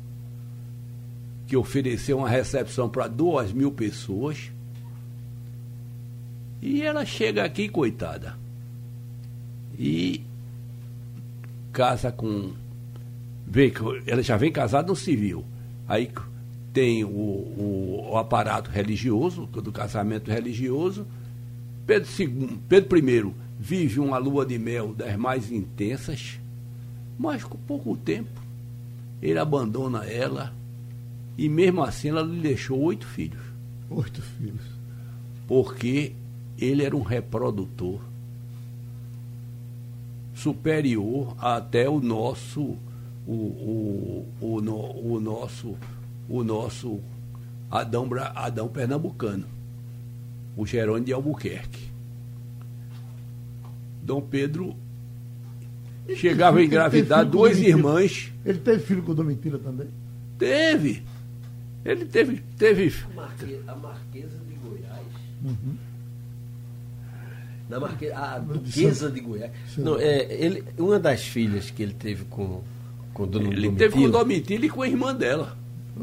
que 1.47 1.57
ofereceu 1.57 2.19
uma 2.19 2.29
recepção 2.29 2.89
para 2.89 3.07
duas 3.07 3.53
mil 3.53 3.71
pessoas. 3.71 4.51
E 6.63 6.81
ela 6.81 7.05
chega 7.05 7.45
aqui, 7.45 7.69
coitada, 7.69 8.39
e 9.79 10.23
casa 11.71 12.11
com. 12.11 12.53
Vê, 13.47 13.71
ela 14.07 14.23
já 14.23 14.39
vem 14.39 14.51
casada 14.51 14.89
no 14.89 14.97
civil. 14.97 15.45
Aí 15.87 16.11
tem 16.73 17.05
o, 17.05 17.09
o, 17.09 18.09
o 18.13 18.17
aparato 18.17 18.71
religioso, 18.71 19.45
do 19.45 19.71
casamento 19.71 20.31
religioso. 20.31 21.07
Pedro, 21.87 22.09
II, 22.19 22.59
Pedro 22.67 22.99
I 22.99 23.35
vive 23.59 24.01
uma 24.01 24.19
lua 24.19 24.45
de 24.45 24.59
mel 24.59 24.95
das 24.95 25.17
mais 25.17 25.51
intensas, 25.51 26.39
mas 27.19 27.45
com 27.45 27.57
pouco 27.59 27.97
tempo 27.97 28.41
ele 29.23 29.39
abandona 29.39 30.05
ela 30.05 30.53
e 31.37 31.49
mesmo 31.49 31.83
assim 31.83 32.09
ela 32.09 32.23
lhe 32.23 32.41
deixou 32.41 32.81
oito 32.81 33.07
filhos. 33.07 33.43
Oito 33.91 34.21
filhos. 34.23 34.65
Porque 35.47 36.13
ele 36.59 36.85
era 36.85 36.97
um 36.97 37.03
reprodutor 37.03 38.01
superior 40.35 41.35
até 41.39 41.89
o 41.89 42.01
nosso 42.01 42.77
o, 43.27 43.33
o, 43.33 44.29
o, 44.41 44.61
o, 44.61 45.15
o 45.15 45.21
nosso 45.21 45.77
o 46.29 46.43
nosso 46.43 47.01
Adão, 47.71 48.09
Adão 48.35 48.69
Pernambucano, 48.69 49.47
o 50.57 50.67
Jerônimo 50.67 51.07
de 51.07 51.13
Albuquerque. 51.13 51.94
Dom 54.05 54.21
Pedro 54.21 54.77
chegava 56.17 56.59
a 56.59 56.65
engravidar 56.65 57.25
duas 57.25 57.59
irmãs. 57.59 58.33
Ele 58.45 58.59
teve 58.59 58.83
filho 58.83 59.03
com 59.03 59.15
Domitila 59.15 59.59
também? 59.59 59.89
Teve. 60.39 61.03
Ele 61.85 62.05
teve. 62.05 62.43
teve... 62.57 62.93
A, 63.11 63.15
Marque, 63.15 63.61
a 63.67 63.75
Marquesa 63.75 64.39
de 64.47 64.55
Goiás. 64.55 65.07
Uhum. 65.43 65.77
Da 67.69 67.81
Marque, 67.81 68.11
a 68.11 68.39
Duquesa 68.39 69.11
de 69.11 69.21
Goiás. 69.21 69.53
Não, 69.79 69.99
é, 69.99 70.33
ele, 70.33 70.65
uma 70.79 70.99
das 70.99 71.23
filhas 71.27 71.71
que 71.71 71.83
ele 71.83 71.95
teve 71.95 72.25
com, 72.25 72.63
com 73.15 73.27
Dona 73.27 73.47
Ele 73.47 73.69
Domitila, 73.69 73.79
teve 73.79 73.95
com 73.95 74.11
Domitila 74.11 74.67
e 74.67 74.69
com 74.69 74.83
a 74.83 74.89
irmã 74.89 75.15
dela. 75.15 75.57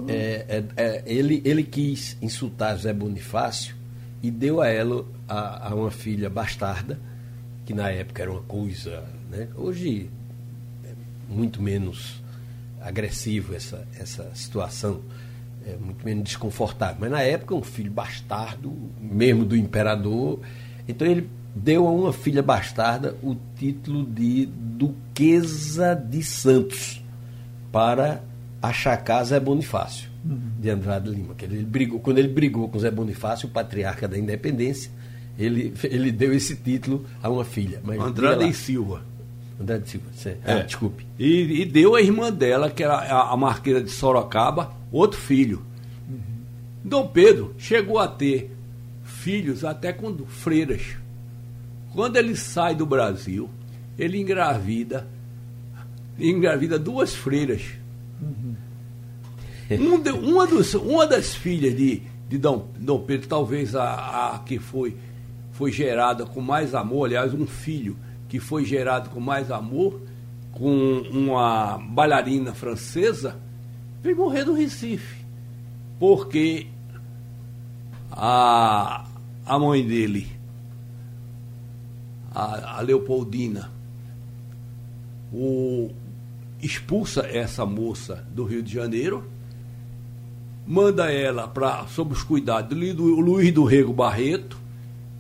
É, 0.08 0.46
é, 0.48 0.64
é, 0.78 1.04
ele, 1.06 1.42
ele 1.44 1.64
quis 1.64 2.18
insultar 2.22 2.78
José 2.78 2.94
Bonifácio 2.94 3.76
e 4.24 4.32
deu 4.32 4.62
a 4.62 4.68
ela 4.68 5.06
a, 5.28 5.70
a, 5.70 5.76
uma 5.76 5.92
filha 5.92 6.30
bastarda, 6.30 7.00
que 7.66 7.74
na 7.74 7.90
época 7.90 8.22
era 8.22 8.32
uma 8.32 8.42
coisa. 8.42 9.04
Né? 9.30 9.48
Hoje 9.56 10.10
é 10.84 10.94
muito 11.30 11.62
menos 11.62 12.22
agressivo 12.82 13.54
essa, 13.54 13.88
essa 14.00 14.30
situação 14.34 15.02
é 15.66 15.76
muito 15.76 16.04
menos 16.04 16.24
desconfortável. 16.24 16.98
Mas 17.00 17.12
na 17.12 17.22
época, 17.22 17.54
um 17.56 17.62
filho 17.62 17.92
bastardo, 17.92 18.74
mesmo 19.00 19.46
do 19.46 19.56
imperador. 19.56 20.40
Então 20.88 21.08
ele 21.08 21.30
deu 21.56 21.88
a 21.88 21.92
uma 21.92 22.14
filha 22.14 22.42
bastarda 22.42 23.16
o 23.22 23.36
título 23.56 24.06
de 24.06 24.46
Duquesa 24.48 25.94
de 25.96 26.24
Santos 26.24 27.04
para 27.72 28.24
achacar 28.62 29.24
Zé 29.26 29.40
Bonifácio 29.40 30.10
uhum. 30.26 30.40
de 30.60 30.70
Andrade 30.70 31.10
Lima. 31.10 31.36
Que 31.36 31.46
ele 31.46 31.64
brigou, 31.64 32.00
quando 32.00 32.18
ele 32.18 32.28
brigou 32.28 32.68
com 32.70 32.80
Zé 32.80 32.92
Bonifácio, 32.92 33.48
o 33.48 33.52
patriarca 33.52 34.08
da 34.08 34.18
independência, 34.18 34.92
ele, 35.46 35.74
ele 35.84 36.12
deu 36.12 36.34
esse 36.34 36.56
título 36.56 37.06
a 37.22 37.30
uma 37.30 37.44
filha. 37.44 37.82
Mas 37.84 38.00
Andrade 38.00 38.48
e 38.48 38.54
Silva. 38.54 39.04
Andrade 39.60 39.90
Silva, 39.90 40.08
é. 40.26 40.54
ah, 40.54 40.60
desculpe. 40.60 41.06
E, 41.18 41.62
e, 41.62 41.66
deu 41.66 41.96
a 41.96 42.02
irmã 42.02 42.32
dela, 42.32 42.70
que 42.70 42.84
era 42.84 42.96
a, 42.96 43.32
a 43.32 43.38
Marquesa 43.38 43.82
de 43.82 43.90
Sorocaba, 43.90 44.74
outro 44.92 45.20
filho. 45.20 45.64
Uhum. 46.10 46.20
Dom 46.84 47.08
Pedro 47.08 47.54
chegou 47.58 48.00
a 48.00 48.08
ter 48.08 48.52
filhos 49.04 49.64
até 49.64 49.94
com 49.94 50.16
freiras. 50.26 50.82
Quando 51.94 52.18
ele 52.18 52.36
sai 52.36 52.74
do 52.74 52.86
Brasil, 52.86 53.50
ele 53.98 54.20
engravida, 54.20 55.08
engravida 56.18 56.80
duas 56.80 57.14
freiras. 57.14 57.62
Uhum. 58.22 58.56
Um 59.72 60.02
de, 60.02 60.12
uma, 60.12 60.48
dos, 60.48 60.74
uma 60.74 61.08
das 61.08 61.34
filhas 61.34 61.76
de, 61.76 62.02
de 62.28 62.38
Dom, 62.38 62.68
Dom 62.78 63.00
Pedro, 63.00 63.28
talvez 63.28 63.76
a, 63.76 64.36
a 64.36 64.40
que 64.40 64.60
foi, 64.60 64.98
foi 65.62 65.72
gerada 65.72 66.26
com 66.26 66.42
mais 66.42 66.74
amor, 66.74 67.06
aliás, 67.06 67.36
um 67.36 67.46
filho 67.46 67.96
que 68.28 68.40
foi 68.40 68.66
gerado 68.66 69.12
com 69.12 69.20
mais 69.20 69.52
amor, 69.52 70.02
com 70.52 71.04
uma 71.12 71.78
bailarina 71.78 72.52
francesa, 72.52 73.38
veio 74.02 74.18
morrer 74.18 74.44
no 74.44 74.56
Recife. 74.56 75.24
Porque 76.00 76.66
a, 78.12 79.06
a 79.46 79.60
mãe 79.60 79.86
dele, 79.86 80.32
a, 82.34 82.80
a 82.80 82.82
Leopoldina, 82.82 83.70
o, 85.32 85.92
expulsa 86.60 87.28
essa 87.28 87.68
moça 87.68 88.26
do 88.34 88.46
Rio 88.46 88.64
de 88.64 88.74
Janeiro, 88.74 89.30
manda 90.66 91.12
ela 91.12 91.48
para 91.48 91.86
sob 91.86 92.14
os 92.14 92.24
cuidados 92.24 92.76
do 92.96 93.04
Luiz 93.04 93.54
do 93.54 93.64
Rego 93.64 93.94
Barreto, 93.94 94.61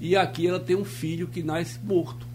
e 0.01 0.17
aqui 0.17 0.47
ela 0.47 0.59
tem 0.59 0.75
um 0.75 0.83
filho 0.83 1.27
que 1.27 1.43
nasce 1.43 1.79
morto. 1.79 2.26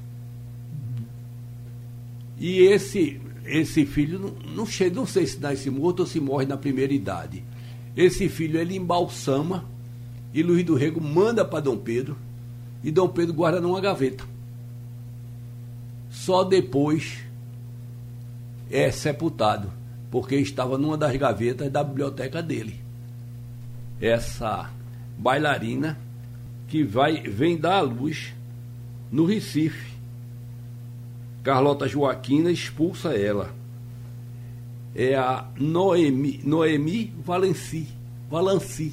E 2.39 2.61
esse 2.61 3.21
esse 3.45 3.85
filho 3.85 4.19
não, 4.19 4.55
não, 4.55 4.67
chega, 4.67 4.95
não 4.95 5.07
sei 5.07 5.27
se 5.27 5.39
nasce 5.41 5.69
morto 5.69 6.01
ou 6.01 6.07
se 6.07 6.21
morre 6.21 6.47
na 6.47 6.57
primeira 6.57 6.93
idade. 6.93 7.43
Esse 7.97 8.29
filho 8.29 8.59
ele 8.59 8.77
embalsama 8.77 9.65
e 10.33 10.43
Luiz 10.43 10.65
do 10.65 10.75
Rego 10.75 11.01
manda 11.01 11.45
para 11.45 11.61
Dom 11.61 11.77
Pedro 11.77 12.17
e 12.85 12.91
Dom 12.91 13.09
Pedro 13.09 13.35
guarda 13.35 13.61
numa 13.61 13.81
gaveta. 13.81 14.25
Só 16.09 16.45
depois 16.45 17.19
é 18.71 18.91
sepultado, 18.91 19.73
porque 20.11 20.37
estava 20.37 20.79
numa 20.79 20.97
das 20.97 21.17
gavetas 21.17 21.71
da 21.71 21.83
biblioteca 21.83 22.43
dele. 22.43 22.81
Essa 24.01 24.71
bailarina 25.19 26.06
que 26.69 26.83
vai, 26.83 27.23
vem 27.23 27.57
dar 27.57 27.79
à 27.79 27.81
luz 27.83 28.35
no 29.11 29.25
Recife. 29.25 29.95
Carlota 31.43 31.87
Joaquina 31.87 32.51
expulsa 32.51 33.17
ela. 33.17 33.55
É 34.95 35.15
a 35.15 35.49
Noemi, 35.59 36.41
Noemi 36.45 37.13
Valenci. 37.25 37.87
Valenci. 38.31 38.93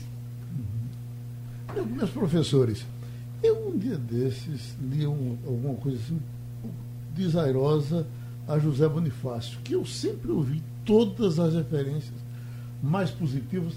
Uhum. 1.75 1.85
Meus 1.85 2.11
professores, 2.11 2.85
eu 3.41 3.69
um 3.69 3.77
dia 3.77 3.97
desses 3.97 4.75
li 4.79 5.07
um, 5.07 5.37
alguma 5.45 5.75
coisa 5.75 5.97
assim 5.97 6.19
desairosa 7.15 8.07
a 8.47 8.59
José 8.59 8.87
Bonifácio, 8.87 9.59
que 9.63 9.73
eu 9.73 9.85
sempre 9.85 10.31
ouvi 10.31 10.61
todas 10.83 11.39
as 11.39 11.53
referências 11.53 12.13
mais 12.81 13.09
positivas, 13.09 13.73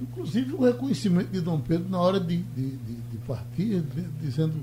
inclusive 0.00 0.52
o 0.54 0.64
reconhecimento 0.64 1.30
de 1.30 1.40
Dom 1.40 1.60
Pedro 1.60 1.88
na 1.88 2.00
hora 2.00 2.18
de, 2.18 2.38
de, 2.38 2.70
de, 2.76 2.96
de 3.30 3.84
partir, 3.84 3.84
dizendo. 4.20 4.54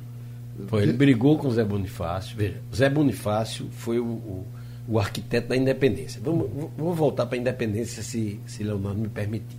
Foi, 0.67 0.83
ele 0.83 0.93
brigou 0.93 1.37
com 1.37 1.47
o 1.47 1.51
Zé 1.51 1.63
Bonifácio. 1.63 2.35
Veja, 2.35 2.59
Zé 2.73 2.89
Bonifácio 2.89 3.67
foi 3.71 3.99
o, 3.99 4.05
o, 4.05 4.45
o 4.87 4.99
arquiteto 4.99 5.49
da 5.49 5.55
independência. 5.55 6.19
Vamos, 6.23 6.49
vamos 6.75 6.97
voltar 6.97 7.25
para 7.25 7.37
a 7.37 7.41
independência, 7.41 8.01
se, 8.01 8.39
se 8.45 8.63
Leonardo 8.63 8.99
me 8.99 9.09
permitir. 9.09 9.57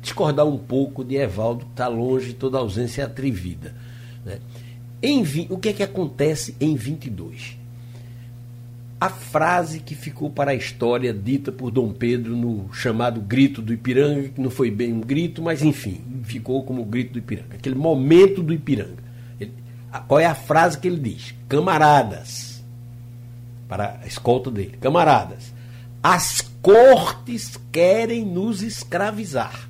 Discordar 0.00 0.46
um 0.46 0.56
pouco 0.56 1.04
de 1.04 1.16
Evaldo, 1.16 1.66
que 1.66 1.72
está 1.72 1.88
longe 1.88 2.32
toda 2.32 2.58
ausência 2.58 3.04
atrevida. 3.04 3.74
Né? 4.24 4.38
Em, 5.02 5.22
o 5.50 5.58
que 5.58 5.70
é 5.70 5.72
que 5.72 5.82
acontece 5.82 6.54
em 6.60 6.76
22? 6.76 7.59
A 9.00 9.08
frase 9.08 9.80
que 9.80 9.94
ficou 9.94 10.28
para 10.28 10.50
a 10.50 10.54
história 10.54 11.14
dita 11.14 11.50
por 11.50 11.70
Dom 11.70 11.90
Pedro 11.90 12.36
no 12.36 12.70
chamado 12.70 13.18
Grito 13.22 13.62
do 13.62 13.72
Ipiranga, 13.72 14.28
que 14.28 14.40
não 14.40 14.50
foi 14.50 14.70
bem 14.70 14.92
um 14.92 15.00
grito, 15.00 15.40
mas 15.40 15.62
enfim, 15.62 16.02
ficou 16.22 16.62
como 16.64 16.82
o 16.82 16.84
Grito 16.84 17.14
do 17.14 17.18
Ipiranga, 17.18 17.54
aquele 17.54 17.76
momento 17.76 18.42
do 18.42 18.52
Ipiranga. 18.52 19.02
Ele, 19.40 19.54
qual 20.06 20.20
é 20.20 20.26
a 20.26 20.34
frase 20.34 20.78
que 20.78 20.86
ele 20.86 20.98
diz? 20.98 21.34
Camaradas, 21.48 22.62
para 23.66 24.00
a 24.02 24.06
escolta 24.06 24.50
dele, 24.50 24.76
camaradas, 24.78 25.50
as 26.02 26.42
cortes 26.60 27.58
querem 27.72 28.26
nos 28.26 28.62
escravizar. 28.62 29.66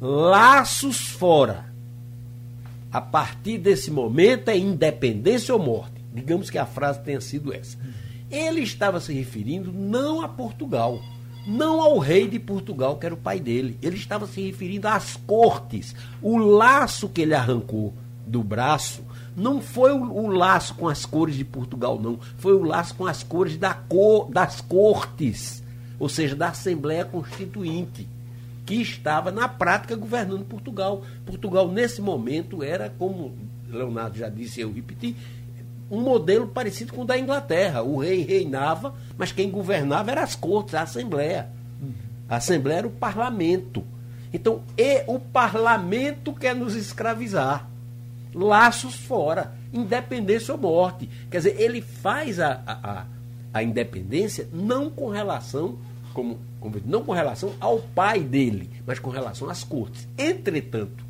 Laços 0.00 1.08
fora. 1.08 1.72
A 2.92 3.00
partir 3.00 3.58
desse 3.58 3.90
momento 3.90 4.50
é 4.50 4.56
independência 4.56 5.52
ou 5.52 5.60
morte. 5.60 5.93
Digamos 6.14 6.48
que 6.48 6.58
a 6.58 6.64
frase 6.64 7.00
tenha 7.00 7.20
sido 7.20 7.52
essa. 7.52 7.76
Ele 8.30 8.60
estava 8.60 9.00
se 9.00 9.12
referindo 9.12 9.72
não 9.72 10.22
a 10.22 10.28
Portugal, 10.28 11.00
não 11.46 11.80
ao 11.80 11.98
rei 11.98 12.28
de 12.28 12.38
Portugal, 12.38 12.96
que 12.96 13.06
era 13.06 13.14
o 13.14 13.18
pai 13.18 13.40
dele. 13.40 13.76
Ele 13.82 13.96
estava 13.96 14.26
se 14.26 14.40
referindo 14.40 14.86
às 14.86 15.16
cortes. 15.16 15.94
O 16.22 16.38
laço 16.38 17.08
que 17.08 17.22
ele 17.22 17.34
arrancou 17.34 17.92
do 18.26 18.42
braço 18.42 19.02
não 19.36 19.60
foi 19.60 19.92
o, 19.92 20.02
o, 20.02 20.28
laço 20.28 20.74
com 20.74 20.88
as 20.88 21.04
cores 21.04 21.34
de 21.34 21.44
Portugal, 21.44 22.00
não. 22.00 22.18
Foi 22.38 22.54
o 22.54 22.62
laço 22.62 22.94
com 22.94 23.06
as 23.06 23.22
cores 23.22 23.56
da 23.56 23.74
cor, 23.74 24.30
das 24.30 24.60
cortes, 24.60 25.62
ou 25.98 26.08
seja, 26.08 26.36
da 26.36 26.48
Assembleia 26.48 27.04
Constituinte, 27.04 28.08
que 28.64 28.76
estava 28.76 29.30
na 29.30 29.48
prática 29.48 29.96
governando 29.96 30.44
Portugal. 30.44 31.02
Portugal, 31.26 31.70
nesse 31.70 32.00
momento, 32.00 32.62
era, 32.62 32.88
como 32.96 33.36
Leonardo 33.68 34.16
já 34.16 34.28
disse, 34.28 34.60
eu 34.60 34.72
repeti, 34.72 35.16
um 35.90 36.00
modelo 36.00 36.46
parecido 36.46 36.92
com 36.92 37.02
o 37.02 37.06
da 37.06 37.18
Inglaterra. 37.18 37.82
O 37.82 37.98
rei 37.98 38.22
reinava, 38.22 38.94
mas 39.16 39.32
quem 39.32 39.50
governava 39.50 40.10
era 40.10 40.22
as 40.22 40.34
cortes, 40.34 40.74
a 40.74 40.82
Assembleia. 40.82 41.48
A 42.28 42.36
Assembleia 42.36 42.78
era 42.78 42.86
o 42.86 42.90
parlamento. 42.90 43.84
Então, 44.32 44.62
e 44.76 45.04
o 45.06 45.18
parlamento 45.18 46.32
quer 46.32 46.54
nos 46.54 46.74
escravizar. 46.74 47.68
Laços 48.34 48.96
fora, 48.96 49.54
independência 49.72 50.52
ou 50.52 50.60
morte. 50.60 51.08
Quer 51.30 51.38
dizer, 51.38 51.60
ele 51.60 51.80
faz 51.80 52.40
a, 52.40 52.60
a, 52.66 53.04
a 53.52 53.62
independência 53.62 54.48
não 54.52 54.90
com 54.90 55.08
relação, 55.08 55.78
como, 56.12 56.38
como, 56.58 56.80
não 56.84 57.04
com 57.04 57.12
relação 57.12 57.52
ao 57.60 57.78
pai 57.78 58.20
dele, 58.20 58.68
mas 58.84 58.98
com 58.98 59.10
relação 59.10 59.48
às 59.48 59.62
cortes. 59.62 60.08
Entretanto, 60.18 61.04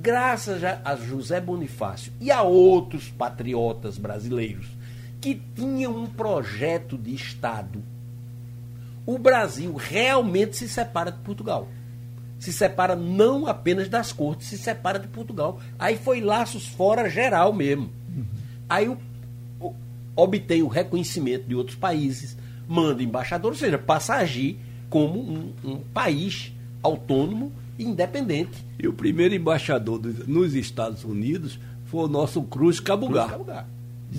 graças 0.00 0.62
a 0.62 0.94
José 0.94 1.40
Bonifácio 1.40 2.12
e 2.20 2.30
a 2.30 2.42
outros 2.42 3.08
patriotas 3.08 3.98
brasileiros 3.98 4.68
que 5.20 5.34
tinham 5.56 5.96
um 5.96 6.06
projeto 6.06 6.96
de 6.96 7.12
Estado, 7.12 7.82
o 9.04 9.18
Brasil 9.18 9.74
realmente 9.74 10.56
se 10.56 10.68
separa 10.68 11.10
de 11.10 11.18
Portugal. 11.18 11.68
Se 12.38 12.52
separa 12.52 12.94
não 12.94 13.48
apenas 13.48 13.88
das 13.88 14.12
cortes, 14.12 14.46
se 14.46 14.56
separa 14.56 15.00
de 15.00 15.08
Portugal. 15.08 15.58
Aí 15.76 15.98
foi 15.98 16.20
laços 16.20 16.68
fora 16.68 17.10
geral 17.10 17.52
mesmo. 17.52 17.90
Aí 18.68 18.88
o, 18.88 18.96
o, 19.58 19.74
obtém 20.14 20.62
o 20.62 20.68
reconhecimento 20.68 21.48
de 21.48 21.56
outros 21.56 21.76
países, 21.76 22.36
manda 22.68 23.02
embaixador, 23.02 23.50
ou 23.50 23.58
seja, 23.58 23.78
passa 23.78 24.14
a 24.14 24.18
agir 24.18 24.60
como 24.88 25.18
um, 25.18 25.52
um 25.64 25.78
país 25.92 26.52
autônomo 26.82 27.52
independente. 27.78 28.64
E 28.78 28.88
o 28.88 28.92
primeiro 28.92 29.34
embaixador 29.34 29.98
dos, 29.98 30.26
nos 30.26 30.54
Estados 30.54 31.04
Unidos 31.04 31.58
foi 31.84 32.04
o 32.04 32.08
nosso 32.08 32.42
Cruz 32.42 32.80
Cabugá. 32.80 33.26
Cruz 33.26 33.30
Cabugá. 33.30 33.66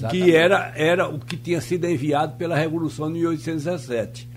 Que 0.10 0.36
era, 0.36 0.72
era 0.76 1.08
o 1.10 1.20
que 1.20 1.36
tinha 1.36 1.60
sido 1.60 1.86
enviado 1.86 2.36
pela 2.38 2.56
Revolução 2.56 3.08
de 3.08 3.20
1817. 3.20 4.30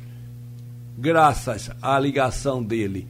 Graças 0.99 1.71
à 1.81 1.99
ligação 1.99 2.63
dele 2.63 3.07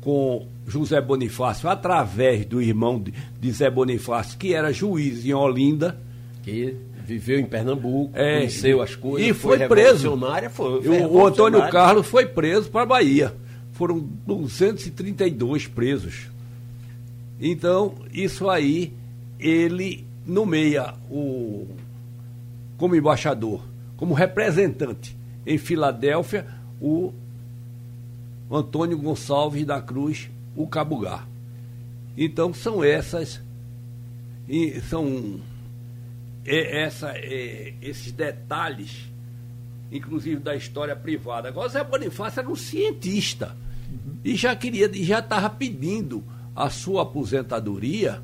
com 0.00 0.46
José 0.66 1.00
Bonifácio, 1.00 1.68
através 1.68 2.46
do 2.46 2.62
irmão 2.62 3.00
de, 3.00 3.12
de 3.40 3.52
Zé 3.52 3.70
Bonifácio, 3.70 4.38
que 4.38 4.54
era 4.54 4.72
juiz 4.72 5.24
em 5.24 5.32
Olinda. 5.32 5.98
Que 6.42 6.76
viveu 7.04 7.38
em 7.38 7.44
Pernambuco, 7.44 8.10
é, 8.14 8.38
conheceu 8.38 8.80
as 8.80 8.94
coisas. 8.96 9.28
E 9.28 9.34
foi, 9.34 9.58
foi 9.58 9.68
preso. 9.68 10.18
Foi, 10.50 10.82
foi 10.82 11.00
o 11.02 11.26
Antônio 11.26 11.68
Carlos 11.70 12.06
foi 12.06 12.26
preso 12.26 12.70
para 12.70 12.82
a 12.82 12.86
Bahia 12.86 13.41
foram 13.72 14.00
232 14.26 15.66
presos. 15.66 16.28
Então, 17.40 17.94
isso 18.12 18.48
aí, 18.48 18.92
ele 19.38 20.06
nomeia 20.24 20.94
o, 21.10 21.66
como 22.76 22.94
embaixador, 22.94 23.62
como 23.96 24.14
representante 24.14 25.16
em 25.44 25.58
Filadélfia, 25.58 26.46
o 26.80 27.12
Antônio 28.50 28.98
Gonçalves 28.98 29.64
da 29.64 29.80
Cruz, 29.80 30.30
o 30.54 30.66
Cabugá. 30.66 31.26
Então, 32.16 32.52
são 32.52 32.84
essas, 32.84 33.40
são 34.88 35.40
é, 36.44 36.82
essa, 36.82 37.12
é, 37.16 37.74
esses 37.80 38.12
detalhes, 38.12 39.11
inclusive 39.92 40.40
da 40.40 40.56
história 40.56 40.96
privada. 40.96 41.48
Agora, 41.48 41.68
Zé 41.68 41.84
Bonifácio 41.84 42.40
era 42.40 42.48
um 42.48 42.56
cientista 42.56 43.54
e 44.24 44.34
já 44.34 44.56
queria, 44.56 44.90
já 45.04 45.18
estava 45.18 45.50
pedindo 45.50 46.24
a 46.56 46.70
sua 46.70 47.02
aposentadoria 47.02 48.22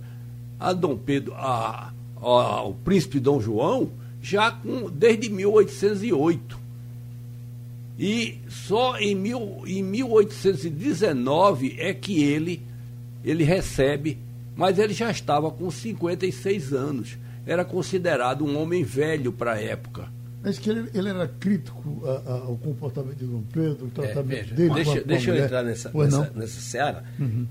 a 0.59 0.73
Dom 0.73 0.97
Pedro, 0.97 1.35
a, 1.35 1.93
a, 2.17 2.21
ao 2.21 2.75
príncipe 2.75 3.21
Dom 3.21 3.41
João, 3.41 3.91
já 4.21 4.51
com, 4.51 4.91
desde 4.91 5.29
1808. 5.29 6.59
E 7.99 8.39
só 8.49 8.97
em, 8.99 9.15
mil, 9.15 9.63
em 9.67 9.83
1819 9.83 11.77
é 11.79 11.93
que 11.93 12.23
ele, 12.23 12.63
ele 13.25 13.45
recebe, 13.45 14.19
mas 14.57 14.79
ele 14.79 14.95
já 14.95 15.11
estava 15.11 15.51
com 15.51 15.71
56 15.71 16.73
anos. 16.73 17.19
Era 17.47 17.65
considerado 17.65 18.45
um 18.45 18.61
homem 18.61 18.83
velho 18.85 19.33
para 19.33 19.53
a 19.55 19.61
época. 19.61 20.09
Mas 20.43 20.59
que 20.59 20.71
ele, 20.71 20.89
ele 20.95 21.09
era 21.09 21.27
crítico 21.27 22.03
a, 22.05 22.31
a, 22.31 22.35
ao 22.45 22.57
comportamento 22.57 23.17
de 23.17 23.27
Dom 23.27 23.43
Pedro, 23.53 23.87
o 23.87 23.91
tratamento 23.91 24.53
é, 24.53 24.55
dele. 24.55 24.75
Deixa, 24.75 25.01
deixa 25.03 25.31
eu 25.31 25.45
entrar 25.45 25.63
nessa, 25.65 25.91
nessa, 25.93 26.33
nessa 26.35 26.61
seara. 26.61 27.05
Uhum. 27.19 27.47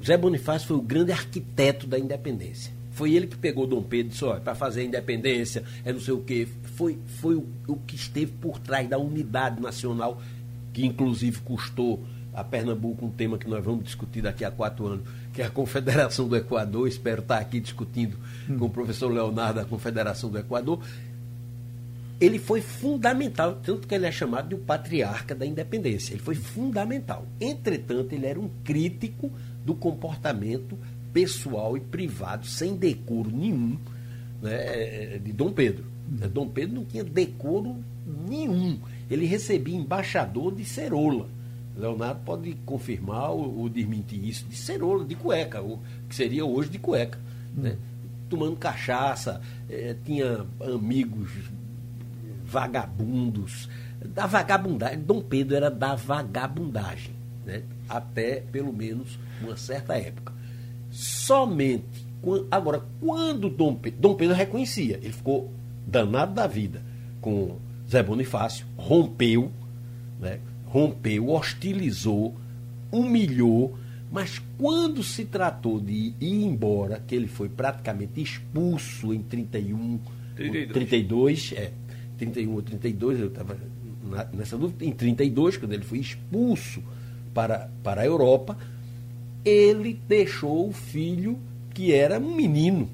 José 0.00 0.16
Bonifácio 0.16 0.68
foi 0.68 0.76
o 0.76 0.82
grande 0.82 1.12
arquiteto 1.12 1.86
da 1.86 1.98
independência. 1.98 2.72
Foi 2.92 3.12
ele 3.12 3.26
que 3.26 3.36
pegou 3.36 3.66
Dom 3.66 3.82
Pedro 3.82 4.06
e 4.06 4.10
disse: 4.10 4.24
olha, 4.24 4.40
para 4.40 4.54
fazer 4.54 4.82
a 4.82 4.84
independência, 4.84 5.64
é 5.84 5.92
não 5.92 6.00
sei 6.00 6.14
o 6.14 6.20
quê. 6.20 6.46
Foi, 6.76 6.98
foi 7.20 7.34
o, 7.34 7.46
o 7.66 7.76
que 7.76 7.96
esteve 7.96 8.32
por 8.32 8.58
trás 8.58 8.88
da 8.88 8.98
unidade 8.98 9.60
nacional, 9.60 10.22
que 10.72 10.86
inclusive 10.86 11.40
custou 11.40 12.04
a 12.34 12.42
Pernambuco 12.42 13.06
um 13.06 13.10
tema 13.10 13.38
que 13.38 13.48
nós 13.48 13.64
vamos 13.64 13.84
discutir 13.84 14.20
daqui 14.20 14.44
a 14.44 14.50
quatro 14.50 14.86
anos, 14.86 15.06
que 15.32 15.40
é 15.40 15.46
a 15.46 15.50
Confederação 15.50 16.28
do 16.28 16.36
Equador. 16.36 16.86
Espero 16.86 17.22
estar 17.22 17.38
aqui 17.38 17.60
discutindo 17.60 18.16
hum. 18.48 18.58
com 18.58 18.66
o 18.66 18.70
professor 18.70 19.10
Leonardo 19.10 19.60
a 19.60 19.64
Confederação 19.64 20.30
do 20.30 20.38
Equador 20.38 20.80
ele 22.20 22.38
foi 22.38 22.60
fundamental, 22.60 23.60
tanto 23.62 23.86
que 23.88 23.94
ele 23.94 24.06
é 24.06 24.12
chamado 24.12 24.48
de 24.48 24.54
o 24.54 24.58
patriarca 24.58 25.34
da 25.34 25.44
independência. 25.44 26.14
Ele 26.14 26.22
foi 26.22 26.34
fundamental. 26.34 27.26
Entretanto, 27.40 28.12
ele 28.12 28.26
era 28.26 28.38
um 28.38 28.48
crítico 28.62 29.30
do 29.64 29.74
comportamento 29.74 30.78
pessoal 31.12 31.76
e 31.76 31.80
privado, 31.80 32.46
sem 32.46 32.76
decoro 32.76 33.30
nenhum, 33.30 33.78
né, 34.42 35.18
de 35.18 35.32
Dom 35.32 35.52
Pedro. 35.52 35.84
Dom 36.32 36.48
Pedro 36.48 36.76
não 36.76 36.84
tinha 36.84 37.02
decoro 37.02 37.76
nenhum. 38.28 38.78
Ele 39.10 39.26
recebia 39.26 39.76
embaixador 39.76 40.54
de 40.54 40.64
Cerola. 40.64 41.28
Leonardo 41.76 42.20
pode 42.24 42.54
confirmar 42.64 43.30
ou, 43.30 43.58
ou 43.58 43.68
desmentir 43.68 44.24
isso 44.24 44.44
de 44.46 44.56
cerola, 44.56 45.04
de 45.04 45.16
cueca, 45.16 45.60
o 45.60 45.80
que 46.08 46.14
seria 46.14 46.44
hoje 46.44 46.70
de 46.70 46.78
cueca. 46.78 47.18
Hum. 47.56 47.62
Né? 47.62 47.76
Tomando 48.28 48.56
cachaça, 48.56 49.40
eh, 49.68 49.96
tinha 50.04 50.46
amigos 50.60 51.30
vagabundos, 52.54 53.68
da 54.00 54.26
vagabundagem. 54.26 55.00
Dom 55.00 55.20
Pedro 55.20 55.56
era 55.56 55.70
da 55.70 55.96
vagabundagem, 55.96 57.14
né? 57.44 57.62
até 57.88 58.40
pelo 58.52 58.72
menos 58.72 59.18
uma 59.42 59.56
certa 59.56 59.96
época. 59.96 60.32
Somente. 60.90 62.06
Agora, 62.50 62.82
quando 63.00 63.50
Dom 63.50 63.74
Pedro. 63.74 64.00
Dom 64.00 64.14
Pedro 64.14 64.36
reconhecia, 64.36 64.98
ele 65.02 65.12
ficou 65.12 65.52
danado 65.84 66.32
da 66.32 66.46
vida 66.46 66.80
com 67.20 67.56
Zé 67.90 68.02
Bonifácio, 68.02 68.66
rompeu, 68.76 69.50
né? 70.20 70.38
rompeu, 70.66 71.30
hostilizou, 71.30 72.36
humilhou, 72.92 73.76
mas 74.12 74.40
quando 74.56 75.02
se 75.02 75.24
tratou 75.24 75.80
de 75.80 76.14
ir 76.20 76.44
embora, 76.44 77.02
que 77.04 77.16
ele 77.16 77.26
foi 77.26 77.48
praticamente 77.48 78.22
expulso 78.22 79.12
em 79.12 79.20
31, 79.20 79.98
32, 80.36 80.72
32 80.72 81.54
é, 81.56 81.72
31 82.18 82.52
ou 82.52 82.62
32, 82.62 83.20
eu 83.20 83.28
estava 83.28 83.56
nessa 84.32 84.56
dúvida, 84.56 84.84
em 84.84 84.92
32, 84.92 85.56
quando 85.56 85.72
ele 85.72 85.84
foi 85.84 85.98
expulso 85.98 86.82
para, 87.32 87.70
para 87.82 88.02
a 88.02 88.06
Europa, 88.06 88.56
ele 89.44 89.98
deixou 90.08 90.68
o 90.68 90.72
filho 90.72 91.38
que 91.72 91.92
era 91.92 92.18
um 92.18 92.34
menino, 92.34 92.88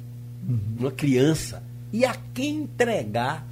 uhum. 0.48 0.58
uma 0.78 0.90
criança. 0.90 1.62
E 1.92 2.04
a 2.04 2.16
quem 2.32 2.62
entregar 2.62 3.46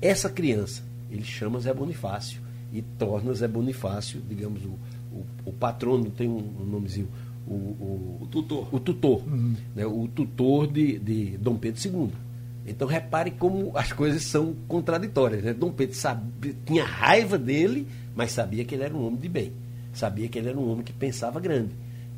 essa 0.00 0.28
criança? 0.28 0.82
Ele 1.10 1.24
chama 1.24 1.60
Zé 1.60 1.72
Bonifácio 1.72 2.40
e 2.72 2.82
torna 2.82 3.32
Zé 3.32 3.46
Bonifácio, 3.46 4.20
digamos, 4.28 4.62
o, 4.64 4.78
o, 5.12 5.26
o 5.46 5.52
patrono, 5.52 6.10
tem 6.10 6.28
um, 6.28 6.42
um 6.60 6.64
nomezinho, 6.64 7.08
o, 7.46 7.54
o, 7.54 8.18
o, 8.22 8.26
tutor. 8.26 8.68
O 8.72 8.80
tutor, 8.80 9.22
uhum. 9.26 9.54
né, 9.74 9.86
o 9.86 10.08
tutor 10.08 10.66
de, 10.66 10.98
de 10.98 11.38
Dom 11.38 11.56
Pedro 11.56 11.80
II. 11.82 12.10
Então 12.70 12.86
repare 12.86 13.30
como 13.30 13.72
as 13.74 13.92
coisas 13.92 14.22
são 14.22 14.54
contraditórias. 14.66 15.42
Né? 15.42 15.52
Dom 15.52 15.70
Pedro 15.70 15.96
sabia, 15.96 16.54
tinha 16.64 16.84
raiva 16.84 17.38
dele, 17.38 17.86
mas 18.14 18.32
sabia 18.32 18.64
que 18.64 18.74
ele 18.74 18.84
era 18.84 18.94
um 18.94 19.06
homem 19.06 19.18
de 19.18 19.28
bem. 19.28 19.52
Sabia 19.92 20.28
que 20.28 20.38
ele 20.38 20.48
era 20.48 20.58
um 20.58 20.70
homem 20.70 20.84
que 20.84 20.92
pensava 20.92 21.40
grande. 21.40 21.70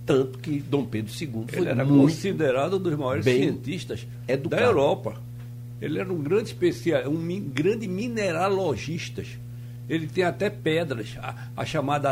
Tanto 0.04 0.38
que 0.38 0.60
Dom 0.60 0.84
Pedro 0.84 1.12
II 1.12 1.44
foi 1.48 1.60
ele 1.60 1.68
era 1.68 1.86
considerado 1.86 2.76
um 2.76 2.80
dos 2.80 2.96
maiores 2.96 3.24
cientistas 3.24 4.06
educado. 4.26 4.60
da 4.60 4.68
Europa. 4.68 5.16
Ele 5.80 5.98
era 5.98 6.12
um 6.12 6.22
grande 6.22 6.44
especial, 6.44 7.08
um 7.08 7.40
grande 7.40 7.86
mineralogista. 7.86 9.22
Ele 9.88 10.06
tem 10.06 10.24
até 10.24 10.50
pedras, 10.50 11.16
a, 11.18 11.48
a 11.56 11.64
chamada 11.64 12.10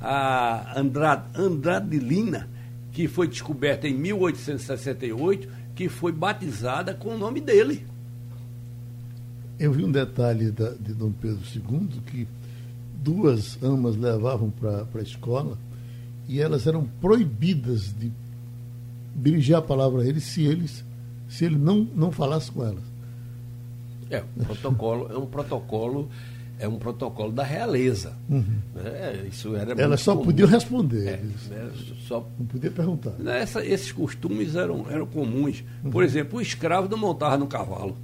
a 0.00 0.78
Andrad, 0.78 1.24
Andradilina, 1.34 2.48
que 2.92 3.08
foi 3.08 3.28
descoberta 3.28 3.88
em 3.88 3.94
1868 3.94 5.48
que 5.76 5.88
foi 5.88 6.10
batizada 6.10 6.94
com 6.94 7.14
o 7.14 7.18
nome 7.18 7.40
dele. 7.40 7.86
Eu 9.58 9.72
vi 9.72 9.84
um 9.84 9.92
detalhe 9.92 10.50
da, 10.50 10.70
de 10.70 10.92
Dom 10.92 11.12
Pedro 11.12 11.40
II 11.54 12.00
que 12.06 12.26
duas 13.02 13.62
amas 13.62 13.96
levavam 13.96 14.50
para 14.50 14.86
a 14.92 15.02
escola 15.02 15.56
e 16.28 16.40
elas 16.40 16.66
eram 16.66 16.84
proibidas 17.00 17.94
de 17.96 18.10
dirigir 19.14 19.54
a 19.54 19.62
palavra 19.62 20.02
a 20.02 20.06
ele 20.06 20.20
se 20.20 20.44
eles 20.44 20.84
se 21.28 21.44
ele 21.44 21.56
não, 21.56 21.86
não 21.94 22.10
falasse 22.10 22.50
com 22.50 22.64
elas. 22.64 22.82
É, 24.10 24.22
um 24.36 24.44
protocolo, 24.44 25.12
é 25.12 25.18
um 25.18 25.26
protocolo 25.26 26.08
é 26.58 26.66
um 26.66 26.78
protocolo 26.78 27.32
da 27.32 27.42
realeza. 27.42 28.14
Uhum. 28.28 28.60
Né? 28.74 29.26
Isso 29.30 29.54
era 29.54 29.80
Elas 29.80 30.00
só 30.00 30.12
comum. 30.12 30.26
podiam 30.26 30.48
responder. 30.48 31.08
É, 31.08 31.16
né? 31.16 31.70
só... 32.06 32.26
Não 32.38 32.46
podia 32.46 32.70
perguntar. 32.70 33.14
Essa, 33.26 33.64
esses 33.64 33.92
costumes 33.92 34.54
eram, 34.56 34.86
eram 34.90 35.06
comuns. 35.06 35.64
Uhum. 35.84 35.90
Por 35.90 36.02
exemplo, 36.02 36.38
o 36.38 36.42
escravo 36.42 36.88
não 36.88 36.98
montava 36.98 37.36
no 37.36 37.46
cavalo. 37.46 37.96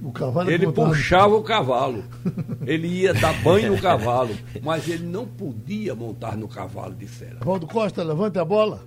O 0.00 0.12
cavalo 0.12 0.50
ele 0.50 0.70
puxava 0.70 1.30
no... 1.30 1.38
o 1.38 1.42
cavalo. 1.42 2.04
ele 2.64 2.86
ia 2.86 3.12
dar 3.12 3.34
banho 3.42 3.72
no 3.72 3.82
cavalo. 3.82 4.34
Mas 4.62 4.88
ele 4.88 5.04
não 5.04 5.26
podia 5.26 5.94
montar 5.94 6.36
no 6.36 6.48
cavalo, 6.48 6.94
disseram. 6.94 7.40
Valdo 7.40 7.66
Costa, 7.66 8.02
levante 8.02 8.38
a 8.38 8.44
bola. 8.44 8.80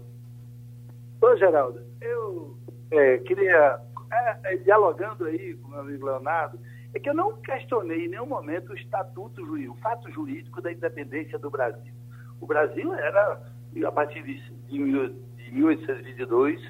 Ô, 1.21 1.35
Geraldo, 1.35 1.79
eu 2.01 2.57
é, 2.91 3.17
queria, 3.19 3.79
é, 4.11 4.53
é 4.53 4.57
dialogando 4.57 5.25
aí 5.25 5.55
com 5.55 5.67
o 5.67 5.71
meu 5.71 5.79
amigo 5.81 6.05
Leonardo, 6.05 6.59
é 6.93 6.99
que 6.99 7.09
eu 7.09 7.13
não 7.13 7.37
questionei 7.41 8.05
em 8.05 8.09
nenhum 8.09 8.25
momento 8.25 8.71
o 8.71 8.75
estatuto 8.75 9.45
jurídico, 9.45 9.75
o 9.75 9.81
fato 9.81 10.11
jurídico 10.11 10.61
da 10.61 10.71
independência 10.71 11.39
do 11.39 11.49
Brasil. 11.49 11.93
O 12.39 12.45
Brasil 12.45 12.93
era, 12.93 13.41
a 13.85 13.91
partir 13.91 14.23
de, 14.23 14.41
de 14.67 14.79
1822, 14.79 16.61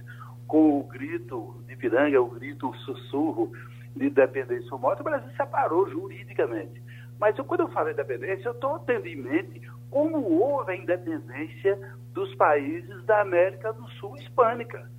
com 0.48 0.80
o 0.80 0.84
grito 0.84 1.56
de 1.68 1.76
Piranga, 1.76 2.22
o 2.22 2.28
grito, 2.28 2.70
o 2.70 2.76
sussurro 2.78 3.52
de 3.96 4.08
independência 4.08 4.78
morte, 4.78 5.02
o 5.02 5.06
Brasil 5.06 5.30
separou 5.36 5.90
juridicamente. 5.90 6.82
Mas 7.20 7.38
eu, 7.38 7.46
quando 7.46 7.62
eu 7.62 7.70
falo 7.70 7.90
independência, 7.90 8.48
eu 8.48 8.54
estou 8.54 8.80
tendo 8.80 9.08
em 9.08 9.16
mente 9.16 9.62
como 9.90 10.18
houve 10.24 10.72
a 10.72 10.76
independência 10.76 11.80
dos 12.14 12.34
países 12.36 13.04
da 13.06 13.22
América 13.22 13.72
do 13.74 13.88
Sul 13.92 14.16
hispânica. 14.18 14.90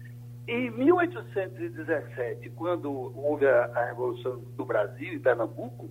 Em 0.49 0.71
1817, 0.71 2.51
quando 2.51 2.91
houve 3.17 3.47
a, 3.47 3.65
a 3.75 3.85
Revolução 3.87 4.41
do 4.57 4.65
Brasil, 4.65 5.15
em 5.15 5.21
Pernambuco, 5.21 5.89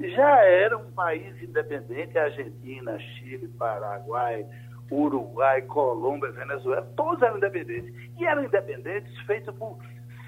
já 0.00 0.44
era 0.44 0.76
um 0.76 0.90
país 0.92 1.40
independente, 1.40 2.18
Argentina, 2.18 2.98
Chile, 2.98 3.46
Paraguai, 3.48 4.44
Uruguai, 4.90 5.62
Colômbia, 5.62 6.32
Venezuela, 6.32 6.82
todos 6.96 7.22
eram 7.22 7.36
independentes. 7.36 7.94
E 8.18 8.24
eram 8.24 8.44
independentes 8.44 9.16
feitos 9.20 9.54
por 9.56 9.78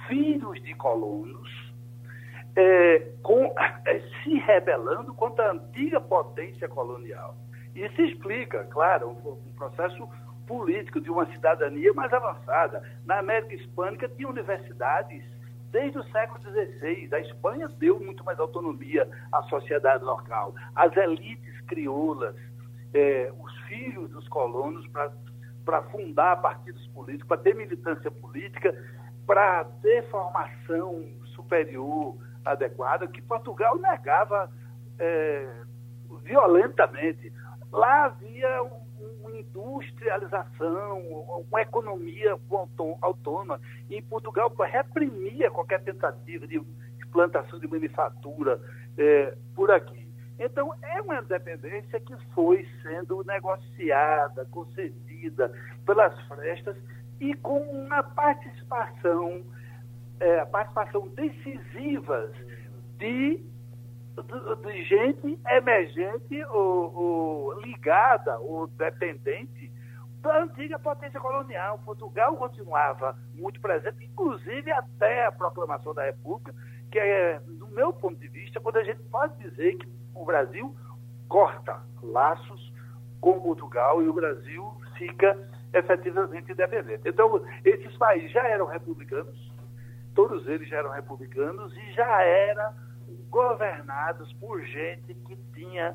filhos 0.06 0.62
de 0.62 0.74
colonos, 0.74 1.50
é, 2.56 3.00
com, 3.22 3.52
é, 3.58 4.00
se 4.22 4.34
rebelando 4.38 5.12
contra 5.14 5.48
a 5.48 5.52
antiga 5.52 6.00
potência 6.00 6.68
colonial. 6.68 7.36
Isso 7.74 8.00
explica, 8.02 8.64
claro, 8.64 9.08
um, 9.08 9.32
um 9.32 9.52
processo 9.56 10.08
político 10.46 11.00
de 11.00 11.10
uma 11.10 11.26
cidadania 11.26 11.92
mais 11.92 12.12
avançada. 12.12 12.82
Na 13.04 13.18
América 13.18 13.54
Hispânica 13.54 14.08
tinha 14.08 14.28
universidades 14.28 15.24
desde 15.70 15.98
o 15.98 16.04
século 16.04 16.40
XVI. 16.40 17.08
A 17.12 17.20
Espanha 17.20 17.68
deu 17.78 17.98
muito 17.98 18.24
mais 18.24 18.38
autonomia 18.38 19.08
à 19.32 19.42
sociedade 19.44 20.04
local. 20.04 20.54
As 20.74 20.96
elites 20.96 21.60
crioulas, 21.62 22.36
eh, 22.92 23.32
os 23.40 23.52
filhos 23.62 24.08
dos 24.10 24.28
colonos 24.28 24.86
para 25.64 25.82
fundar 25.90 26.40
partidos 26.40 26.86
políticos, 26.88 27.26
para 27.26 27.42
ter 27.42 27.54
militância 27.54 28.10
política, 28.10 28.72
para 29.26 29.64
ter 29.82 30.08
formação 30.10 31.04
superior 31.34 32.16
adequada, 32.44 33.08
que 33.08 33.20
Portugal 33.22 33.76
negava 33.78 34.48
eh, 34.98 35.64
violentamente. 36.22 37.32
Lá 37.72 38.04
havia 38.04 38.62
um 38.62 38.83
industrialização, 39.40 41.00
uma 41.50 41.62
economia 41.62 42.38
autônoma. 43.00 43.60
E 43.90 43.96
em 43.96 44.02
Portugal 44.02 44.52
reprimia 44.58 45.50
qualquer 45.50 45.82
tentativa 45.82 46.46
de 46.46 46.60
implantação 47.04 47.58
de 47.58 47.66
manufatura 47.66 48.60
é, 48.96 49.36
por 49.54 49.70
aqui. 49.70 50.04
Então, 50.38 50.74
é 50.82 51.00
uma 51.00 51.20
independência 51.20 52.00
que 52.00 52.16
foi 52.34 52.66
sendo 52.82 53.22
negociada, 53.24 54.44
concedida 54.46 55.52
pelas 55.86 56.18
frestas 56.26 56.76
e 57.20 57.34
com 57.34 57.60
uma 57.60 58.02
participação, 58.02 59.44
é, 60.18 60.44
participação 60.46 61.06
decisivas 61.08 62.32
de 62.98 63.40
de 64.22 64.84
gente 64.84 65.38
emergente 65.48 66.44
ou, 66.46 66.94
ou, 66.94 67.60
ligada 67.60 68.38
ou 68.38 68.66
dependente 68.68 69.72
da 70.20 70.42
antiga 70.42 70.78
potência 70.78 71.20
colonial. 71.20 71.80
Portugal 71.84 72.36
continuava 72.36 73.16
muito 73.34 73.60
presente, 73.60 74.04
inclusive 74.04 74.70
até 74.70 75.26
a 75.26 75.32
proclamação 75.32 75.92
da 75.92 76.04
República, 76.04 76.54
que 76.90 76.98
é, 76.98 77.40
do 77.40 77.66
meu 77.68 77.92
ponto 77.92 78.18
de 78.18 78.28
vista, 78.28 78.60
quando 78.60 78.76
a 78.76 78.84
gente 78.84 79.02
pode 79.04 79.36
dizer 79.38 79.76
que 79.76 79.88
o 80.14 80.24
Brasil 80.24 80.74
corta 81.28 81.82
laços 82.02 82.72
com 83.20 83.40
Portugal 83.40 84.02
e 84.02 84.08
o 84.08 84.12
Brasil 84.12 84.64
fica 84.96 85.36
efetivamente 85.72 86.52
independente. 86.52 87.02
Então, 87.04 87.44
esses 87.64 87.96
países 87.96 88.30
já 88.30 88.46
eram 88.48 88.66
republicanos, 88.66 89.52
todos 90.14 90.46
eles 90.46 90.68
já 90.68 90.76
eram 90.76 90.90
republicanos 90.90 91.76
e 91.76 91.92
já 91.92 92.22
era 92.22 92.72
governados 93.30 94.32
por 94.34 94.62
gente 94.62 95.14
que 95.14 95.36
tinha 95.54 95.94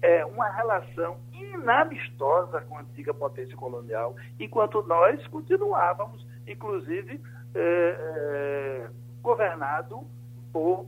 é, 0.00 0.24
uma 0.24 0.48
relação 0.48 1.18
inamistosa 1.32 2.60
com 2.62 2.76
a 2.76 2.80
antiga 2.80 3.12
potência 3.12 3.56
colonial, 3.56 4.14
enquanto 4.38 4.82
nós 4.86 5.26
continuávamos, 5.26 6.26
inclusive, 6.46 7.20
é, 7.54 7.60
é, 7.60 8.90
governado 9.22 10.06
por 10.52 10.86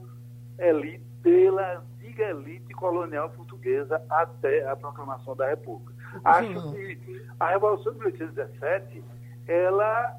elite, 0.58 1.04
pela 1.22 1.78
antiga 1.78 2.24
elite 2.24 2.72
colonial 2.74 3.30
portuguesa 3.30 4.02
até 4.08 4.68
a 4.68 4.76
proclamação 4.76 5.36
da 5.36 5.48
República. 5.48 5.92
Acho 6.24 6.72
que 6.72 7.26
a 7.38 7.50
Revolução 7.50 7.92
de 7.92 7.98
1817 7.98 9.04
ela 9.46 10.16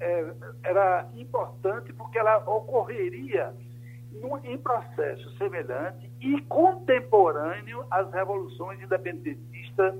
é, 0.00 0.34
era 0.64 1.08
importante 1.14 1.92
porque 1.92 2.18
ela 2.18 2.38
ocorreria 2.38 3.54
em 4.44 4.58
processo 4.58 5.30
semelhante 5.36 6.10
e 6.20 6.40
contemporâneo 6.42 7.84
às 7.90 8.10
revoluções 8.12 8.80
independentistas 8.80 9.94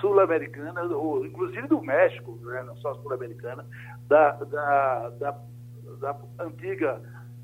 sul-americanas, 0.00 0.90
inclusive 1.24 1.66
do 1.66 1.80
México, 1.80 2.38
né, 2.42 2.62
não 2.62 2.76
só 2.76 2.94
sul-americana, 2.96 3.64
da, 4.08 4.32
da, 4.32 5.08
da, 5.10 5.38
da 6.00 6.16
antiga 6.40 7.00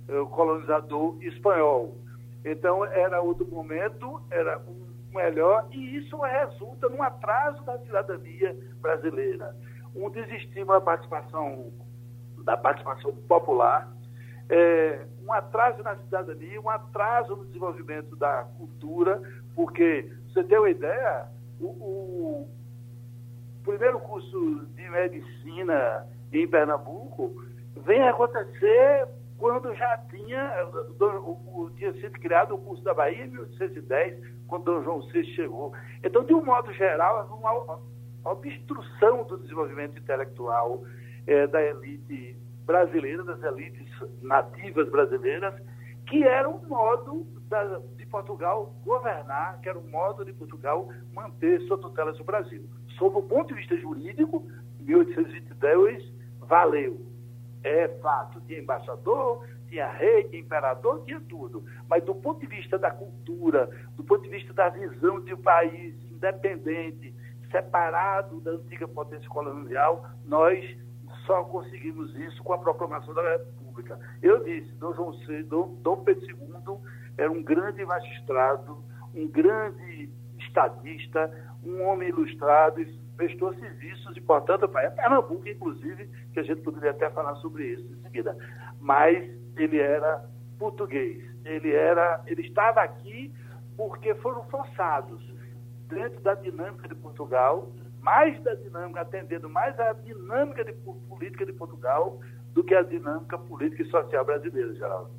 eh, 0.08 0.24
colonizador 0.30 1.16
espanhol. 1.22 1.96
Então, 2.44 2.84
era 2.84 3.20
outro 3.20 3.46
momento, 3.46 4.22
era 4.30 4.58
um 4.60 4.88
melhor, 5.14 5.66
e 5.70 5.96
isso 5.96 6.16
resulta 6.20 6.88
num 6.88 7.02
atraso 7.02 7.62
da 7.64 7.78
cidadania 7.78 8.56
brasileira, 8.80 9.56
um 9.94 10.10
desestímulo 10.10 10.78
da 10.78 10.80
participação, 10.80 11.72
da 12.44 12.56
participação 12.56 13.12
popular, 13.26 13.90
é, 14.48 15.06
um 15.28 15.32
atraso 15.32 15.82
na 15.82 15.94
cidadania, 15.96 16.60
um 16.60 16.70
atraso 16.70 17.36
no 17.36 17.44
desenvolvimento 17.44 18.16
da 18.16 18.44
cultura, 18.56 19.20
porque, 19.54 20.10
você 20.32 20.42
tem 20.42 20.58
uma 20.58 20.70
ideia, 20.70 21.26
o, 21.60 21.66
o 21.66 22.48
primeiro 23.62 24.00
curso 24.00 24.66
de 24.74 24.88
medicina 24.88 26.06
em 26.32 26.48
Pernambuco 26.48 27.44
vem 27.84 28.02
acontecer 28.08 29.06
quando 29.36 29.72
já 29.74 29.98
tinha, 30.10 30.50
tinha 31.76 31.92
sido 31.94 32.12
criado 32.18 32.54
o 32.54 32.58
curso 32.58 32.82
da 32.82 32.94
Bahia 32.94 33.24
em 33.24 33.30
1810, 33.30 34.38
quando 34.48 34.64
Dom 34.64 34.82
João 34.82 35.00
VI 35.12 35.24
chegou. 35.34 35.72
Então, 36.02 36.24
de 36.24 36.34
um 36.34 36.44
modo 36.44 36.72
geral, 36.72 37.26
uma 37.38 37.78
obstrução 38.32 39.24
do 39.24 39.38
desenvolvimento 39.38 39.98
intelectual 39.98 40.82
é, 41.26 41.46
da 41.46 41.62
elite 41.62 42.36
brasileira, 42.68 43.24
das 43.24 43.42
elites 43.42 43.88
nativas 44.20 44.90
brasileiras, 44.90 45.54
que 46.06 46.22
era 46.22 46.46
um 46.46 46.62
modo 46.66 47.26
da, 47.48 47.80
de 47.96 48.04
Portugal 48.04 48.74
governar, 48.84 49.58
que 49.62 49.70
era 49.70 49.78
um 49.78 49.88
modo 49.88 50.22
de 50.22 50.34
Portugal 50.34 50.86
manter 51.14 51.62
sua 51.62 51.78
tutela 51.78 52.12
sobre 52.12 52.22
o 52.22 52.26
Brasil. 52.26 52.64
Sob 52.98 53.16
o 53.16 53.22
ponto 53.22 53.48
de 53.48 53.54
vista 53.54 53.74
jurídico, 53.78 54.46
1822 54.80 56.12
valeu. 56.40 57.00
É 57.64 57.88
fato, 58.02 58.40
tinha 58.42 58.60
embaixador, 58.60 59.46
tinha 59.68 59.90
rei, 59.90 60.24
tinha 60.24 60.42
imperador, 60.42 61.02
tinha 61.06 61.20
tudo. 61.20 61.64
Mas 61.88 62.04
do 62.04 62.14
ponto 62.14 62.40
de 62.40 62.46
vista 62.46 62.78
da 62.78 62.90
cultura, 62.90 63.70
do 63.96 64.04
ponto 64.04 64.22
de 64.22 64.28
vista 64.28 64.52
da 64.52 64.68
visão 64.68 65.20
de 65.22 65.32
um 65.32 65.40
país 65.40 65.94
independente, 66.10 67.14
separado 67.50 68.40
da 68.40 68.50
antiga 68.50 68.86
potência 68.86 69.28
colonial, 69.30 70.06
nós 70.26 70.62
só 71.28 71.44
conseguimos 71.44 72.16
isso 72.16 72.42
com 72.42 72.54
a 72.54 72.58
proclamação 72.58 73.12
da 73.12 73.22
República. 73.36 74.00
Eu 74.22 74.42
disse, 74.42 74.72
Dom 74.76 74.94
João 74.94 75.12
VI, 75.12 75.42
Dom, 75.42 75.74
Dom 75.82 76.02
Pedro 76.02 76.24
II 76.24 76.78
era 77.18 77.30
um 77.30 77.42
grande 77.42 77.84
magistrado, 77.84 78.82
um 79.14 79.28
grande 79.28 80.10
estadista, 80.38 81.30
um 81.62 81.82
homem 81.82 82.08
ilustrado 82.08 82.80
e 82.80 82.98
prestou 83.14 83.52
serviços 83.54 84.16
importantes 84.16 84.70
para 84.70 84.90
Pernambuco, 84.90 85.46
inclusive, 85.46 86.08
que 86.32 86.40
a 86.40 86.42
gente 86.42 86.62
poderia 86.62 86.92
até 86.92 87.10
falar 87.10 87.34
sobre 87.36 87.66
isso 87.66 87.92
em 87.92 88.02
seguida. 88.02 88.34
Mas 88.80 89.30
ele 89.56 89.78
era 89.78 90.24
português. 90.58 91.22
Ele 91.44 91.74
era, 91.74 92.22
ele 92.26 92.46
estava 92.46 92.80
aqui 92.80 93.32
porque 93.76 94.14
foram 94.16 94.44
forçados 94.44 95.22
dentro 95.88 96.20
da 96.20 96.34
dinâmica 96.34 96.88
de 96.88 96.94
Portugal, 96.94 97.70
mais 98.00 98.40
da 98.42 98.54
dinâmica, 98.54 99.00
atendendo 99.00 99.48
mais 99.48 99.78
à 99.78 99.92
dinâmica 99.92 100.64
de 100.64 100.72
política 100.72 101.44
de 101.44 101.52
Portugal 101.52 102.20
do 102.52 102.64
que 102.64 102.74
a 102.74 102.82
dinâmica 102.82 103.38
política 103.38 103.82
e 103.82 103.90
social 103.90 104.24
brasileira, 104.24 104.74
Geraldo. 104.74 105.10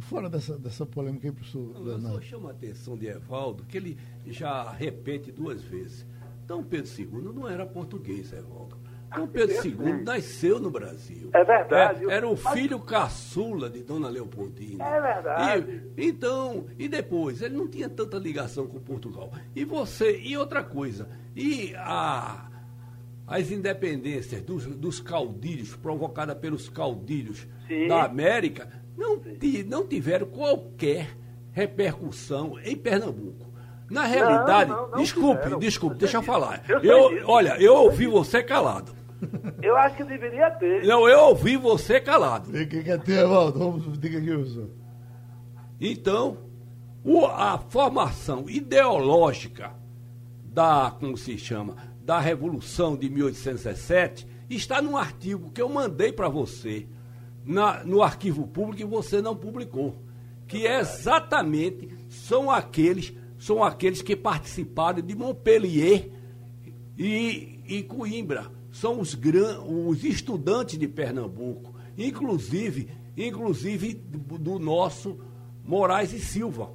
Fora 0.00 0.28
dessa, 0.28 0.58
dessa 0.58 0.86
polêmica 0.86 1.26
aí, 1.26 1.32
professor 1.32 1.74
Eu 1.76 2.00
só 2.00 2.20
chamo 2.20 2.48
a 2.48 2.50
atenção 2.50 2.96
de 2.96 3.06
Evaldo, 3.06 3.64
que 3.64 3.76
ele 3.76 3.98
já 4.26 4.70
repete 4.70 5.32
duas 5.32 5.62
vezes. 5.62 6.06
Dom 6.46 6.62
Pedro 6.62 6.90
II 6.98 7.32
não 7.34 7.48
era 7.48 7.64
português, 7.64 8.32
Evaldo. 8.32 8.81
Dom 9.14 9.26
Pedro 9.26 9.66
II 9.66 10.02
nasceu 10.04 10.58
no 10.58 10.70
Brasil. 10.70 11.30
É 11.32 11.44
verdade. 11.44 12.04
É, 12.04 12.14
era 12.14 12.28
o 12.28 12.36
filho 12.36 12.80
caçula 12.80 13.68
de 13.68 13.82
Dona 13.82 14.08
Leopoldina. 14.08 14.84
É 14.84 15.00
verdade. 15.00 15.82
E, 15.96 16.06
então, 16.06 16.66
e 16.78 16.88
depois, 16.88 17.42
ele 17.42 17.56
não 17.56 17.68
tinha 17.68 17.88
tanta 17.88 18.18
ligação 18.18 18.66
com 18.66 18.80
Portugal. 18.80 19.32
E 19.54 19.64
você, 19.64 20.18
e 20.18 20.36
outra 20.36 20.62
coisa, 20.62 21.08
e 21.34 21.74
a, 21.76 22.48
as 23.26 23.50
independências 23.50 24.42
dos, 24.42 24.66
dos 24.66 25.00
caudilhos, 25.00 25.74
provocadas 25.76 26.36
pelos 26.38 26.68
caudilhos 26.68 27.46
Sim. 27.66 27.88
da 27.88 28.04
América, 28.04 28.68
não, 28.96 29.20
não 29.66 29.86
tiveram 29.86 30.26
qualquer 30.26 31.16
repercussão 31.52 32.58
em 32.64 32.76
Pernambuco. 32.76 33.52
Na 33.90 34.04
realidade, 34.04 34.70
não, 34.70 34.82
não, 34.82 34.90
não 34.90 34.98
desculpe, 34.98 35.42
fizeram. 35.42 35.58
desculpe, 35.58 35.96
deixa 35.98 36.16
eu 36.16 36.22
falar. 36.22 36.64
Eu, 36.66 36.80
eu 36.82 37.28
olha, 37.28 37.60
eu 37.60 37.74
ouvi 37.74 38.06
você 38.06 38.42
calado. 38.42 38.94
Eu 39.62 39.76
acho 39.76 39.96
que 39.96 40.04
deveria 40.04 40.50
ter. 40.50 40.84
Não, 40.84 41.08
eu 41.08 41.20
ouvi 41.28 41.56
você 41.56 42.00
calado. 42.00 42.50
O 42.50 42.52
que 42.66 42.82
quer 42.82 43.00
ter, 43.00 43.20
Evaldo? 43.20 43.58
Vamos, 43.58 43.98
diga 43.98 44.18
aqui, 44.18 44.26
professor. 44.26 44.70
Então, 45.80 46.38
o, 47.04 47.26
a 47.26 47.58
formação 47.58 48.48
ideológica 48.48 49.72
da, 50.44 50.94
como 50.98 51.16
se 51.16 51.38
chama, 51.38 51.76
da 52.00 52.18
Revolução 52.18 52.96
de 52.96 53.08
1817 53.08 54.26
está 54.50 54.82
num 54.82 54.96
artigo 54.96 55.50
que 55.50 55.62
eu 55.62 55.68
mandei 55.68 56.12
para 56.12 56.28
você 56.28 56.86
na, 57.44 57.82
no 57.84 58.02
arquivo 58.02 58.46
público 58.46 58.82
e 58.82 58.84
você 58.84 59.20
não 59.20 59.34
publicou. 59.34 59.96
Que 60.46 60.66
é 60.66 60.80
exatamente 60.80 61.88
são 62.08 62.50
aqueles 62.50 63.14
são 63.38 63.64
aqueles 63.64 64.00
que 64.00 64.14
participaram 64.14 65.02
de 65.02 65.16
Montpellier 65.16 66.12
e, 66.96 67.60
e 67.66 67.82
Coimbra. 67.82 68.48
São 68.72 68.98
os, 68.98 69.14
gran, 69.14 69.60
os 69.60 70.02
estudantes 70.02 70.78
de 70.78 70.88
Pernambuco, 70.88 71.74
inclusive, 71.96 72.88
inclusive 73.14 73.92
do, 73.94 74.58
nosso 74.58 75.20
Moraes 75.62 76.12
e 76.14 76.18
Silva, 76.18 76.72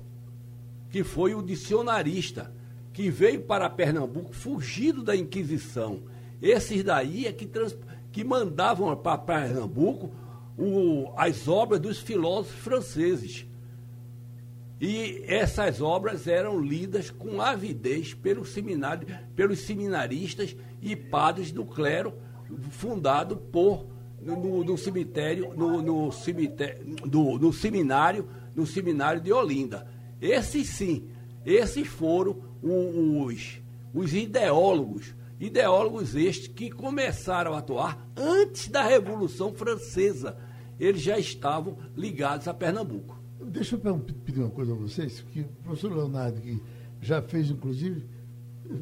que 0.91 1.03
foi 1.03 1.33
o 1.33 1.41
dicionarista, 1.41 2.53
que 2.93 3.09
veio 3.09 3.41
para 3.41 3.67
Pernambuco 3.67 4.31
fugido 4.31 5.03
da 5.03 5.15
Inquisição. 5.15 6.03
Esses 6.39 6.83
daí 6.83 7.25
é 7.25 7.33
que, 7.33 7.47
trans, 7.47 7.75
que 8.11 8.23
mandavam 8.23 8.95
para 8.95 9.17
Pernambuco 9.17 10.11
o, 10.55 11.11
as 11.17 11.47
obras 11.47 11.79
dos 11.79 11.97
filósofos 11.99 12.59
franceses. 12.59 13.46
E 14.79 15.23
essas 15.25 15.81
obras 15.81 16.27
eram 16.27 16.59
lidas 16.59 17.09
com 17.09 17.41
avidez 17.41 18.13
pelo 18.13 18.45
seminário, 18.45 19.07
pelos 19.35 19.59
seminaristas 19.59 20.55
e 20.81 20.95
padres 20.95 21.51
do 21.51 21.65
clero, 21.65 22.13
fundado 22.69 23.37
por 23.37 23.87
no, 24.21 24.63
no 24.63 24.77
cemitério, 24.77 25.53
no, 25.55 25.81
no 25.81 26.11
cemitério, 26.11 26.95
do, 27.05 27.39
no 27.39 27.51
seminário, 27.51 28.29
no 28.55 28.65
seminário 28.67 29.21
de 29.21 29.33
Olinda. 29.33 29.87
Esses 30.21 30.69
sim, 30.69 31.09
esses 31.45 31.87
foram 31.87 32.41
os, 32.61 33.59
os 33.93 34.13
ideólogos, 34.13 35.15
ideólogos 35.39 36.15
estes 36.15 36.47
que 36.47 36.69
começaram 36.69 37.53
a 37.53 37.59
atuar 37.59 38.07
antes 38.15 38.67
da 38.67 38.83
Revolução 38.83 39.53
Francesa. 39.53 40.37
Eles 40.79 41.01
já 41.01 41.17
estavam 41.17 41.77
ligados 41.95 42.47
a 42.47 42.53
Pernambuco. 42.53 43.17
Deixa 43.45 43.75
eu 43.75 43.99
pedir 43.99 44.39
uma 44.39 44.49
coisa 44.49 44.73
a 44.73 44.75
vocês, 44.75 45.21
que 45.31 45.41
o 45.41 45.47
professor 45.63 45.91
Leonardo, 45.93 46.41
que 46.41 46.61
já 47.01 47.21
fez, 47.21 47.49
inclusive, 47.49 48.05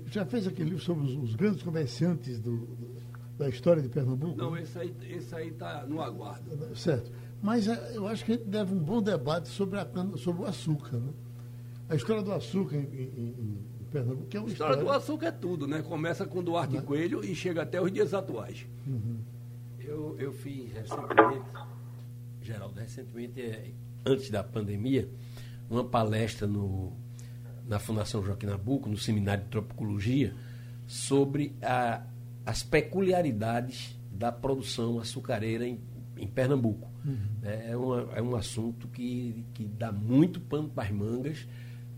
já 0.08 0.26
fez 0.26 0.47
aquele 0.47 0.70
livro 0.70 0.84
sobre 0.84 1.06
os, 1.06 1.16
os 1.16 1.36
grandes 1.36 1.62
comerciantes 1.62 2.39
do, 2.39 2.58
do, 2.58 2.95
da 3.38 3.49
história 3.49 3.82
de 3.82 3.89
Pernambuco. 3.89 4.38
Não, 4.38 4.58
esse 4.58 4.78
aí 4.78 4.95
está 5.10 5.38
aí 5.38 5.51
tá 5.51 5.86
no 5.86 6.01
aguardo. 6.01 6.76
Certo. 6.76 7.12
Mas 7.41 7.68
eh, 7.68 7.91
eu 7.93 8.08
acho 8.08 8.24
que 8.26 8.32
a 8.32 8.36
gente 8.36 8.47
deve 8.47 8.74
um 8.74 8.80
bom 8.80 9.01
debate 9.01 9.49
sobre, 9.49 9.80
a, 9.80 9.88
sobre 10.18 10.43
o 10.43 10.45
açúcar. 10.45 10.97
Né? 10.97 11.14
A 11.89 11.95
história 11.95 12.24
do 12.24 12.32
açúcar 12.32 12.78
em, 12.78 12.80
em, 12.80 13.36
em 13.82 13.86
Pernambuco, 13.91 14.28
que 14.28 14.38
é 14.38 14.39
uma 14.39 14.49
a 14.49 14.51
história, 14.51 14.74
história... 14.74 14.91
do 14.91 14.97
açúcar 14.97 15.28
é 15.28 15.32
tudo, 15.32 15.68
né? 15.68 15.82
Começa 15.82 16.26
com 16.26 16.43
Duarte 16.43 16.74
Não. 16.74 16.82
Né? 16.82 16.88
Coelho 16.88 17.24
e 17.24 17.36
chega 17.36 17.62
até 17.62 17.82
os 17.82 17.91
dias 17.91 18.14
atuais. 18.14 18.66
Uhum. 18.88 19.20
Eu, 19.80 20.16
eu 20.18 20.32
fiz 20.32 20.72
recentemente, 20.72 21.45
Geraldo, 22.41 22.80
recentemente 22.80 23.39
é, 23.39 23.72
antes 24.06 24.30
da 24.30 24.43
pandemia, 24.43 25.10
uma 25.70 25.84
palestra 25.84 26.47
no, 26.47 26.93
na 27.68 27.80
Fundação 27.80 28.24
Joaquim 28.24 28.45
Nabuco, 28.45 28.89
no 28.89 28.97
Seminário 28.97 29.43
de 29.43 29.49
Tropicologia, 29.49 30.34
sobre 30.86 31.56
a, 31.62 32.03
as 32.45 32.64
peculiaridades 32.64 33.99
da 34.12 34.32
produção 34.32 34.99
açucareira 34.99 35.68
em 35.68 35.80
em 36.18 36.28
Pernambuco. 36.28 36.89
Uhum. 37.06 37.18
É, 37.43 37.76
uma, 37.76 38.10
é 38.16 38.22
um 38.22 38.36
assunto 38.36 38.88
que, 38.88 39.45
que 39.53 39.66
dá 39.66 39.91
muito 39.91 40.39
pano 40.39 40.70
para 40.70 40.86
as 40.86 40.91
mangas, 40.91 41.47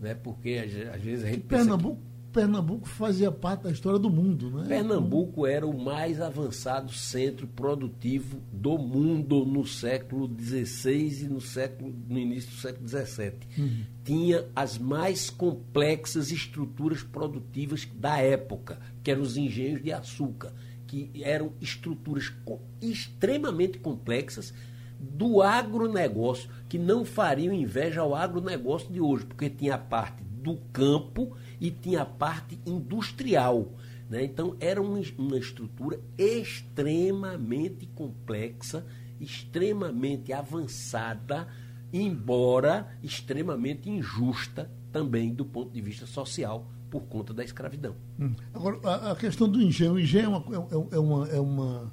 né? 0.00 0.14
porque 0.14 0.62
às, 0.64 0.94
às 0.94 1.02
vezes 1.02 1.24
a 1.24 1.28
gente. 1.28 1.44
Pernambuco 1.44 2.00
Pernambuco 2.38 2.88
fazia 2.88 3.32
parte 3.32 3.64
da 3.64 3.72
história 3.72 3.98
do 3.98 4.08
mundo, 4.08 4.48
né? 4.48 4.68
Pernambuco 4.68 5.44
era 5.44 5.66
o 5.66 5.76
mais 5.76 6.20
avançado 6.20 6.92
centro 6.92 7.48
produtivo 7.48 8.40
do 8.52 8.78
mundo 8.78 9.44
no 9.44 9.66
século 9.66 10.30
XVI 10.40 11.24
e 11.24 11.28
no, 11.28 11.40
século, 11.40 11.92
no 12.08 12.16
início 12.16 12.50
do 12.50 12.56
século 12.58 12.86
XVII. 12.86 13.32
Uhum. 13.58 13.84
Tinha 14.04 14.46
as 14.54 14.78
mais 14.78 15.30
complexas 15.30 16.30
estruturas 16.30 17.02
produtivas 17.02 17.88
da 17.92 18.18
época, 18.18 18.78
que 19.02 19.10
eram 19.10 19.22
os 19.22 19.36
engenhos 19.36 19.82
de 19.82 19.92
açúcar, 19.92 20.52
que 20.86 21.10
eram 21.20 21.50
estruturas 21.60 22.32
extremamente 22.80 23.80
complexas 23.80 24.54
do 24.96 25.42
agronegócio, 25.42 26.48
que 26.68 26.78
não 26.78 27.04
fariam 27.04 27.52
inveja 27.52 28.00
ao 28.00 28.14
agronegócio 28.14 28.92
de 28.92 29.00
hoje, 29.00 29.26
porque 29.26 29.50
tinha 29.50 29.74
a 29.74 29.78
parte 29.78 30.22
do 30.22 30.56
campo 30.72 31.36
e 31.60 31.70
tinha 31.70 32.02
a 32.02 32.06
parte 32.06 32.58
industrial. 32.66 33.72
Né? 34.08 34.24
Então, 34.24 34.56
era 34.60 34.80
uma, 34.80 35.00
uma 35.18 35.38
estrutura 35.38 36.00
extremamente 36.16 37.86
complexa, 37.94 38.84
extremamente 39.20 40.32
avançada, 40.32 41.48
embora 41.92 42.88
extremamente 43.02 43.90
injusta 43.90 44.70
também 44.92 45.34
do 45.34 45.44
ponto 45.44 45.72
de 45.72 45.80
vista 45.80 46.06
social 46.06 46.66
por 46.90 47.02
conta 47.02 47.34
da 47.34 47.44
escravidão. 47.44 47.94
Hum. 48.18 48.34
Agora, 48.54 48.78
a, 48.84 49.12
a, 49.12 49.16
questão 49.16 49.48
do 49.48 49.60
engenho, 49.60 49.92
o 49.92 50.00
engenho 50.00 50.24
é 50.24 50.28
uma, 50.28 50.38
é, 50.54 50.96
é 50.96 50.98
uma, 50.98 51.28
é 51.28 51.40
uma 51.40 51.92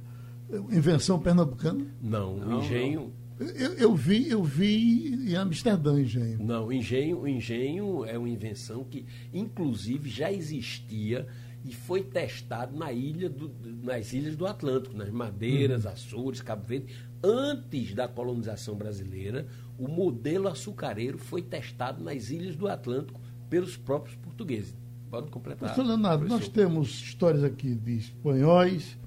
invenção 0.71 1.19
pernambucana? 1.19 1.85
Não, 2.01 2.37
o 2.37 2.59
engenho... 2.59 3.01
Não 3.01 3.24
eu, 3.39 3.73
eu, 3.73 3.95
vi, 3.95 4.29
eu 4.29 4.43
vi 4.43 5.29
em 5.29 5.35
Amsterdã 5.35 5.99
engenho. 5.99 6.41
Não, 6.41 6.71
engenho, 6.71 7.27
engenho 7.27 8.05
é 8.05 8.17
uma 8.17 8.29
invenção 8.29 8.83
que, 8.83 9.05
inclusive, 9.33 10.09
já 10.09 10.31
existia 10.31 11.27
e 11.65 11.73
foi 11.73 12.03
testado 12.03 12.77
na 12.77 12.93
ilha 12.93 13.27
do, 13.29 13.51
nas 13.83 14.13
ilhas 14.13 14.35
do 14.35 14.45
Atlântico, 14.45 14.95
nas 14.95 15.09
Madeiras, 15.09 15.83
uhum. 15.83 15.91
Açores, 15.91 16.41
Cabo 16.41 16.63
Verde. 16.63 16.93
Antes 17.23 17.93
da 17.93 18.07
colonização 18.07 18.75
brasileira, 18.75 19.47
o 19.77 19.87
modelo 19.87 20.47
açucareiro 20.47 21.17
foi 21.17 21.41
testado 21.41 22.03
nas 22.03 22.29
ilhas 22.29 22.55
do 22.55 22.67
Atlântico 22.67 23.19
pelos 23.49 23.75
próprios 23.75 24.15
portugueses. 24.15 24.75
Pode 25.09 25.29
completar. 25.29 25.69
Professor 25.69 25.85
Leonardo, 25.85 26.25
professor. 26.25 26.39
nós 26.39 26.47
temos 26.47 26.89
histórias 27.01 27.43
aqui 27.43 27.73
de 27.73 27.97
espanhóis, 27.97 28.97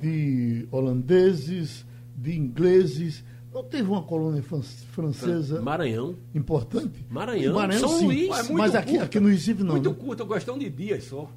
de 0.00 0.68
holandeses, 0.70 1.86
de 2.16 2.36
ingleses 2.36 3.24
não 3.52 3.64
teve 3.64 3.88
uma 3.88 4.02
colônia 4.02 4.42
francesa 4.42 5.60
Maranhão. 5.60 6.16
importante? 6.34 7.04
Maranhão, 7.08 7.54
Maranhão 7.54 7.88
São 7.88 7.98
sim, 7.98 8.06
Luís. 8.06 8.50
mas 8.50 8.74
aqui, 8.74 8.98
aqui 8.98 9.18
no 9.18 9.28
Recife 9.28 9.62
não. 9.62 9.72
Muito 9.72 9.90
né? 9.90 9.96
curta, 9.98 10.26
questão 10.26 10.58
de 10.58 10.68
dias 10.68 11.04
só. 11.04 11.30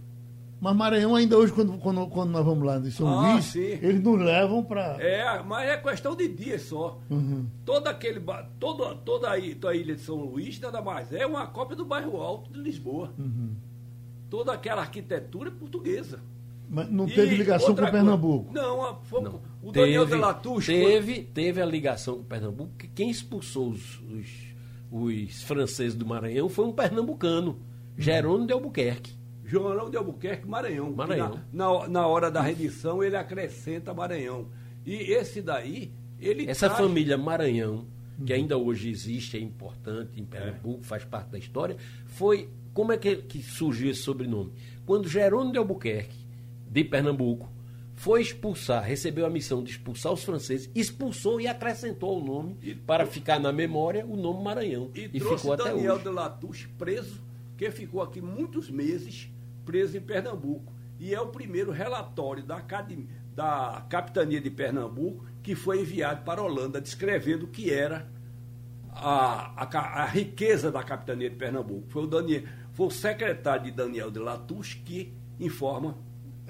Mas 0.59 0.76
Maranhão 0.76 1.16
ainda 1.16 1.36
hoje, 1.38 1.51
quando, 1.51 1.76
quando, 1.80 2.05
quando 2.07 2.30
nós 2.30 2.45
vamos 2.45 2.64
lá 2.64 2.78
em 2.78 2.91
São 2.91 3.07
ah, 3.07 3.34
Luís, 3.34 3.45
sim. 3.45 3.80
eles 3.82 3.99
nos 4.03 4.20
levam 4.20 4.64
para... 4.64 4.95
É, 5.01 5.41
mas 5.41 5.68
é 5.68 5.78
questão 5.78 6.16
de 6.16 6.28
dias 6.28 6.62
só. 6.62 6.99
Uhum. 7.09 7.47
Todo 7.66 7.88
aquele, 7.88 8.22
toda, 8.59 8.93
toda 8.97 9.32
a 9.32 9.39
ilha 9.39 9.95
de 9.95 10.01
São 10.01 10.18
Luís, 10.18 10.59
nada 10.59 10.80
mais, 10.80 11.12
é 11.12 11.26
uma 11.26 11.47
cópia 11.47 11.76
do 11.76 11.84
bairro 11.84 12.18
Alto 12.18 12.53
de 12.53 12.59
Lisboa. 12.59 13.12
Uhum. 13.18 13.55
Toda 14.30 14.53
aquela 14.53 14.82
arquitetura 14.82 15.49
é 15.49 15.51
portuguesa. 15.51 16.20
Mas 16.72 16.89
não 16.89 17.05
teve 17.05 17.36
ligação 17.36 17.76
com 17.76 17.84
o 17.84 17.91
Pernambuco? 17.91 18.53
Não, 18.53 19.01
foi, 19.03 19.22
não. 19.22 19.41
o 19.61 19.74
Daniel 19.74 20.07
teve. 20.07 20.22
Teve, 20.63 21.13
foi... 21.15 21.24
teve 21.26 21.61
a 21.61 21.65
ligação 21.65 22.15
com 22.15 22.22
o 22.22 22.26
Pernambuco, 22.26 22.72
que 22.78 22.88
quem 22.88 23.09
expulsou 23.09 23.72
os, 23.72 23.99
os, 24.09 24.55
os 24.89 25.43
franceses 25.43 25.95
do 25.95 26.05
Maranhão 26.05 26.47
foi 26.47 26.65
um 26.65 26.72
pernambucano, 26.72 27.59
Jerônimo 27.97 28.47
de 28.47 28.53
Albuquerque. 28.53 29.13
Jerônimo 29.43 29.89
de 29.89 29.97
Albuquerque, 29.97 30.47
Maranhão. 30.47 30.93
Maranhão. 30.93 31.41
Na, 31.51 31.67
na, 31.67 31.88
na, 31.89 32.07
hora 32.07 32.32
da 32.32 32.39
redição, 32.41 33.03
ele 33.03 33.17
acrescenta 33.17 33.93
Maranhão. 33.93 34.47
E 34.86 34.93
esse 35.11 35.41
daí, 35.41 35.91
ele 36.22 36.49
Essa 36.49 36.69
traz... 36.69 36.82
família 36.82 37.17
Maranhão, 37.17 37.86
que 38.26 38.32
ainda 38.32 38.57
hoje 38.57 38.89
existe, 38.89 39.36
é 39.36 39.41
importante 39.41 40.22
em 40.22 40.24
Pernambuco, 40.24 40.80
é. 40.84 40.88
faz 40.88 41.03
parte 41.03 41.32
da 41.32 41.38
história, 41.38 41.76
foi... 42.05 42.49
Como 42.74 42.93
é 42.93 42.97
que, 42.97 43.17
que 43.17 43.43
surgiu 43.43 43.91
esse 43.91 44.01
sobrenome? 44.01 44.53
Quando 44.86 45.09
Jerônimo 45.09 45.51
de 45.51 45.57
Albuquerque 45.57 46.20
de 46.72 46.84
Pernambuco, 46.84 47.51
foi 47.93 48.22
expulsar, 48.22 48.84
recebeu 48.84 49.26
a 49.26 49.30
missão 49.30 49.63
de 49.63 49.72
expulsar 49.72 50.11
os 50.11 50.24
franceses, 50.24 50.72
expulsou 50.74 51.39
e 51.39 51.47
acrescentou 51.47 52.19
o 52.19 52.26
nome 52.26 52.57
e 52.63 52.74
para 52.74 53.05
ficar 53.05 53.39
na 53.39 53.51
memória 53.51 54.05
o 54.05 54.15
nome 54.15 54.43
Maranhão. 54.43 54.89
E, 54.95 55.11
e 55.13 55.19
ficou 55.19 55.53
até 55.53 55.65
Daniel 55.65 55.95
hoje. 55.95 56.03
de 56.03 56.09
Latouche 56.09 56.67
preso, 56.80 57.22
que 57.57 57.69
ficou 57.69 58.01
aqui 58.01 58.22
muitos 58.22 58.72
meses 58.72 59.30
preso 59.63 59.95
em 59.95 60.01
Pernambuco. 60.01 60.74
E 60.99 61.13
é 61.13 61.22
o 61.22 61.28
primeiro 61.28 61.72
relatório 61.72 62.43
da, 62.43 62.57
Academia, 62.57 63.07
da 63.36 63.86
Capitania 63.89 64.39
de 64.41 64.49
Pernambuco 64.49 65.26
que 65.43 65.55
foi 65.55 65.82
enviado 65.82 66.24
para 66.24 66.41
a 66.41 66.43
Holanda, 66.43 66.80
descrevendo 66.80 67.45
o 67.45 67.47
que 67.47 67.72
era 67.72 68.07
a, 68.91 69.63
a, 69.63 70.03
a, 70.03 70.05
riqueza 70.05 70.72
da 70.72 70.84
Capitania 70.84 71.30
de 71.30 71.36
Pernambuco. 71.36 71.88
Foi 71.89 72.03
o, 72.03 72.07
Daniel, 72.07 72.43
foi 72.74 72.88
o 72.88 72.91
secretário 72.91 73.65
de 73.65 73.72
Daniel 73.72 74.11
de 74.11 74.19
Latouche 74.19 74.78
que 74.80 75.13
informa 75.39 75.97